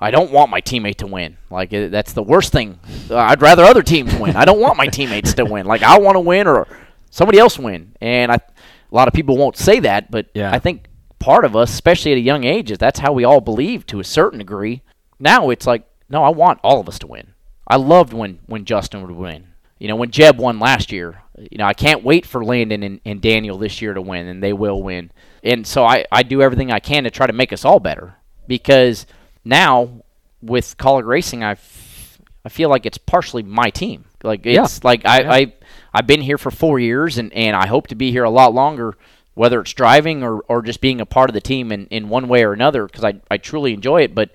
I 0.00 0.12
don't 0.12 0.30
want 0.30 0.48
my 0.48 0.60
teammate 0.60 0.98
to 0.98 1.08
win. 1.08 1.38
Like 1.50 1.72
it, 1.72 1.90
that's 1.90 2.12
the 2.12 2.22
worst 2.22 2.52
thing. 2.52 2.78
Uh, 3.10 3.16
I'd 3.16 3.42
rather 3.42 3.64
other 3.64 3.82
teams 3.82 4.14
win. 4.14 4.36
I 4.36 4.44
don't 4.44 4.60
want 4.60 4.76
my 4.76 4.86
teammates 4.86 5.34
to 5.34 5.44
win. 5.44 5.66
Like 5.66 5.82
I 5.82 5.98
want 5.98 6.14
to 6.14 6.20
win 6.20 6.46
or 6.46 6.68
somebody 7.10 7.40
else 7.40 7.58
win. 7.58 7.96
And 8.00 8.30
I, 8.30 8.36
a 8.36 8.40
lot 8.92 9.08
of 9.08 9.14
people 9.14 9.36
won't 9.36 9.56
say 9.56 9.80
that, 9.80 10.08
but 10.08 10.26
Yeah. 10.34 10.52
I 10.52 10.60
think 10.60 10.84
part 11.18 11.44
of 11.44 11.56
us, 11.56 11.72
especially 11.72 12.12
at 12.12 12.18
a 12.18 12.20
young 12.20 12.44
age, 12.44 12.70
is 12.70 12.78
that's 12.78 13.00
how 13.00 13.12
we 13.12 13.24
all 13.24 13.40
believe 13.40 13.86
to 13.86 13.98
a 13.98 14.04
certain 14.04 14.38
degree. 14.38 14.82
Now 15.18 15.50
it's 15.50 15.66
like, 15.66 15.84
no, 16.08 16.22
I 16.22 16.28
want 16.28 16.60
all 16.62 16.78
of 16.78 16.88
us 16.88 17.00
to 17.00 17.08
win. 17.08 17.34
I 17.66 17.74
loved 17.74 18.12
when 18.12 18.38
when 18.46 18.64
Justin 18.64 19.02
would 19.02 19.10
win. 19.10 19.48
You 19.80 19.88
know, 19.88 19.96
when 19.96 20.12
Jeb 20.12 20.38
won 20.38 20.60
last 20.60 20.92
year. 20.92 21.22
You 21.50 21.58
know, 21.58 21.64
I 21.66 21.74
can't 21.74 22.02
wait 22.04 22.26
for 22.26 22.44
Landon 22.44 22.82
and, 22.82 23.00
and 23.04 23.20
Daniel 23.20 23.58
this 23.58 23.80
year 23.82 23.94
to 23.94 24.00
win, 24.02 24.26
and 24.26 24.42
they 24.42 24.52
will 24.52 24.82
win. 24.82 25.10
And 25.44 25.66
so 25.66 25.84
I, 25.84 26.04
I 26.10 26.22
do 26.22 26.42
everything 26.42 26.70
I 26.72 26.80
can 26.80 27.04
to 27.04 27.10
try 27.10 27.26
to 27.26 27.32
make 27.32 27.52
us 27.52 27.64
all 27.64 27.80
better 27.80 28.14
because 28.46 29.06
now 29.44 30.02
with 30.42 30.76
Kaulig 30.78 31.06
Racing, 31.06 31.42
I, 31.44 31.52
f- 31.52 32.20
I 32.44 32.48
feel 32.48 32.68
like 32.68 32.86
it's 32.86 32.98
partially 32.98 33.42
my 33.42 33.70
team. 33.70 34.04
Like 34.22 34.44
Yeah. 34.44 34.64
it's 34.64 34.82
like 34.84 35.04
I, 35.06 35.20
Yeah. 35.22 35.32
I 35.32 35.52
I've 35.94 36.06
been 36.06 36.20
here 36.20 36.38
for 36.38 36.50
four 36.50 36.78
years, 36.78 37.18
and, 37.18 37.32
and 37.32 37.56
I 37.56 37.66
hope 37.66 37.86
to 37.88 37.94
be 37.94 38.10
here 38.10 38.24
a 38.24 38.30
lot 38.30 38.52
longer, 38.52 38.94
whether 39.34 39.60
it's 39.60 39.72
driving 39.72 40.22
or, 40.22 40.40
or 40.48 40.60
just 40.62 40.80
being 40.80 41.00
a 41.00 41.06
part 41.06 41.30
of 41.30 41.34
the 41.34 41.40
team 41.40 41.72
in, 41.72 41.86
in 41.86 42.08
one 42.08 42.28
way 42.28 42.44
or 42.44 42.52
another, 42.52 42.84
because 42.86 43.04
I, 43.04 43.20
I 43.30 43.38
truly 43.38 43.72
enjoy 43.72 44.02
it. 44.02 44.14
But 44.14 44.30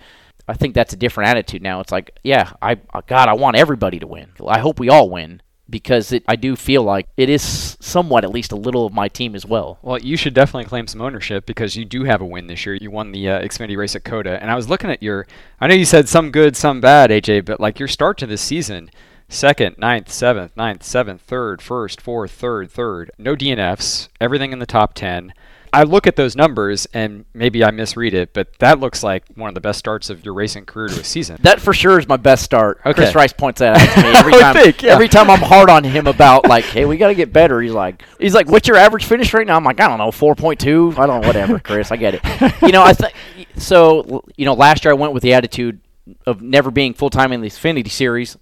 I 0.47 0.53
think 0.55 0.73
that's 0.73 0.93
a 0.93 0.97
different 0.97 1.29
attitude 1.29 1.61
now. 1.61 1.79
It's 1.79 1.91
like, 1.91 2.17
yeah, 2.23 2.53
I 2.61 2.75
God, 3.07 3.29
I 3.29 3.33
want 3.33 3.55
everybody 3.57 3.99
to 3.99 4.07
win. 4.07 4.31
I 4.47 4.59
hope 4.59 4.79
we 4.79 4.89
all 4.89 5.09
win 5.09 5.41
because 5.69 6.11
it, 6.11 6.23
I 6.27 6.35
do 6.35 6.55
feel 6.55 6.83
like 6.83 7.07
it 7.17 7.29
is 7.29 7.77
somewhat, 7.79 8.23
at 8.23 8.31
least 8.31 8.51
a 8.51 8.57
little 8.57 8.85
of 8.85 8.93
my 8.93 9.07
team 9.07 9.35
as 9.35 9.45
well. 9.45 9.79
Well, 9.81 9.99
you 9.99 10.17
should 10.17 10.33
definitely 10.33 10.65
claim 10.65 10.87
some 10.87 11.01
ownership 11.01 11.45
because 11.45 11.75
you 11.75 11.85
do 11.85 12.03
have 12.03 12.21
a 12.21 12.25
win 12.25 12.47
this 12.47 12.65
year. 12.65 12.75
You 12.75 12.91
won 12.91 13.11
the 13.11 13.29
uh, 13.29 13.41
Xfinity 13.41 13.77
race 13.77 13.95
at 13.95 14.03
COTA, 14.03 14.41
and 14.41 14.51
I 14.51 14.55
was 14.55 14.69
looking 14.69 14.89
at 14.89 15.01
your. 15.01 15.25
I 15.59 15.67
know 15.67 15.75
you 15.75 15.85
said 15.85 16.09
some 16.09 16.31
good, 16.31 16.55
some 16.55 16.81
bad, 16.81 17.09
AJ, 17.09 17.45
but 17.45 17.59
like 17.59 17.79
your 17.79 17.87
start 17.87 18.17
to 18.19 18.25
this 18.25 18.41
season, 18.41 18.91
second, 19.29 19.77
ninth, 19.77 20.11
seventh, 20.11 20.55
ninth, 20.57 20.83
seventh, 20.83 21.21
third, 21.21 21.61
first, 21.61 22.01
fourth, 22.01 22.31
third, 22.31 22.69
third, 22.69 23.11
no 23.17 23.35
DNFs, 23.35 24.09
everything 24.19 24.51
in 24.51 24.59
the 24.59 24.65
top 24.65 24.93
ten. 24.93 25.33
I 25.73 25.83
look 25.83 26.05
at 26.05 26.15
those 26.15 26.35
numbers 26.35 26.85
and 26.93 27.25
maybe 27.33 27.63
I 27.63 27.71
misread 27.71 28.13
it, 28.13 28.31
but 28.31 28.59
that 28.59 28.79
looks 28.79 29.01
like 29.01 29.23
one 29.33 29.47
of 29.49 29.55
the 29.55 29.61
best 29.61 29.79
starts 29.79 30.11
of 30.11 30.23
your 30.23 30.35
racing 30.35 30.65
career 30.65 30.87
to 30.89 31.01
a 31.01 31.03
season. 31.03 31.37
That 31.41 31.59
for 31.59 31.73
sure 31.73 31.97
is 31.97 32.07
my 32.07 32.17
best 32.17 32.43
start. 32.43 32.79
Okay. 32.85 32.93
Chris 32.93 33.15
Rice 33.15 33.33
points 33.33 33.59
that 33.59 33.75
out 33.75 33.95
to 33.95 34.03
me 34.03 34.09
every 34.15 34.33
time. 34.33 34.53
think, 34.53 34.83
yeah. 34.83 34.93
Every 34.93 35.07
time 35.07 35.31
I'm 35.31 35.41
hard 35.41 35.71
on 35.71 35.83
him 35.83 36.05
about 36.05 36.47
like, 36.47 36.63
hey, 36.65 36.85
we 36.85 36.97
got 36.97 37.07
to 37.07 37.15
get 37.15 37.33
better. 37.33 37.59
He's 37.59 37.71
like, 37.71 38.03
he's 38.19 38.35
like, 38.35 38.47
what's 38.47 38.67
your 38.67 38.77
average 38.77 39.05
finish 39.05 39.33
right 39.33 39.47
now? 39.47 39.55
I'm 39.55 39.63
like, 39.63 39.79
I 39.79 39.87
don't 39.87 39.97
know, 39.97 40.11
four 40.11 40.35
point 40.35 40.59
two. 40.59 40.93
I 40.95 41.07
don't 41.07 41.21
know, 41.21 41.27
whatever, 41.27 41.57
Chris. 41.59 41.91
I 41.91 41.97
get 41.97 42.15
it. 42.15 42.61
You 42.61 42.71
know, 42.71 42.83
I 42.83 42.93
think 42.93 43.15
so. 43.57 44.23
You 44.37 44.45
know, 44.45 44.53
last 44.53 44.85
year 44.85 44.91
I 44.91 44.95
went 44.95 45.13
with 45.13 45.23
the 45.23 45.33
attitude 45.33 45.81
of 46.27 46.41
never 46.41 46.69
being 46.69 46.93
full 46.93 47.09
time 47.09 47.31
in 47.31 47.41
the 47.41 47.49
Xfinity 47.49 47.89
series. 47.89 48.37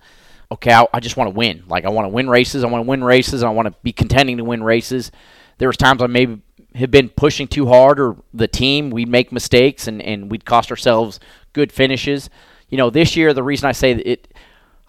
Okay, 0.51 0.73
I, 0.73 0.85
I 0.93 0.99
just 0.99 1.15
want 1.15 1.29
to 1.29 1.35
win. 1.35 1.63
Like 1.67 1.85
I 1.85 1.89
want 1.89 2.05
to 2.05 2.09
win 2.09 2.29
races. 2.29 2.65
I 2.65 2.67
want 2.67 2.83
to 2.83 2.89
win 2.89 3.03
races. 3.03 3.41
I 3.41 3.49
want 3.51 3.67
to 3.67 3.73
be 3.83 3.93
contending 3.93 4.35
to 4.37 4.43
win 4.43 4.61
races. 4.63 5.11
There 5.59 5.69
was 5.69 5.77
times 5.77 6.01
I 6.01 6.07
maybe 6.07 6.41
have 6.75 6.91
been 6.91 7.09
pushing 7.09 7.47
too 7.47 7.67
hard 7.67 7.99
or 7.99 8.15
the 8.33 8.47
team 8.47 8.89
we'd 8.89 9.09
make 9.09 9.31
mistakes 9.31 9.87
and, 9.87 10.01
and 10.01 10.31
we'd 10.31 10.45
cost 10.45 10.71
ourselves 10.71 11.19
good 11.53 11.71
finishes. 11.71 12.29
You 12.69 12.77
know 12.77 12.89
this 12.89 13.15
year 13.15 13.33
the 13.33 13.43
reason 13.43 13.67
i 13.67 13.73
say 13.73 13.91
it 13.91 14.33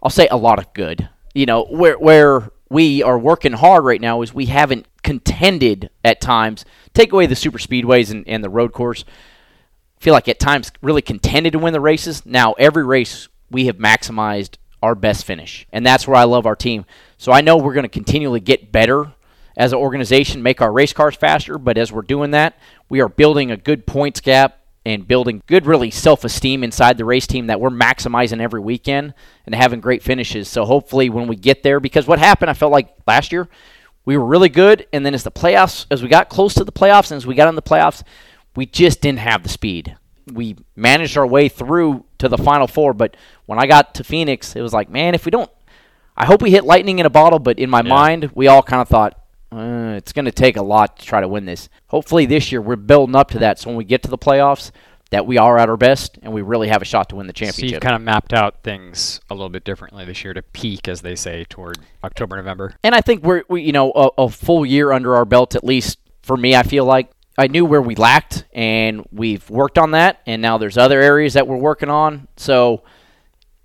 i'll 0.03 0.11
say 0.11 0.29
a 0.31 0.37
lot 0.37 0.59
of 0.59 0.73
good. 0.75 1.09
You 1.35 1.47
know 1.47 1.65
where 1.65 1.99
where 1.99 2.51
we 2.71 3.03
are 3.03 3.19
working 3.19 3.53
hard 3.53 3.85
right 3.85 4.01
now 4.01 4.23
is 4.23 4.33
we 4.33 4.47
haven't 4.47 4.87
contended 5.03 5.91
at 6.05 6.21
times. 6.21 6.65
Take 6.95 7.13
away 7.13 7.27
the 7.27 7.37
super 7.37 7.59
speedways 7.59 8.11
and, 8.11 8.27
and 8.27 8.43
the 8.43 8.49
road 8.49 8.73
course. 8.73 9.05
Feel 9.99 10.15
like 10.15 10.29
at 10.29 10.41
times 10.41 10.73
really 10.81 11.03
contended 11.03 11.53
to 11.53 11.59
win 11.59 11.73
the 11.73 11.81
races. 11.81 12.25
Now 12.25 12.53
every 12.55 12.85
race 12.85 13.29
we 13.51 13.67
have 13.67 13.77
maximized 13.77 14.57
our 14.83 14.95
best 14.95 15.25
finish. 15.25 15.67
And 15.73 15.85
that's 15.85 16.07
where 16.07 16.17
i 16.17 16.25
love 16.25 16.47
our 16.47 16.57
team. 16.57 16.87
So 17.19 17.33
i 17.33 17.41
know 17.41 17.57
we're 17.57 17.75
going 17.75 17.83
to 17.85 17.89
continually 17.89 18.41
get 18.41 18.73
better 18.73 19.13
as 19.57 19.73
an 19.73 19.79
organization 19.79 20.43
make 20.43 20.61
our 20.61 20.73
race 20.73 20.93
cars 20.93 21.15
faster 21.15 21.59
but 21.59 21.79
as 21.79 21.93
we're 21.93 22.03
doing 22.03 22.31
that 22.31 22.59
we 22.89 23.01
are 23.01 23.09
building 23.09 23.51
a 23.51 23.57
good 23.57 23.87
points 23.87 24.21
gap 24.21 24.63
and 24.85 25.07
building 25.07 25.43
good 25.47 25.67
really 25.67 25.91
self-esteem 25.91 26.65
inside 26.65 26.99
the 26.99 27.05
race 27.05 27.27
team 27.27 27.47
that 27.47 27.61
we're 27.61 27.71
maximizing 27.71 28.41
every 28.41 28.61
weekend 28.61 29.15
and 29.47 29.55
having 29.55 29.81
great 29.81 30.03
finishes. 30.03 30.49
So 30.49 30.65
hopefully 30.65 31.09
when 31.09 31.29
we 31.29 31.37
get 31.37 31.63
there 31.63 31.81
because 31.81 32.07
what 32.07 32.19
happened 32.19 32.51
i 32.51 32.55
felt 32.55 32.73
like 32.73 32.95
last 33.07 33.33
year 33.33 33.49
we 34.05 34.17
were 34.17 34.25
really 34.25 34.49
good 34.49 34.87
and 34.93 35.07
then 35.07 35.15
as 35.15 35.23
the 35.23 35.31
playoffs 35.31 35.87
as 35.91 36.03
we 36.03 36.09
got 36.09 36.29
close 36.29 36.55
to 36.55 36.65
the 36.65 36.73
playoffs 36.73 37.11
and 37.11 37.17
as 37.17 37.27
we 37.27 37.35
got 37.35 37.49
in 37.49 37.55
the 37.55 37.63
playoffs 37.63 38.03
we 38.57 38.67
just 38.67 39.01
didn't 39.01 39.21
have 39.21 39.43
the 39.43 39.49
speed. 39.49 39.97
We 40.33 40.57
managed 40.77 41.17
our 41.17 41.27
way 41.27 41.49
through 41.49 42.05
to 42.19 42.29
the 42.29 42.39
final 42.39 42.67
four 42.67 42.93
but 42.93 43.17
when 43.47 43.59
i 43.59 43.67
got 43.67 43.95
to 43.97 44.05
phoenix 44.05 44.57
it 44.57 44.63
was 44.63 44.73
like 44.73 44.91
man 44.91 45.15
if 45.15 45.25
we 45.25 45.31
don't 45.31 45.51
I 46.15 46.27
hope 46.27 46.43
we 46.43 46.51
hit 46.51 46.65
lightning 46.65 46.99
in 46.99 47.07
a 47.07 47.11
bottle, 47.11 47.39
but 47.39 47.59
in 47.59 47.71
my 47.71 47.81
mind, 47.81 48.31
we 48.35 48.47
all 48.47 48.63
kind 48.63 48.83
of 48.83 48.89
thought 48.89 49.19
uh, 49.53 49.95
it's 49.97 50.13
going 50.13 50.25
to 50.25 50.33
take 50.33 50.57
a 50.57 50.63
lot 50.63 50.99
to 50.99 51.05
try 51.05 51.21
to 51.21 51.29
win 51.29 51.45
this. 51.45 51.69
Hopefully, 51.89 52.27
this 52.27 52.51
year 52.51 52.63
we're 52.63 52.77
building 52.77 53.15
up 53.15 53.31
to 53.31 53.39
that. 53.41 53.59
So 53.59 53.69
when 53.69 53.77
we 53.77 53.85
get 53.85 54.03
to 54.05 54.11
the 54.11 54.19
playoffs, 54.19 54.73
that 55.13 55.27
we 55.27 55.37
are 55.37 55.59
at 55.59 55.69
our 55.69 55.77
best 55.77 56.19
and 56.23 56.33
we 56.33 56.41
really 56.41 56.69
have 56.69 56.81
a 56.81 56.87
shot 56.87 57.11
to 57.11 57.17
win 57.17 57.27
the 57.27 57.35
championship. 57.35 57.69
So 57.69 57.75
you've 57.75 57.83
kind 57.83 57.95
of 57.95 58.01
mapped 58.01 58.33
out 58.33 58.63
things 58.63 59.21
a 59.29 59.35
little 59.35 59.51
bit 59.51 59.63
differently 59.63 60.07
this 60.07 60.25
year 60.25 60.33
to 60.33 60.41
peak, 60.41 60.89
as 60.89 61.03
they 61.03 61.15
say, 61.15 61.45
toward 61.45 61.79
October, 62.03 62.37
November. 62.37 62.75
And 62.83 62.95
I 62.95 63.03
think 63.03 63.23
we're, 63.23 63.45
we, 63.47 63.61
you 63.61 63.73
know, 63.73 63.93
a, 63.93 64.09
a 64.17 64.29
full 64.31 64.65
year 64.65 64.91
under 64.91 65.15
our 65.15 65.27
belt, 65.27 65.55
at 65.55 65.65
least 65.65 65.99
for 66.23 66.35
me, 66.35 66.57
I 66.57 66.63
feel 66.63 66.87
like 66.87 67.11
I 67.37 67.47
knew 67.47 67.67
where 67.67 67.83
we 67.83 67.95
lacked, 67.95 68.47
and 68.55 69.07
we've 69.13 69.49
worked 69.51 69.77
on 69.77 69.91
that. 69.91 70.21
And 70.27 70.41
now 70.41 70.57
there's 70.57 70.79
other 70.79 71.01
areas 71.01 71.35
that 71.35 71.47
we're 71.47 71.57
working 71.59 71.91
on. 71.91 72.27
So 72.39 72.83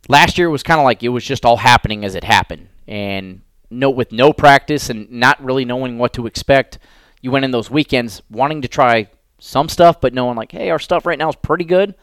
last 0.09 0.37
year 0.37 0.49
was 0.49 0.63
kind 0.63 0.81
of 0.81 0.83
like 0.83 1.01
it 1.01 1.09
was 1.09 1.23
just 1.23 1.45
all 1.45 1.57
happening 1.57 2.03
as 2.03 2.15
it 2.15 2.25
happened, 2.25 2.67
and 2.89 3.41
no, 3.69 3.89
with 3.89 4.11
no 4.11 4.33
practice 4.33 4.89
and 4.89 5.09
not 5.11 5.43
really 5.43 5.65
knowing 5.65 5.97
what 5.97 6.13
to 6.13 6.27
expect. 6.27 6.79
You 7.21 7.31
went 7.31 7.45
in 7.45 7.51
those 7.51 7.69
weekends 7.69 8.21
wanting 8.29 8.61
to 8.61 8.67
try 8.67 9.09
some 9.39 9.69
stuff, 9.69 9.99
but 10.01 10.13
knowing 10.13 10.35
like, 10.35 10.51
hey, 10.51 10.69
our 10.69 10.79
stuff 10.79 11.05
right 11.05 11.17
now 11.17 11.29
is 11.29 11.35
pretty 11.35 11.65
good. 11.65 11.95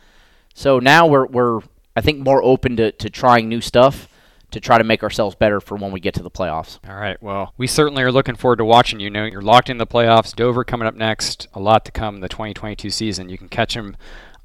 So 0.55 0.79
now 0.79 1.07
we're 1.07 1.27
we're 1.27 1.61
I 1.97 2.01
think 2.01 2.21
more 2.21 2.43
open 2.43 2.77
to, 2.77 2.93
to 2.93 3.11
trying 3.11 3.49
new 3.49 3.61
stuff 3.61 4.09
to 4.51 4.61
try 4.61 4.79
to 4.79 4.85
make 4.85 5.03
ourselves 5.03 5.35
better 5.35 5.61
for 5.61 5.77
when 5.77 5.91
we 5.91 5.99
get 5.99 6.15
to 6.15 6.23
the 6.23 6.31
playoffs. 6.31 6.79
All 6.89 6.95
right. 6.95 7.21
Well, 7.21 7.53
we 7.57 7.67
certainly 7.67 8.05
are 8.05 8.13
looking 8.13 8.37
forward 8.37 8.57
to 8.57 8.65
watching 8.65 9.01
you. 9.01 9.11
know, 9.11 9.25
you're 9.25 9.43
locked 9.43 9.69
in 9.69 9.79
the 9.79 9.87
playoffs. 9.87 10.35
Dover 10.35 10.63
coming 10.63 10.87
up 10.87 10.95
next. 10.95 11.49
A 11.55 11.61
lot 11.61 11.85
to 11.87 11.93
come 11.93 12.17
in 12.17 12.21
the 12.21 12.29
2022 12.29 12.89
season. 12.91 13.29
You 13.29 13.37
can 13.37 13.49
catch 13.49 13.75
them 13.75 13.97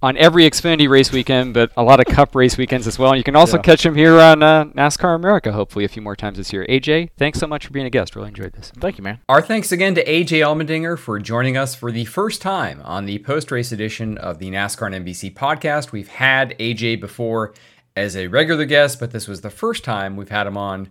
on 0.02 0.16
every 0.18 0.50
Xfinity 0.50 0.88
race 0.90 1.12
weekend, 1.12 1.54
but 1.54 1.72
a 1.76 1.84
lot 1.84 2.00
of 2.00 2.06
Cup 2.06 2.34
race 2.36 2.58
weekends 2.58 2.88
as 2.88 2.98
well. 2.98 3.12
And 3.12 3.18
you 3.18 3.24
can 3.24 3.36
also 3.36 3.58
Yeah. 3.58 3.64
catch 3.64 3.86
him 3.86 3.96
here 3.96 4.18
on 4.20 4.42
uh, 4.42 4.66
NASCAR 4.66 5.14
America, 5.16 5.52
hopefully 5.52 5.84
a 5.84 5.90
few 5.90 6.02
more 6.02 6.16
times 6.16 6.38
this 6.38 6.54
year. 6.54 6.66
AJ, 6.70 7.10
thanks 7.18 7.38
so 7.40 7.48
much 7.48 7.66
for 7.66 7.74
being 7.74 7.86
a 7.86 7.90
guest. 7.90 8.16
Really 8.16 8.30
enjoyed 8.30 8.54
this. 8.54 8.72
Thank 8.80 8.98
you, 8.98 9.04
man. 9.04 9.20
Our 9.28 9.42
thanks 9.42 9.72
again 9.72 9.96
to 9.96 10.04
AJ 10.06 10.40
Allmendinger 10.40 10.98
for 10.98 11.20
joining 11.20 11.58
us 11.58 11.76
for 11.76 11.92
the 11.92 12.06
first 12.06 12.42
time 12.42 12.82
on 12.86 13.06
the 13.06 13.20
post 13.20 13.52
race 13.52 13.72
edition 13.72 14.18
of 14.18 14.40
the 14.40 14.50
NASCAR 14.50 14.88
and 14.88 14.96
NBC 15.06 15.30
podcast. 15.34 15.92
We've 15.92 16.08
had 16.08 16.56
AJ 16.60 16.96
before 17.02 17.54
as 17.98 18.16
a 18.16 18.28
regular 18.28 18.66
guest, 18.66 19.00
but 19.02 19.12
this 19.12 19.28
was 19.28 19.42
the 19.42 19.50
first 19.50 19.84
time 19.84 20.16
we've 20.16 20.30
had 20.30 20.48
him 20.48 20.56
on 20.58 20.88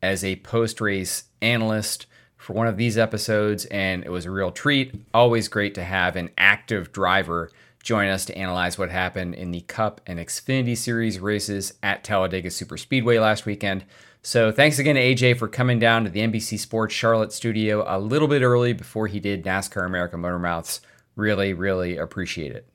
as 0.00 0.22
a 0.22 0.36
post 0.36 0.80
race 0.80 1.24
analyst 1.40 2.06
for 2.36 2.52
one 2.52 2.66
of 2.68 2.76
these 2.76 2.98
episodes, 2.98 3.64
and 3.66 4.04
it 4.04 4.10
was 4.10 4.26
a 4.26 4.30
real 4.30 4.50
treat. 4.52 4.94
Always 5.14 5.48
great 5.48 5.74
to 5.74 5.84
have 5.84 6.14
an 6.16 6.30
active 6.38 6.92
driver 6.92 7.50
join 7.82 8.08
us 8.08 8.24
to 8.26 8.38
analyze 8.38 8.78
what 8.78 8.90
happened 8.90 9.34
in 9.34 9.50
the 9.50 9.62
Cup 9.62 10.00
and 10.06 10.18
Xfinity 10.18 10.76
Series 10.76 11.18
races 11.18 11.74
at 11.82 12.04
Talladega 12.04 12.48
Superspeedway 12.48 13.20
last 13.20 13.44
weekend. 13.44 13.84
So 14.22 14.52
thanks 14.52 14.78
again 14.78 14.94
to 14.94 15.00
AJ 15.00 15.36
for 15.38 15.48
coming 15.48 15.78
down 15.78 16.04
to 16.04 16.10
the 16.10 16.20
NBC 16.20 16.58
Sports 16.58 16.94
Charlotte 16.94 17.32
studio 17.32 17.84
a 17.86 17.98
little 17.98 18.28
bit 18.28 18.42
early 18.42 18.72
before 18.72 19.08
he 19.08 19.18
did 19.18 19.44
NASCAR 19.44 19.84
America 19.84 20.16
Motormouths. 20.16 20.80
Really, 21.16 21.52
really 21.52 21.96
appreciate 21.96 22.52
it. 22.52 22.68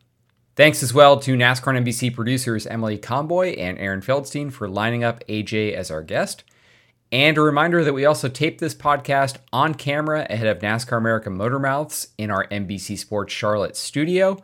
Thanks 0.57 0.83
as 0.83 0.93
well 0.93 1.17
to 1.19 1.37
NASCAR 1.37 1.77
and 1.77 1.85
NBC 1.85 2.13
producers 2.13 2.67
Emily 2.67 2.97
Comboy 2.97 3.57
and 3.57 3.77
Aaron 3.77 4.01
Feldstein 4.01 4.51
for 4.51 4.67
lining 4.67 5.03
up 5.03 5.23
AJ 5.29 5.73
as 5.73 5.89
our 5.89 6.03
guest. 6.03 6.43
And 7.11 7.37
a 7.37 7.41
reminder 7.41 7.85
that 7.85 7.93
we 7.93 8.05
also 8.05 8.27
taped 8.27 8.59
this 8.59 8.75
podcast 8.75 9.37
on 9.53 9.73
camera 9.75 10.27
ahead 10.29 10.47
of 10.47 10.59
NASCAR 10.59 10.97
America 10.97 11.29
Motormouths 11.29 12.07
in 12.17 12.29
our 12.29 12.45
NBC 12.47 12.97
Sports 12.97 13.33
Charlotte 13.33 13.77
studio. 13.77 14.37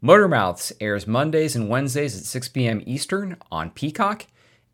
Motor 0.00 0.28
Mouths 0.28 0.72
airs 0.80 1.08
Mondays 1.08 1.56
and 1.56 1.68
Wednesdays 1.68 2.16
at 2.16 2.24
6 2.24 2.48
p.m. 2.50 2.82
Eastern 2.86 3.36
on 3.50 3.70
Peacock, 3.70 4.26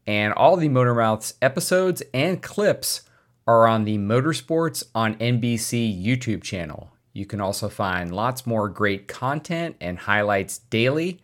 and 0.07 0.35
all 0.35 0.55
the 0.57 0.69
Motor 0.69 0.95
Mouths 0.95 1.35
episodes 1.41 2.03
and 2.13 2.43
clips 2.43 3.03
are 3.47 3.67
on 3.67 3.85
the 3.85 3.97
Motorsports 3.97 4.85
on 4.95 5.15
NBC 5.15 6.05
YouTube 6.05 6.43
channel. 6.43 6.91
You 7.15 7.25
can 7.25 7.41
also 7.41 7.71
find 7.71 8.15
lots 8.15 8.47
more 8.47 8.69
great 8.69 9.09
content 9.09 9.77
and 9.81 9.99
highlights 9.99 10.59
daily, 10.59 11.23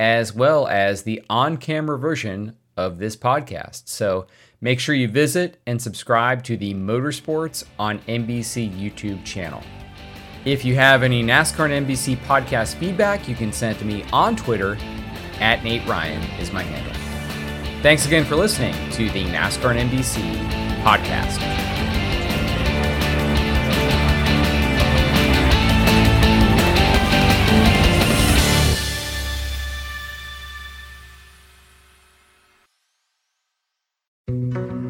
as 0.00 0.34
well 0.34 0.66
as 0.66 1.04
the 1.04 1.22
on 1.30 1.56
camera 1.56 2.00
version 2.00 2.56
of 2.76 2.98
this 2.98 3.16
podcast. 3.16 3.86
So 3.86 4.26
make 4.60 4.80
sure 4.80 4.94
you 4.96 5.06
visit 5.06 5.60
and 5.68 5.80
subscribe 5.80 6.42
to 6.44 6.56
the 6.56 6.74
Motorsports 6.74 7.62
on 7.78 8.00
NBC 8.00 8.76
YouTube 8.76 9.24
channel. 9.24 9.62
If 10.46 10.64
you 10.64 10.76
have 10.76 11.02
any 11.02 11.24
NASCAR 11.24 11.68
and 11.68 11.88
NBC 11.88 12.18
podcast 12.18 12.76
feedback, 12.76 13.28
you 13.28 13.34
can 13.34 13.50
send 13.50 13.74
it 13.74 13.80
to 13.80 13.84
me 13.84 14.04
on 14.12 14.36
Twitter 14.36 14.78
at 15.40 15.64
Nate 15.64 15.84
Ryan 15.88 16.22
is 16.40 16.52
my 16.52 16.62
handle. 16.62 17.82
Thanks 17.82 18.06
again 18.06 18.24
for 18.24 18.36
listening 18.36 18.72
to 18.92 19.10
the 19.10 19.24
NASCAR 19.24 19.76
and 19.76 19.90
NBC 19.90 20.22
podcast. 20.84 21.65